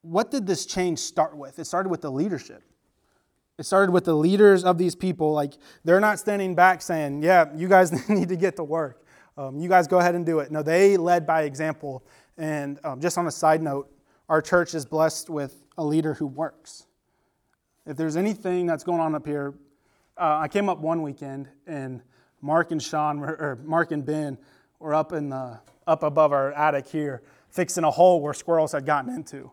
What 0.03 0.29
did 0.29 0.45
this 0.45 0.65
change 0.65 0.99
start 0.99 1.35
with? 1.35 1.57
It 1.57 1.65
started 1.65 1.89
with 1.89 2.01
the 2.01 2.11
leadership. 2.11 2.61
It 3.57 3.65
started 3.65 3.91
with 3.91 4.05
the 4.05 4.13
leaders 4.13 4.63
of 4.63 4.77
these 4.77 4.95
people. 4.95 5.31
Like, 5.31 5.53
they're 5.83 5.99
not 5.99 6.19
standing 6.19 6.55
back 6.55 6.81
saying, 6.81 7.23
Yeah, 7.23 7.45
you 7.55 7.67
guys 7.67 7.91
need 8.09 8.29
to 8.29 8.35
get 8.35 8.55
to 8.57 8.63
work. 8.63 9.05
Um, 9.37 9.57
you 9.57 9.67
guys 9.67 9.87
go 9.87 9.99
ahead 9.99 10.13
and 10.13 10.25
do 10.25 10.39
it. 10.39 10.51
No, 10.51 10.61
they 10.61 10.97
led 10.97 11.25
by 11.25 11.43
example. 11.43 12.03
And 12.37 12.79
um, 12.83 12.99
just 12.99 13.17
on 13.17 13.25
a 13.27 13.31
side 13.31 13.61
note, 13.61 13.89
our 14.29 14.41
church 14.41 14.73
is 14.73 14.85
blessed 14.85 15.29
with 15.29 15.63
a 15.77 15.83
leader 15.83 16.13
who 16.13 16.27
works. 16.27 16.85
If 17.85 17.97
there's 17.97 18.15
anything 18.15 18.65
that's 18.65 18.83
going 18.83 19.01
on 19.01 19.15
up 19.15 19.25
here, 19.25 19.53
uh, 20.17 20.37
I 20.41 20.47
came 20.47 20.69
up 20.69 20.79
one 20.79 21.01
weekend 21.01 21.49
and 21.65 22.01
Mark 22.41 22.71
and 22.71 22.81
Sean, 22.81 23.19
were, 23.19 23.35
or 23.35 23.59
Mark 23.63 23.91
and 23.91 24.05
Ben, 24.05 24.37
were 24.79 24.93
up 24.93 25.13
in 25.13 25.29
the 25.29 25.59
up 25.87 26.03
above 26.03 26.31
our 26.31 26.51
attic 26.53 26.87
here, 26.87 27.23
fixing 27.49 27.83
a 27.83 27.91
hole 27.91 28.21
where 28.21 28.33
squirrels 28.33 28.71
had 28.71 28.85
gotten 28.85 29.13
into. 29.13 29.51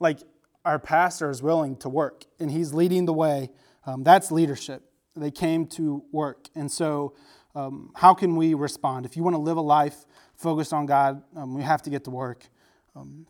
Like 0.00 0.20
our 0.64 0.78
pastor 0.78 1.30
is 1.30 1.42
willing 1.42 1.76
to 1.76 1.88
work, 1.88 2.24
and 2.38 2.50
he's 2.50 2.72
leading 2.72 3.06
the 3.06 3.12
way. 3.12 3.50
Um, 3.86 4.04
that's 4.04 4.30
leadership. 4.30 4.82
They 5.16 5.30
came 5.30 5.66
to 5.68 6.04
work, 6.12 6.48
and 6.54 6.70
so 6.70 7.14
um, 7.54 7.90
how 7.94 8.14
can 8.14 8.36
we 8.36 8.54
respond? 8.54 9.06
If 9.06 9.16
you 9.16 9.22
want 9.22 9.34
to 9.34 9.40
live 9.40 9.56
a 9.56 9.62
life 9.62 10.04
focused 10.34 10.72
on 10.72 10.86
God, 10.86 11.22
um, 11.34 11.54
we 11.54 11.62
have 11.62 11.82
to 11.82 11.90
get 11.90 12.04
to 12.04 12.10
work. 12.10 12.46
Um, 12.94 13.26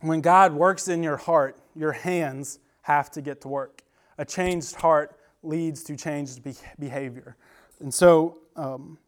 when 0.00 0.20
God 0.20 0.52
works 0.52 0.88
in 0.88 1.02
your 1.02 1.16
heart, 1.16 1.58
your 1.76 1.92
hands 1.92 2.58
have 2.82 3.10
to 3.12 3.22
get 3.22 3.40
to 3.42 3.48
work. 3.48 3.82
A 4.18 4.24
changed 4.24 4.74
heart 4.74 5.16
leads 5.42 5.84
to 5.84 5.96
changed 5.96 6.40
behavior. 6.78 7.36
And 7.80 7.92
so, 7.92 8.38
um, 8.56 8.98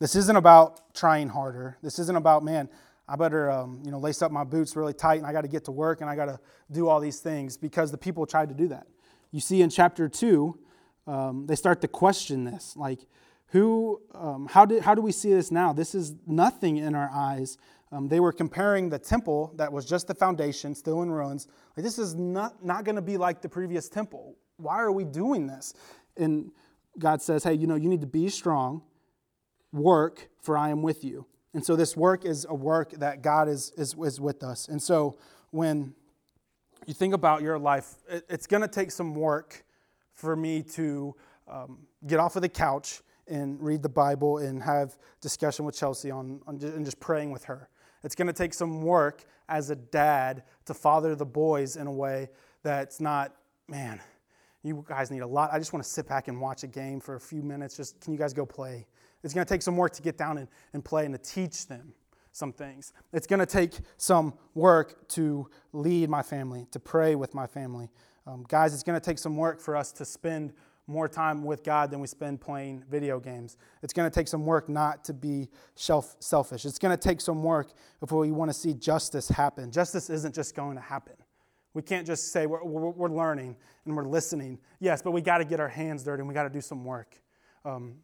this 0.00 0.16
isn't 0.16 0.36
about 0.36 0.94
trying 0.94 1.28
harder. 1.28 1.76
This 1.82 1.98
isn't 1.98 2.16
about, 2.16 2.42
man, 2.42 2.68
I 3.10 3.16
better 3.16 3.50
um, 3.50 3.82
you 3.84 3.90
know, 3.90 3.98
lace 3.98 4.22
up 4.22 4.30
my 4.30 4.44
boots 4.44 4.76
really 4.76 4.92
tight 4.92 5.16
and 5.16 5.26
I 5.26 5.32
got 5.32 5.40
to 5.40 5.48
get 5.48 5.64
to 5.64 5.72
work 5.72 6.00
and 6.00 6.08
I 6.08 6.14
got 6.14 6.26
to 6.26 6.38
do 6.70 6.86
all 6.86 7.00
these 7.00 7.18
things 7.18 7.56
because 7.56 7.90
the 7.90 7.98
people 7.98 8.24
tried 8.24 8.48
to 8.50 8.54
do 8.54 8.68
that. 8.68 8.86
You 9.32 9.40
see 9.40 9.62
in 9.62 9.70
chapter 9.70 10.08
2, 10.08 10.58
um, 11.08 11.46
they 11.46 11.56
start 11.56 11.80
to 11.80 11.88
question 11.88 12.44
this. 12.44 12.76
Like, 12.76 13.00
who, 13.48 14.00
um, 14.14 14.46
how, 14.48 14.64
did, 14.64 14.82
how 14.82 14.94
do 14.94 15.02
we 15.02 15.10
see 15.10 15.32
this 15.32 15.50
now? 15.50 15.72
This 15.72 15.92
is 15.92 16.14
nothing 16.24 16.76
in 16.76 16.94
our 16.94 17.10
eyes. 17.12 17.58
Um, 17.90 18.06
they 18.06 18.20
were 18.20 18.32
comparing 18.32 18.88
the 18.88 18.98
temple 18.98 19.52
that 19.56 19.72
was 19.72 19.84
just 19.84 20.06
the 20.06 20.14
foundation, 20.14 20.72
still 20.76 21.02
in 21.02 21.10
ruins. 21.10 21.48
Like, 21.76 21.82
this 21.82 21.98
is 21.98 22.14
not, 22.14 22.64
not 22.64 22.84
going 22.84 22.94
to 22.94 23.02
be 23.02 23.16
like 23.16 23.42
the 23.42 23.48
previous 23.48 23.88
temple. 23.88 24.36
Why 24.56 24.78
are 24.78 24.92
we 24.92 25.04
doing 25.04 25.48
this? 25.48 25.74
And 26.16 26.52
God 26.96 27.22
says, 27.22 27.42
hey, 27.42 27.54
you 27.54 27.66
know, 27.66 27.74
you 27.74 27.88
need 27.88 28.02
to 28.02 28.06
be 28.06 28.28
strong, 28.28 28.82
work, 29.72 30.28
for 30.42 30.56
I 30.56 30.68
am 30.70 30.82
with 30.82 31.02
you. 31.02 31.26
And 31.52 31.64
so 31.64 31.76
this 31.76 31.96
work 31.96 32.24
is 32.24 32.46
a 32.48 32.54
work 32.54 32.92
that 32.92 33.22
God 33.22 33.48
is, 33.48 33.72
is, 33.76 33.94
is 34.02 34.20
with 34.20 34.42
us. 34.42 34.68
And 34.68 34.80
so 34.80 35.18
when 35.50 35.94
you 36.86 36.94
think 36.94 37.12
about 37.12 37.42
your 37.42 37.58
life, 37.58 37.94
it, 38.08 38.24
it's 38.28 38.46
going 38.46 38.62
to 38.62 38.68
take 38.68 38.90
some 38.90 39.14
work 39.14 39.64
for 40.12 40.36
me 40.36 40.62
to 40.62 41.14
um, 41.48 41.78
get 42.06 42.20
off 42.20 42.36
of 42.36 42.42
the 42.42 42.48
couch 42.48 43.02
and 43.26 43.60
read 43.60 43.82
the 43.82 43.88
Bible 43.88 44.38
and 44.38 44.62
have 44.62 44.96
discussion 45.20 45.64
with 45.64 45.76
Chelsea 45.76 46.10
on, 46.10 46.40
on 46.46 46.60
and 46.62 46.84
just 46.84 47.00
praying 47.00 47.30
with 47.30 47.44
her. 47.44 47.68
It's 48.02 48.14
going 48.14 48.28
to 48.28 48.32
take 48.32 48.54
some 48.54 48.82
work 48.82 49.24
as 49.48 49.70
a 49.70 49.76
dad 49.76 50.44
to 50.66 50.74
father 50.74 51.14
the 51.14 51.26
boys 51.26 51.76
in 51.76 51.86
a 51.86 51.92
way 51.92 52.28
that's 52.62 53.00
not, 53.00 53.34
man, 53.68 54.00
you 54.62 54.84
guys 54.88 55.10
need 55.10 55.20
a 55.20 55.26
lot. 55.26 55.50
I 55.52 55.58
just 55.58 55.72
want 55.72 55.84
to 55.84 55.90
sit 55.90 56.08
back 56.08 56.28
and 56.28 56.40
watch 56.40 56.62
a 56.62 56.66
game 56.66 57.00
for 57.00 57.14
a 57.14 57.20
few 57.20 57.42
minutes. 57.42 57.76
Just 57.76 58.00
can 58.00 58.12
you 58.12 58.18
guys 58.18 58.32
go 58.32 58.44
play? 58.46 58.86
It's 59.22 59.34
going 59.34 59.46
to 59.46 59.52
take 59.52 59.62
some 59.62 59.76
work 59.76 59.92
to 59.94 60.02
get 60.02 60.16
down 60.16 60.38
and, 60.38 60.48
and 60.72 60.84
play 60.84 61.04
and 61.04 61.14
to 61.14 61.18
teach 61.18 61.66
them 61.66 61.92
some 62.32 62.52
things. 62.52 62.92
It's 63.12 63.26
going 63.26 63.40
to 63.40 63.46
take 63.46 63.72
some 63.96 64.34
work 64.54 65.08
to 65.10 65.48
lead 65.72 66.08
my 66.08 66.22
family, 66.22 66.66
to 66.70 66.80
pray 66.80 67.14
with 67.14 67.34
my 67.34 67.46
family. 67.46 67.90
Um, 68.26 68.44
guys, 68.48 68.72
it's 68.72 68.82
going 68.82 68.98
to 68.98 69.04
take 69.04 69.18
some 69.18 69.36
work 69.36 69.60
for 69.60 69.76
us 69.76 69.92
to 69.92 70.04
spend 70.04 70.52
more 70.86 71.08
time 71.08 71.44
with 71.44 71.62
God 71.62 71.90
than 71.90 72.00
we 72.00 72.06
spend 72.06 72.40
playing 72.40 72.84
video 72.90 73.20
games. 73.20 73.56
It's 73.82 73.92
going 73.92 74.10
to 74.10 74.14
take 74.14 74.28
some 74.28 74.44
work 74.44 74.68
not 74.68 75.04
to 75.04 75.14
be 75.14 75.48
self- 75.76 76.16
selfish. 76.18 76.64
It's 76.64 76.78
going 76.78 76.96
to 76.96 77.00
take 77.00 77.20
some 77.20 77.42
work 77.42 77.72
if 78.02 78.10
we 78.12 78.32
want 78.32 78.50
to 78.50 78.56
see 78.56 78.74
justice 78.74 79.28
happen. 79.28 79.70
Justice 79.70 80.10
isn't 80.10 80.34
just 80.34 80.54
going 80.54 80.76
to 80.76 80.82
happen. 80.82 81.14
We 81.74 81.82
can't 81.82 82.06
just 82.06 82.32
say 82.32 82.46
we're, 82.46 82.64
we're, 82.64 83.08
learning 83.08 83.56
and 83.84 83.96
we're 83.96 84.04
listening. 84.04 84.58
Yes, 84.80 85.02
but 85.02 85.12
we 85.12 85.20
got 85.20 85.38
to 85.38 85.44
get 85.44 85.60
our 85.60 85.68
hands 85.68 86.02
dirty 86.02 86.20
and 86.20 86.28
we 86.28 86.34
got 86.34 86.42
to 86.42 86.50
do 86.50 86.60
some 86.60 86.84
work. 86.84 87.14
Um, 87.64 87.96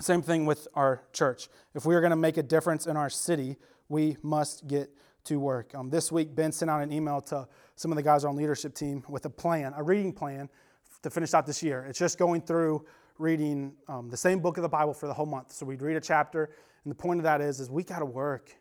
same 0.00 0.22
thing 0.22 0.44
with 0.44 0.66
our 0.74 1.02
church. 1.12 1.48
If 1.74 1.86
we 1.86 1.94
are 1.94 2.00
going 2.00 2.10
to 2.10 2.16
make 2.16 2.36
a 2.36 2.42
difference 2.42 2.86
in 2.86 2.96
our 2.96 3.10
city, 3.10 3.56
we 3.88 4.16
must 4.22 4.66
get 4.66 4.90
to 5.24 5.38
work. 5.38 5.74
Um, 5.74 5.88
this 5.88 6.10
week, 6.10 6.34
Ben 6.34 6.52
sent 6.52 6.70
out 6.70 6.82
an 6.82 6.92
email 6.92 7.20
to 7.22 7.46
some 7.76 7.92
of 7.92 7.96
the 7.96 8.02
guys 8.02 8.24
on 8.24 8.36
leadership 8.36 8.74
team 8.74 9.04
with 9.08 9.24
a 9.24 9.30
plan, 9.30 9.72
a 9.76 9.82
reading 9.82 10.12
plan 10.12 10.48
to 11.02 11.10
finish 11.10 11.32
out 11.32 11.46
this 11.46 11.62
year. 11.62 11.86
It's 11.88 11.98
just 11.98 12.18
going 12.18 12.42
through 12.42 12.84
reading 13.18 13.74
um, 13.88 14.10
the 14.10 14.16
same 14.16 14.40
book 14.40 14.58
of 14.58 14.62
the 14.62 14.68
Bible 14.68 14.92
for 14.92 15.06
the 15.06 15.14
whole 15.14 15.26
month. 15.26 15.52
So 15.52 15.64
we'd 15.64 15.80
read 15.80 15.96
a 15.96 16.00
chapter, 16.00 16.50
and 16.84 16.90
the 16.90 16.94
point 16.96 17.20
of 17.20 17.24
that 17.24 17.40
is, 17.40 17.60
is 17.60 17.70
we 17.70 17.84
got 17.84 18.00
to 18.00 18.04
work. 18.04 18.54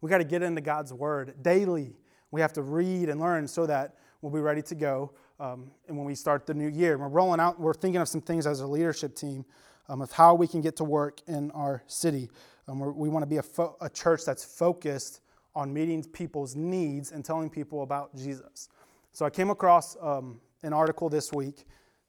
We 0.00 0.10
got 0.10 0.18
to 0.18 0.24
get 0.24 0.42
into 0.42 0.60
God's 0.60 0.92
Word 0.92 1.34
daily. 1.42 1.96
We 2.30 2.40
have 2.40 2.52
to 2.54 2.62
read 2.62 3.08
and 3.08 3.20
learn 3.20 3.46
so 3.46 3.66
that 3.66 3.94
we'll 4.20 4.32
be 4.32 4.40
ready 4.40 4.62
to 4.62 4.74
go. 4.74 5.12
Um, 5.38 5.70
and 5.88 5.96
when 5.96 6.06
we 6.06 6.14
start 6.14 6.46
the 6.46 6.54
new 6.54 6.68
year, 6.68 6.98
we're 6.98 7.08
rolling 7.08 7.40
out. 7.40 7.58
We're 7.60 7.74
thinking 7.74 8.00
of 8.00 8.08
some 8.08 8.20
things 8.20 8.46
as 8.46 8.60
a 8.60 8.66
leadership 8.66 9.14
team 9.14 9.44
um, 9.90 10.00
of 10.00 10.12
how 10.12 10.34
we 10.34 10.46
can 10.46 10.60
get 10.60 10.76
to 10.76 10.84
work 10.84 11.20
in 11.26 11.50
our 11.50 11.82
city. 11.86 12.30
Um, 12.68 12.96
we 12.96 13.08
want 13.08 13.24
to 13.24 13.26
be 13.26 13.38
a, 13.38 13.42
fo- 13.42 13.76
a 13.80 13.90
church 13.90 14.24
that's 14.24 14.44
focused 14.44 15.20
on 15.56 15.72
meeting 15.74 16.04
people's 16.04 16.54
needs 16.54 17.10
and 17.10 17.24
telling 17.24 17.50
people 17.50 17.82
about 17.82 18.14
Jesus. 18.16 18.68
So 19.10 19.26
I 19.26 19.30
came 19.30 19.50
across 19.50 19.96
um, 20.00 20.40
an 20.62 20.72
article 20.72 21.08
this 21.08 21.32
week 21.32 21.66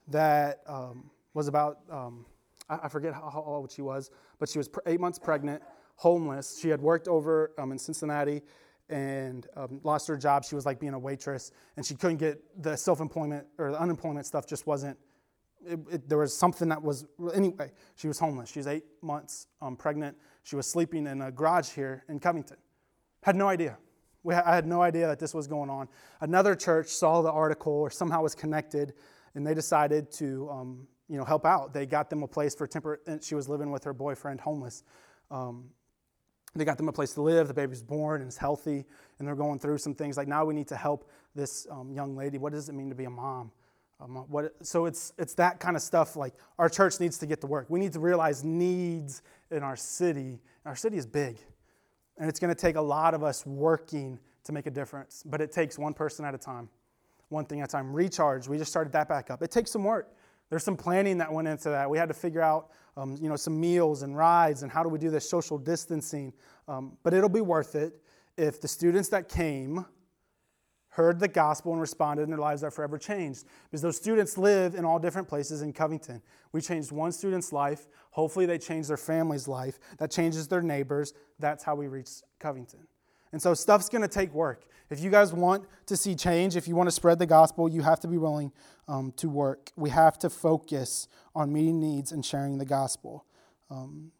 that 0.07 0.59
um, 0.67 1.09
was 1.33 1.47
about, 1.47 1.79
um, 1.89 2.25
I, 2.69 2.81
I, 2.83 2.87
forget 2.87 3.15
how, 3.15 3.31
how, 3.33 3.43
old 3.45 3.71
she 3.71 3.81
was, 3.81 4.11
but 4.37 4.47
she 4.47 4.59
was 4.59 4.69
eight 4.85 4.99
months 4.99 5.17
pregnant, 5.17 5.63
homeless. 5.95 6.59
She 6.61 6.69
had 6.69 6.79
worked 6.79 7.07
over 7.07 7.51
um, 7.57 7.71
in 7.71 7.79
Cincinnati 7.79 8.43
and 8.89 9.47
um, 9.57 9.79
lost 9.83 10.07
her 10.07 10.17
job. 10.17 10.45
She 10.45 10.53
was 10.53 10.67
like 10.67 10.79
being 10.79 10.93
a 10.93 10.99
waitress, 10.99 11.51
and 11.77 11.85
she 11.85 11.95
couldn't 11.95 12.17
get 12.17 12.43
the 12.61 12.75
self 12.75 12.99
employment 12.99 13.47
or 13.57 13.71
the 13.71 13.81
unemployment 13.81 14.27
stuff 14.27 14.45
just 14.45 14.67
wasn't. 14.67 14.99
It, 15.65 15.79
it, 15.91 16.09
there 16.09 16.17
was 16.17 16.35
something 16.35 16.69
that 16.69 16.81
was 16.81 17.05
anyway. 17.33 17.71
She 17.95 18.07
was 18.07 18.19
homeless. 18.19 18.49
She 18.49 18.59
was 18.59 18.67
eight 18.67 18.85
months 19.01 19.47
um, 19.61 19.75
pregnant. 19.75 20.17
She 20.43 20.55
was 20.55 20.69
sleeping 20.69 21.07
in 21.07 21.21
a 21.21 21.31
garage 21.31 21.69
here 21.69 22.03
in 22.09 22.19
Covington. 22.19 22.57
Had 23.23 23.35
no 23.35 23.47
idea. 23.47 23.77
Ha- 24.25 24.43
I 24.45 24.55
had 24.55 24.65
no 24.65 24.81
idea 24.81 25.07
that 25.07 25.19
this 25.19 25.33
was 25.33 25.47
going 25.47 25.69
on. 25.69 25.87
Another 26.21 26.55
church 26.55 26.87
saw 26.87 27.21
the 27.21 27.31
article 27.31 27.73
or 27.73 27.89
somehow 27.89 28.23
was 28.23 28.35
connected, 28.35 28.93
and 29.35 29.45
they 29.45 29.53
decided 29.53 30.11
to 30.13 30.49
um, 30.49 30.87
you 31.07 31.17
know 31.17 31.25
help 31.25 31.45
out. 31.45 31.73
They 31.73 31.85
got 31.85 32.09
them 32.09 32.23
a 32.23 32.27
place 32.27 32.55
for 32.55 32.67
temporary. 32.67 32.99
She 33.21 33.35
was 33.35 33.47
living 33.47 33.71
with 33.71 33.83
her 33.83 33.93
boyfriend, 33.93 34.41
homeless. 34.41 34.83
Um, 35.29 35.69
they 36.55 36.65
got 36.65 36.77
them 36.77 36.89
a 36.89 36.91
place 36.91 37.13
to 37.13 37.21
live. 37.21 37.47
The 37.47 37.53
baby's 37.53 37.81
born 37.81 38.21
and 38.21 38.29
is 38.29 38.37
healthy, 38.37 38.85
and 39.19 39.27
they're 39.27 39.35
going 39.35 39.59
through 39.59 39.77
some 39.77 39.95
things. 39.95 40.17
Like 40.17 40.27
now, 40.27 40.43
we 40.43 40.53
need 40.53 40.67
to 40.67 40.75
help 40.75 41.09
this 41.33 41.65
um, 41.71 41.91
young 41.93 42.15
lady. 42.15 42.37
What 42.37 42.51
does 42.51 42.67
it 42.67 42.73
mean 42.73 42.89
to 42.89 42.95
be 42.95 43.05
a 43.05 43.09
mom? 43.09 43.51
Um, 44.01 44.25
what, 44.29 44.53
so 44.65 44.85
it's 44.85 45.13
it's 45.17 45.35
that 45.35 45.59
kind 45.59 45.75
of 45.75 45.81
stuff. 45.81 46.15
Like 46.15 46.33
our 46.57 46.69
church 46.69 46.99
needs 46.99 47.17
to 47.19 47.27
get 47.27 47.39
to 47.41 47.47
work. 47.47 47.67
We 47.69 47.79
need 47.79 47.93
to 47.93 47.99
realize 47.99 48.43
needs 48.43 49.21
in 49.51 49.63
our 49.63 49.75
city. 49.75 50.39
Our 50.65 50.75
city 50.75 50.97
is 50.97 51.05
big, 51.05 51.37
and 52.17 52.27
it's 52.27 52.39
going 52.39 52.53
to 52.53 52.59
take 52.59 52.75
a 52.75 52.81
lot 52.81 53.13
of 53.13 53.23
us 53.23 53.45
working 53.45 54.19
to 54.43 54.51
make 54.51 54.65
a 54.65 54.71
difference. 54.71 55.23
But 55.25 55.39
it 55.39 55.51
takes 55.51 55.77
one 55.77 55.93
person 55.93 56.25
at 56.25 56.33
a 56.33 56.37
time, 56.37 56.69
one 57.29 57.45
thing 57.45 57.61
at 57.61 57.69
a 57.69 57.71
time. 57.71 57.93
Recharge. 57.93 58.47
We 58.47 58.57
just 58.57 58.71
started 58.71 58.91
that 58.93 59.07
back 59.07 59.29
up. 59.29 59.43
It 59.43 59.51
takes 59.51 59.71
some 59.71 59.83
work. 59.83 60.15
There's 60.49 60.63
some 60.63 60.75
planning 60.75 61.17
that 61.19 61.31
went 61.31 61.47
into 61.47 61.69
that. 61.69 61.89
We 61.89 61.97
had 61.97 62.09
to 62.09 62.13
figure 62.13 62.41
out, 62.41 62.71
um, 62.97 63.17
you 63.21 63.29
know, 63.29 63.37
some 63.37 63.59
meals 63.59 64.01
and 64.01 64.17
rides 64.17 64.63
and 64.63 64.71
how 64.71 64.83
do 64.83 64.89
we 64.89 64.99
do 64.99 65.09
this 65.09 65.29
social 65.29 65.57
distancing. 65.57 66.33
Um, 66.67 66.97
but 67.03 67.13
it'll 67.13 67.29
be 67.29 67.41
worth 67.41 67.75
it 67.75 68.01
if 68.35 68.59
the 68.59 68.67
students 68.67 69.07
that 69.09 69.29
came 69.29 69.85
heard 70.91 71.19
the 71.19 71.27
gospel 71.27 71.71
and 71.71 71.81
responded 71.81 72.23
and 72.23 72.31
their 72.31 72.39
lives 72.39 72.63
are 72.63 72.71
forever 72.71 72.97
changed. 72.97 73.45
Because 73.65 73.81
those 73.81 73.95
students 73.97 74.37
live 74.37 74.75
in 74.75 74.85
all 74.85 74.99
different 74.99 75.27
places 75.27 75.61
in 75.61 75.73
Covington. 75.73 76.21
We 76.51 76.61
changed 76.61 76.91
one 76.91 77.11
student's 77.11 77.53
life. 77.53 77.87
Hopefully, 78.11 78.45
they 78.45 78.57
change 78.57 78.87
their 78.87 78.97
family's 78.97 79.47
life. 79.47 79.79
That 79.97 80.11
changes 80.11 80.47
their 80.47 80.61
neighbors. 80.61 81.13
That's 81.39 81.63
how 81.63 81.75
we 81.75 81.87
reach 81.87 82.09
Covington. 82.39 82.87
And 83.31 83.41
so, 83.41 83.53
stuff's 83.53 83.87
going 83.87 84.01
to 84.01 84.09
take 84.09 84.33
work. 84.33 84.65
If 84.89 84.99
you 84.99 85.09
guys 85.09 85.31
want 85.31 85.63
to 85.85 85.95
see 85.95 86.13
change, 86.13 86.57
if 86.57 86.67
you 86.67 86.75
want 86.75 86.87
to 86.87 86.91
spread 86.91 87.19
the 87.19 87.25
gospel, 87.25 87.69
you 87.69 87.81
have 87.81 88.01
to 88.01 88.09
be 88.09 88.17
willing 88.17 88.51
um, 88.89 89.13
to 89.15 89.29
work. 89.29 89.71
We 89.77 89.89
have 89.91 90.19
to 90.19 90.29
focus 90.29 91.07
on 91.33 91.53
meeting 91.53 91.79
needs 91.79 92.11
and 92.11 92.25
sharing 92.25 92.57
the 92.57 92.65
gospel. 92.65 93.25
Um, 93.69 94.11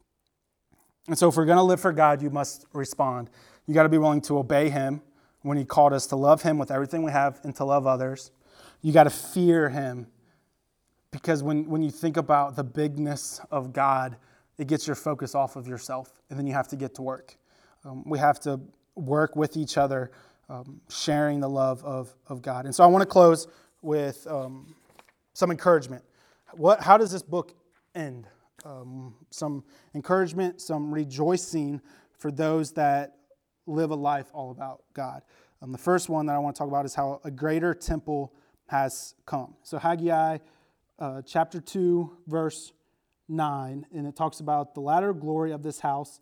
and 1.08 1.18
so, 1.18 1.28
if 1.28 1.36
we're 1.36 1.46
going 1.46 1.58
to 1.58 1.64
live 1.64 1.82
for 1.82 1.92
God, 1.92 2.22
you 2.22 2.30
must 2.30 2.66
respond. 2.72 3.30
You 3.68 3.74
got 3.74 3.84
to 3.84 3.90
be 3.90 3.98
willing 3.98 4.22
to 4.22 4.38
obey 4.38 4.70
Him 4.70 5.02
when 5.42 5.58
He 5.58 5.66
called 5.66 5.94
us 5.94 6.08
to 6.08 6.16
love 6.16 6.42
Him 6.42 6.58
with 6.58 6.72
everything 6.72 7.04
we 7.04 7.12
have 7.12 7.40
and 7.44 7.56
to 7.56 7.66
love 7.66 7.88
others. 7.88 8.32
You 8.82 8.94
got 8.94 9.04
to 9.04 9.10
fear 9.10 9.70
Him 9.70 10.08
because 11.12 11.44
when, 11.44 11.68
when 11.70 11.82
you 11.82 11.92
think 11.92 12.18
about 12.18 12.56
the 12.56 12.64
bigness 12.64 13.42
of 13.52 13.74
God, 13.74 14.18
it 14.58 14.68
gets 14.68 14.88
your 14.88 14.96
focus 14.96 15.36
off 15.36 15.56
of 15.56 15.68
yourself, 15.68 16.22
and 16.30 16.38
then 16.38 16.48
you 16.48 16.54
have 16.54 16.68
to 16.70 16.76
get 16.76 16.96
to 16.96 17.02
work. 17.02 17.36
Um, 17.84 18.04
we 18.06 18.20
have 18.20 18.40
to 18.42 18.60
work 18.96 19.36
with 19.36 19.58
each 19.58 19.78
other 19.78 20.12
um, 20.50 20.82
sharing 20.90 21.40
the 21.40 21.50
love 21.50 21.84
of, 21.84 22.14
of 22.28 22.42
God. 22.42 22.66
And 22.66 22.76
so 22.76 22.84
I 22.84 22.88
want 22.88 23.02
to 23.02 23.08
close 23.08 23.48
with 23.82 24.28
um, 24.28 24.76
some 25.34 25.50
encouragement. 25.50 26.04
What, 26.54 26.82
how 26.82 26.98
does 26.98 27.12
this 27.12 27.24
book 27.24 27.54
end? 27.96 28.28
Um, 28.64 29.16
some 29.32 29.64
encouragement, 29.96 30.62
some 30.62 30.94
rejoicing 30.94 31.82
for 32.18 32.32
those 32.32 32.72
that 32.74 33.16
live 33.68 33.92
a 33.92 33.96
life 33.96 34.28
all 34.34 34.52
about 34.52 34.84
God. 34.94 35.22
Um, 35.62 35.72
the 35.72 35.78
first 35.78 36.10
one 36.10 36.26
that 36.26 36.36
I 36.36 36.40
want 36.40 36.56
to 36.56 36.60
talk 36.60 36.68
about 36.68 36.86
is 36.86 36.96
how 36.96 37.22
a 37.24 37.32
greater 37.32 37.74
temple 37.74 38.34
has 38.68 39.16
come. 39.26 39.56
So, 39.64 39.78
Haggai 39.78 40.40
uh, 40.98 41.22
chapter 41.24 41.60
2, 41.60 42.18
verse 42.28 42.74
9, 43.28 43.86
and 43.94 44.08
it 44.08 44.16
talks 44.16 44.40
about 44.40 44.74
the 44.76 44.82
latter 44.82 45.14
glory 45.14 45.52
of 45.52 45.64
this 45.64 45.80
house, 45.80 46.20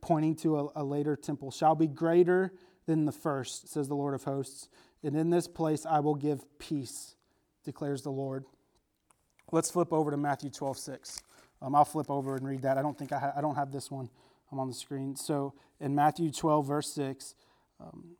pointing 0.00 0.34
to 0.36 0.58
a, 0.58 0.68
a 0.76 0.84
later 0.84 1.16
temple, 1.16 1.50
shall 1.50 1.74
be 1.74 1.86
greater 1.86 2.52
than 2.86 3.04
the 3.04 3.12
first, 3.12 3.68
says 3.68 3.88
the 3.88 3.94
Lord 3.94 4.14
of 4.14 4.24
hosts. 4.24 4.68
And 5.02 5.16
in 5.16 5.30
this 5.30 5.46
place 5.46 5.86
I 5.86 6.00
will 6.00 6.14
give 6.14 6.44
peace, 6.58 7.14
declares 7.64 8.02
the 8.02 8.10
Lord. 8.10 8.44
Let's 9.52 9.70
flip 9.70 9.92
over 9.92 10.10
to 10.10 10.16
Matthew 10.16 10.50
12, 10.50 10.78
6. 10.78 11.22
Um, 11.62 11.74
I'll 11.74 11.84
flip 11.84 12.10
over 12.10 12.36
and 12.36 12.46
read 12.46 12.62
that. 12.62 12.76
I 12.76 12.82
don't 12.82 12.98
think 12.98 13.12
I, 13.12 13.18
ha- 13.18 13.32
I 13.36 13.40
don't 13.40 13.54
have 13.54 13.70
this 13.70 13.90
one 13.90 14.10
I'm 14.50 14.58
on 14.60 14.68
the 14.68 14.74
screen. 14.74 15.16
So 15.16 15.54
in 15.80 15.94
Matthew 15.94 16.30
12, 16.30 16.66
verse 16.66 16.92
6, 16.92 17.34
um, 17.80 18.16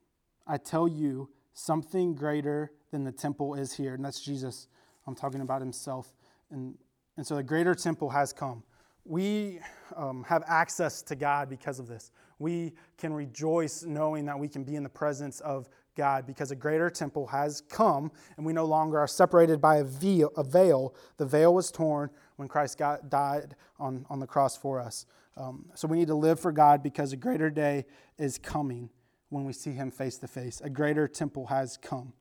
I 0.46 0.56
tell 0.58 0.86
you, 0.86 1.28
something 1.56 2.14
greater 2.14 2.70
than 2.90 3.02
the 3.02 3.10
temple 3.10 3.54
is 3.54 3.72
here. 3.72 3.94
And 3.94 4.04
that's 4.04 4.20
Jesus. 4.20 4.68
I'm 5.06 5.14
talking 5.14 5.40
about 5.40 5.60
himself. 5.60 6.12
And, 6.50 6.76
and 7.16 7.26
so 7.26 7.36
the 7.36 7.42
greater 7.42 7.74
temple 7.74 8.10
has 8.10 8.32
come. 8.32 8.62
We 9.04 9.60
um, 9.96 10.24
have 10.24 10.44
access 10.46 11.00
to 11.02 11.16
God 11.16 11.48
because 11.48 11.78
of 11.78 11.88
this. 11.88 12.10
We 12.38 12.74
can 12.98 13.12
rejoice 13.12 13.84
knowing 13.84 14.26
that 14.26 14.38
we 14.38 14.48
can 14.48 14.64
be 14.64 14.76
in 14.76 14.82
the 14.82 14.88
presence 14.88 15.40
of 15.40 15.68
God 15.96 16.26
because 16.26 16.50
a 16.50 16.56
greater 16.56 16.90
temple 16.90 17.26
has 17.28 17.62
come 17.62 18.12
and 18.36 18.44
we 18.44 18.52
no 18.52 18.66
longer 18.66 18.98
are 18.98 19.06
separated 19.06 19.60
by 19.60 19.76
a 19.76 19.84
veil. 19.84 20.30
A 20.36 20.44
veil. 20.44 20.94
The 21.16 21.24
veil 21.24 21.54
was 21.54 21.70
torn 21.70 22.10
when 22.36 22.48
Christ 22.48 22.78
got, 22.78 23.10
died 23.10 23.56
on, 23.78 24.06
on 24.08 24.20
the 24.20 24.26
cross 24.26 24.56
for 24.56 24.80
us. 24.80 25.06
Um, 25.36 25.66
so 25.74 25.88
we 25.88 25.98
need 25.98 26.08
to 26.08 26.14
live 26.14 26.40
for 26.40 26.52
God 26.52 26.82
because 26.82 27.12
a 27.12 27.16
greater 27.16 27.50
day 27.50 27.84
is 28.18 28.38
coming 28.38 28.90
when 29.28 29.44
we 29.44 29.52
see 29.52 29.72
Him 29.72 29.90
face 29.90 30.18
to 30.18 30.28
face. 30.28 30.60
A 30.62 30.70
greater 30.70 31.08
temple 31.08 31.46
has 31.46 31.76
come. 31.76 32.12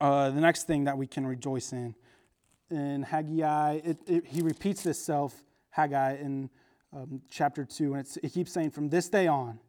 Uh, 0.00 0.30
the 0.30 0.40
next 0.40 0.64
thing 0.64 0.84
that 0.84 0.98
we 0.98 1.06
can 1.06 1.26
rejoice 1.26 1.72
in 1.72 1.94
in 2.70 3.02
Haggai, 3.02 3.80
it, 3.84 3.98
it, 4.06 4.26
he 4.26 4.42
repeats 4.42 4.82
this 4.82 4.98
self, 4.98 5.42
Haggai, 5.70 6.16
in 6.16 6.50
um, 6.92 7.22
chapter 7.28 7.64
2, 7.64 7.94
and 7.94 8.06
it 8.22 8.32
keeps 8.32 8.52
saying, 8.52 8.70
From 8.70 8.88
this 8.88 9.08
day 9.08 9.26
on, 9.26 9.60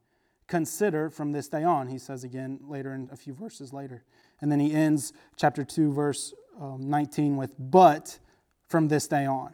consider 0.48 1.10
from 1.10 1.32
this 1.32 1.48
day 1.48 1.64
on, 1.64 1.88
he 1.88 1.98
says 1.98 2.24
again 2.24 2.60
later 2.64 2.94
in 2.94 3.10
a 3.12 3.16
few 3.16 3.34
verses 3.34 3.74
later. 3.74 4.04
And 4.42 4.52
then 4.52 4.60
he 4.60 4.74
ends 4.74 5.14
chapter 5.36 5.64
2, 5.64 5.92
verse 5.92 6.34
um, 6.60 6.90
19 6.90 7.38
with, 7.38 7.56
But 7.60 8.20
from 8.68 8.88
this 8.88 9.08
day 9.08 9.26
on. 9.26 9.54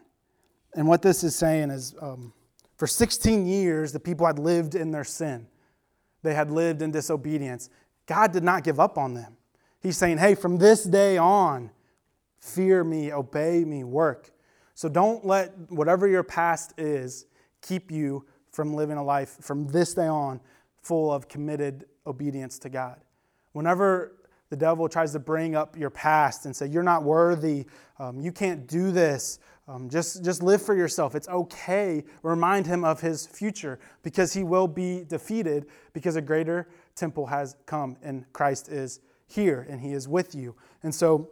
And 0.76 0.88
what 0.88 1.02
this 1.02 1.24
is 1.24 1.36
saying 1.36 1.70
is, 1.70 1.96
um, 2.02 2.34
for 2.78 2.88
16 2.88 3.46
years, 3.46 3.92
the 3.92 4.00
people 4.00 4.26
had 4.26 4.40
lived 4.40 4.76
in 4.76 4.92
their 4.92 5.04
sin. 5.04 5.48
They 6.24 6.34
had 6.34 6.50
lived 6.50 6.82
in 6.82 6.92
disobedience. 6.92 7.70
God 8.08 8.32
did 8.32 8.44
not 8.44 8.64
give 8.64 8.80
up 8.80 8.98
on 8.98 9.14
them. 9.14 9.38
He's 9.82 9.98
saying, 9.98 10.18
hey, 10.18 10.36
from 10.36 10.58
this 10.58 10.84
day 10.84 11.18
on, 11.18 11.70
fear 12.40 12.84
me, 12.84 13.12
obey 13.12 13.64
me, 13.64 13.84
work. 13.84 14.32
So 14.74 14.90
don't 14.90 15.26
let 15.26 15.54
whatever 15.70 16.08
your 16.08 16.24
past 16.24 16.74
is 16.78 17.26
keep 17.62 17.92
you 17.92 18.26
from 18.52 18.74
living 18.74 18.98
a 18.98 19.04
life 19.04 19.38
from 19.42 19.68
this 19.68 19.94
day 19.94 20.08
on 20.08 20.40
full 20.82 21.12
of 21.12 21.28
committed 21.28 21.86
obedience 22.06 22.60
to 22.60 22.70
God. 22.70 23.00
Whenever 23.52 24.14
the 24.54 24.58
devil 24.58 24.88
tries 24.88 25.14
to 25.14 25.18
bring 25.18 25.56
up 25.56 25.76
your 25.76 25.90
past 25.90 26.46
and 26.46 26.56
say, 26.56 26.68
You're 26.68 26.84
not 26.84 27.04
worthy, 27.04 27.66
um, 27.98 28.22
you 28.22 28.32
can't 28.32 28.68
do 28.68 28.92
this, 28.92 29.40
um, 29.68 29.90
just, 29.90 30.24
just 30.24 30.44
live 30.44 30.62
for 30.62 30.76
yourself. 30.76 31.16
It's 31.16 31.28
okay. 31.28 32.04
Remind 32.22 32.68
him 32.68 32.84
of 32.84 33.02
his 33.02 33.26
future 33.26 33.80
because 34.04 34.32
he 34.32 34.44
will 34.44 34.68
be 34.68 35.06
defeated 35.08 35.66
because 35.92 36.18
a 36.18 36.22
greater 36.22 36.68
temple 36.94 37.26
has 37.26 37.56
come 37.66 37.98
and 38.04 38.32
Christ 38.32 38.70
is 38.70 39.00
here 39.26 39.66
and 39.68 39.82
he 39.82 39.94
is 39.94 40.08
with 40.08 40.36
you. 40.36 40.54
And 40.84 40.94
so 40.94 41.32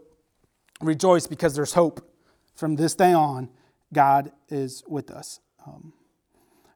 rejoice 0.81 1.27
because 1.27 1.53
there's 1.53 1.73
hope. 1.73 2.03
From 2.55 2.75
this 2.75 2.95
day 2.95 3.13
on, 3.13 3.49
God 3.93 4.31
is 4.49 4.83
with 4.87 5.11
us. 5.11 5.41
Um, 5.67 5.93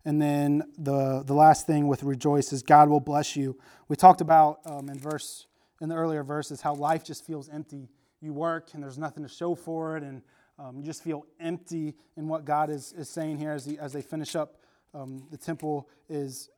and 0.06 0.22
then 0.22 0.62
the, 0.78 1.24
the 1.26 1.34
last 1.34 1.66
thing 1.66 1.88
with 1.88 2.04
rejoice 2.04 2.54
is 2.54 2.62
God 2.62 2.88
will 2.88 3.00
bless 3.00 3.36
you. 3.36 3.58
We 3.88 3.96
talked 3.96 4.22
about 4.22 4.60
um, 4.64 4.90
in 4.90 5.00
verse 5.00 5.48
in 5.82 5.90
the 5.90 5.96
earlier 5.96 6.24
verses 6.24 6.62
how 6.62 6.74
life 6.74 7.04
just 7.04 7.26
feels 7.26 7.50
empty. 7.50 7.90
You 8.22 8.34
work 8.34 8.74
and 8.74 8.82
there's 8.82 8.98
nothing 8.98 9.24
to 9.24 9.30
show 9.30 9.56
for 9.56 9.98
it, 9.98 10.04
and 10.04 10.22
um, 10.58 10.78
you 10.78 10.84
just 10.84 11.04
feel 11.04 11.26
empty 11.40 11.96
in 12.16 12.28
what 12.28 12.46
God 12.46 12.70
is, 12.70 12.94
is 12.94 13.10
saying 13.10 13.38
here 13.38 13.52
as, 13.52 13.66
he, 13.66 13.78
as 13.78 13.94
they 13.94 14.02
finish 14.02 14.36
up 14.36 14.58
um, 14.94 15.28
the 15.30 15.38
temple 15.38 15.90
is 16.10 16.50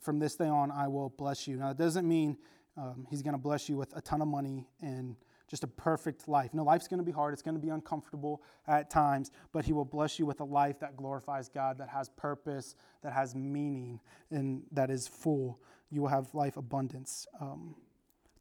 from 0.00 0.18
this 0.18 0.36
day 0.36 0.48
on, 0.48 0.70
I 0.70 0.86
will 0.86 1.08
bless 1.10 1.48
you. 1.48 1.56
Now, 1.56 1.70
it 1.70 1.76
doesn't 1.76 2.06
mean 2.06 2.36
um, 2.76 3.06
He's 3.10 3.22
going 3.22 3.34
to 3.34 3.38
bless 3.38 3.68
you 3.68 3.76
with 3.76 3.96
a 3.96 4.00
ton 4.00 4.22
of 4.22 4.28
money 4.28 4.68
and 4.80 5.16
just 5.48 5.64
a 5.64 5.66
perfect 5.66 6.28
life. 6.28 6.54
No, 6.54 6.62
life's 6.62 6.88
going 6.88 6.98
to 6.98 7.04
be 7.04 7.12
hard. 7.12 7.32
It's 7.32 7.42
going 7.42 7.56
to 7.56 7.60
be 7.60 7.68
uncomfortable 7.68 8.42
at 8.66 8.90
times, 8.90 9.30
but 9.52 9.64
He 9.64 9.72
will 9.72 9.84
bless 9.84 10.18
you 10.18 10.26
with 10.26 10.40
a 10.40 10.44
life 10.44 10.78
that 10.80 10.96
glorifies 10.96 11.48
God, 11.48 11.78
that 11.78 11.88
has 11.88 12.08
purpose, 12.10 12.76
that 13.02 13.12
has 13.12 13.34
meaning, 13.34 14.00
and 14.30 14.62
that 14.72 14.90
is 14.90 15.08
full. 15.08 15.60
You 15.90 16.02
will 16.02 16.08
have 16.08 16.34
life 16.34 16.56
abundance 16.56 17.26
um, 17.40 17.74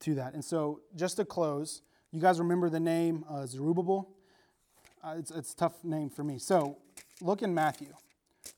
to 0.04 0.16
that. 0.16 0.34
And 0.34 0.44
so, 0.44 0.82
just 0.96 1.18
to 1.18 1.26
close, 1.26 1.82
you 2.12 2.22
guys 2.22 2.40
remember 2.40 2.70
the 2.70 2.80
name 2.80 3.26
uh, 3.30 3.46
Zerubbabel? 3.46 4.10
Uh, 5.04 5.16
it's, 5.18 5.32
it's 5.32 5.54
a 5.54 5.56
tough 5.56 5.84
name 5.84 6.10
for 6.10 6.24
me. 6.24 6.38
So 6.38 6.78
look 7.22 7.42
in 7.42 7.54
Matthew 7.54 7.92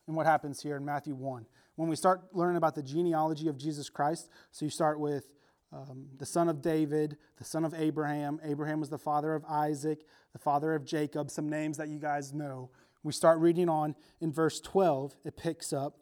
and 0.08 0.16
what 0.16 0.26
happens 0.26 0.62
here 0.62 0.76
in 0.76 0.86
Matthew 0.86 1.16
1. 1.16 1.46
When 1.76 1.90
we 1.90 1.96
start 1.96 2.22
learning 2.34 2.58
about 2.58 2.76
the 2.76 2.84
genealogy 2.84 3.48
of 3.48 3.58
Jesus 3.58 3.90
Christ, 3.90 4.30
so 4.52 4.66
you 4.66 4.70
start 4.70 5.00
with 5.00 5.32
um, 5.74 6.08
the 6.18 6.26
son 6.26 6.48
of 6.48 6.62
David, 6.62 7.18
the 7.38 7.44
son 7.44 7.66
of 7.66 7.74
Abraham. 7.74 8.40
Abraham 8.44 8.80
was 8.80 8.90
the 8.90 8.98
father 8.98 9.34
of 9.34 9.44
Isaac, 9.46 10.06
the 10.34 10.40
father 10.40 10.76
of 10.76 10.86
Jacob, 10.86 11.32
some 11.32 11.50
names 11.50 11.78
that 11.78 11.90
you 11.90 11.98
guys 11.98 12.34
know. 12.34 12.70
We 13.04 13.12
start 13.12 13.40
reading 13.40 13.70
on 13.70 13.96
in 14.22 14.32
verse 14.32 14.60
12, 14.62 15.16
it 15.26 15.38
picks 15.38 15.74
up. 15.74 15.98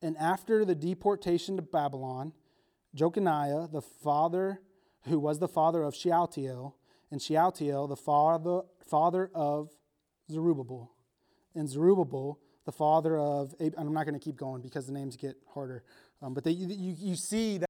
And 0.00 0.16
after 0.16 0.64
the 0.64 0.74
deportation 0.74 1.56
to 1.56 1.62
Babylon, 1.62 2.32
Jeconiah, 2.94 3.70
the 3.70 3.82
father 3.82 4.60
who 5.02 5.18
was 5.18 5.38
the 5.38 5.48
father 5.48 5.82
of 5.82 5.94
Shealtiel, 5.94 6.76
and 7.10 7.22
Shealtiel, 7.22 7.86
the 7.86 7.96
father, 7.96 8.62
father 8.88 9.30
of 9.34 9.70
Zerubbabel. 10.30 10.92
And 11.54 11.68
Zerubbabel, 11.68 12.38
the 12.66 12.72
father 12.72 13.18
of, 13.18 13.54
and 13.58 13.74
I'm 13.76 13.94
not 13.94 14.04
going 14.04 14.18
to 14.18 14.24
keep 14.24 14.36
going 14.36 14.60
because 14.60 14.86
the 14.86 14.92
names 14.92 15.16
get 15.16 15.36
harder. 15.54 15.84
Um, 16.20 16.34
but 16.34 16.44
they, 16.44 16.50
you, 16.50 16.94
you 16.98 17.16
see 17.16 17.58
that. 17.58 17.66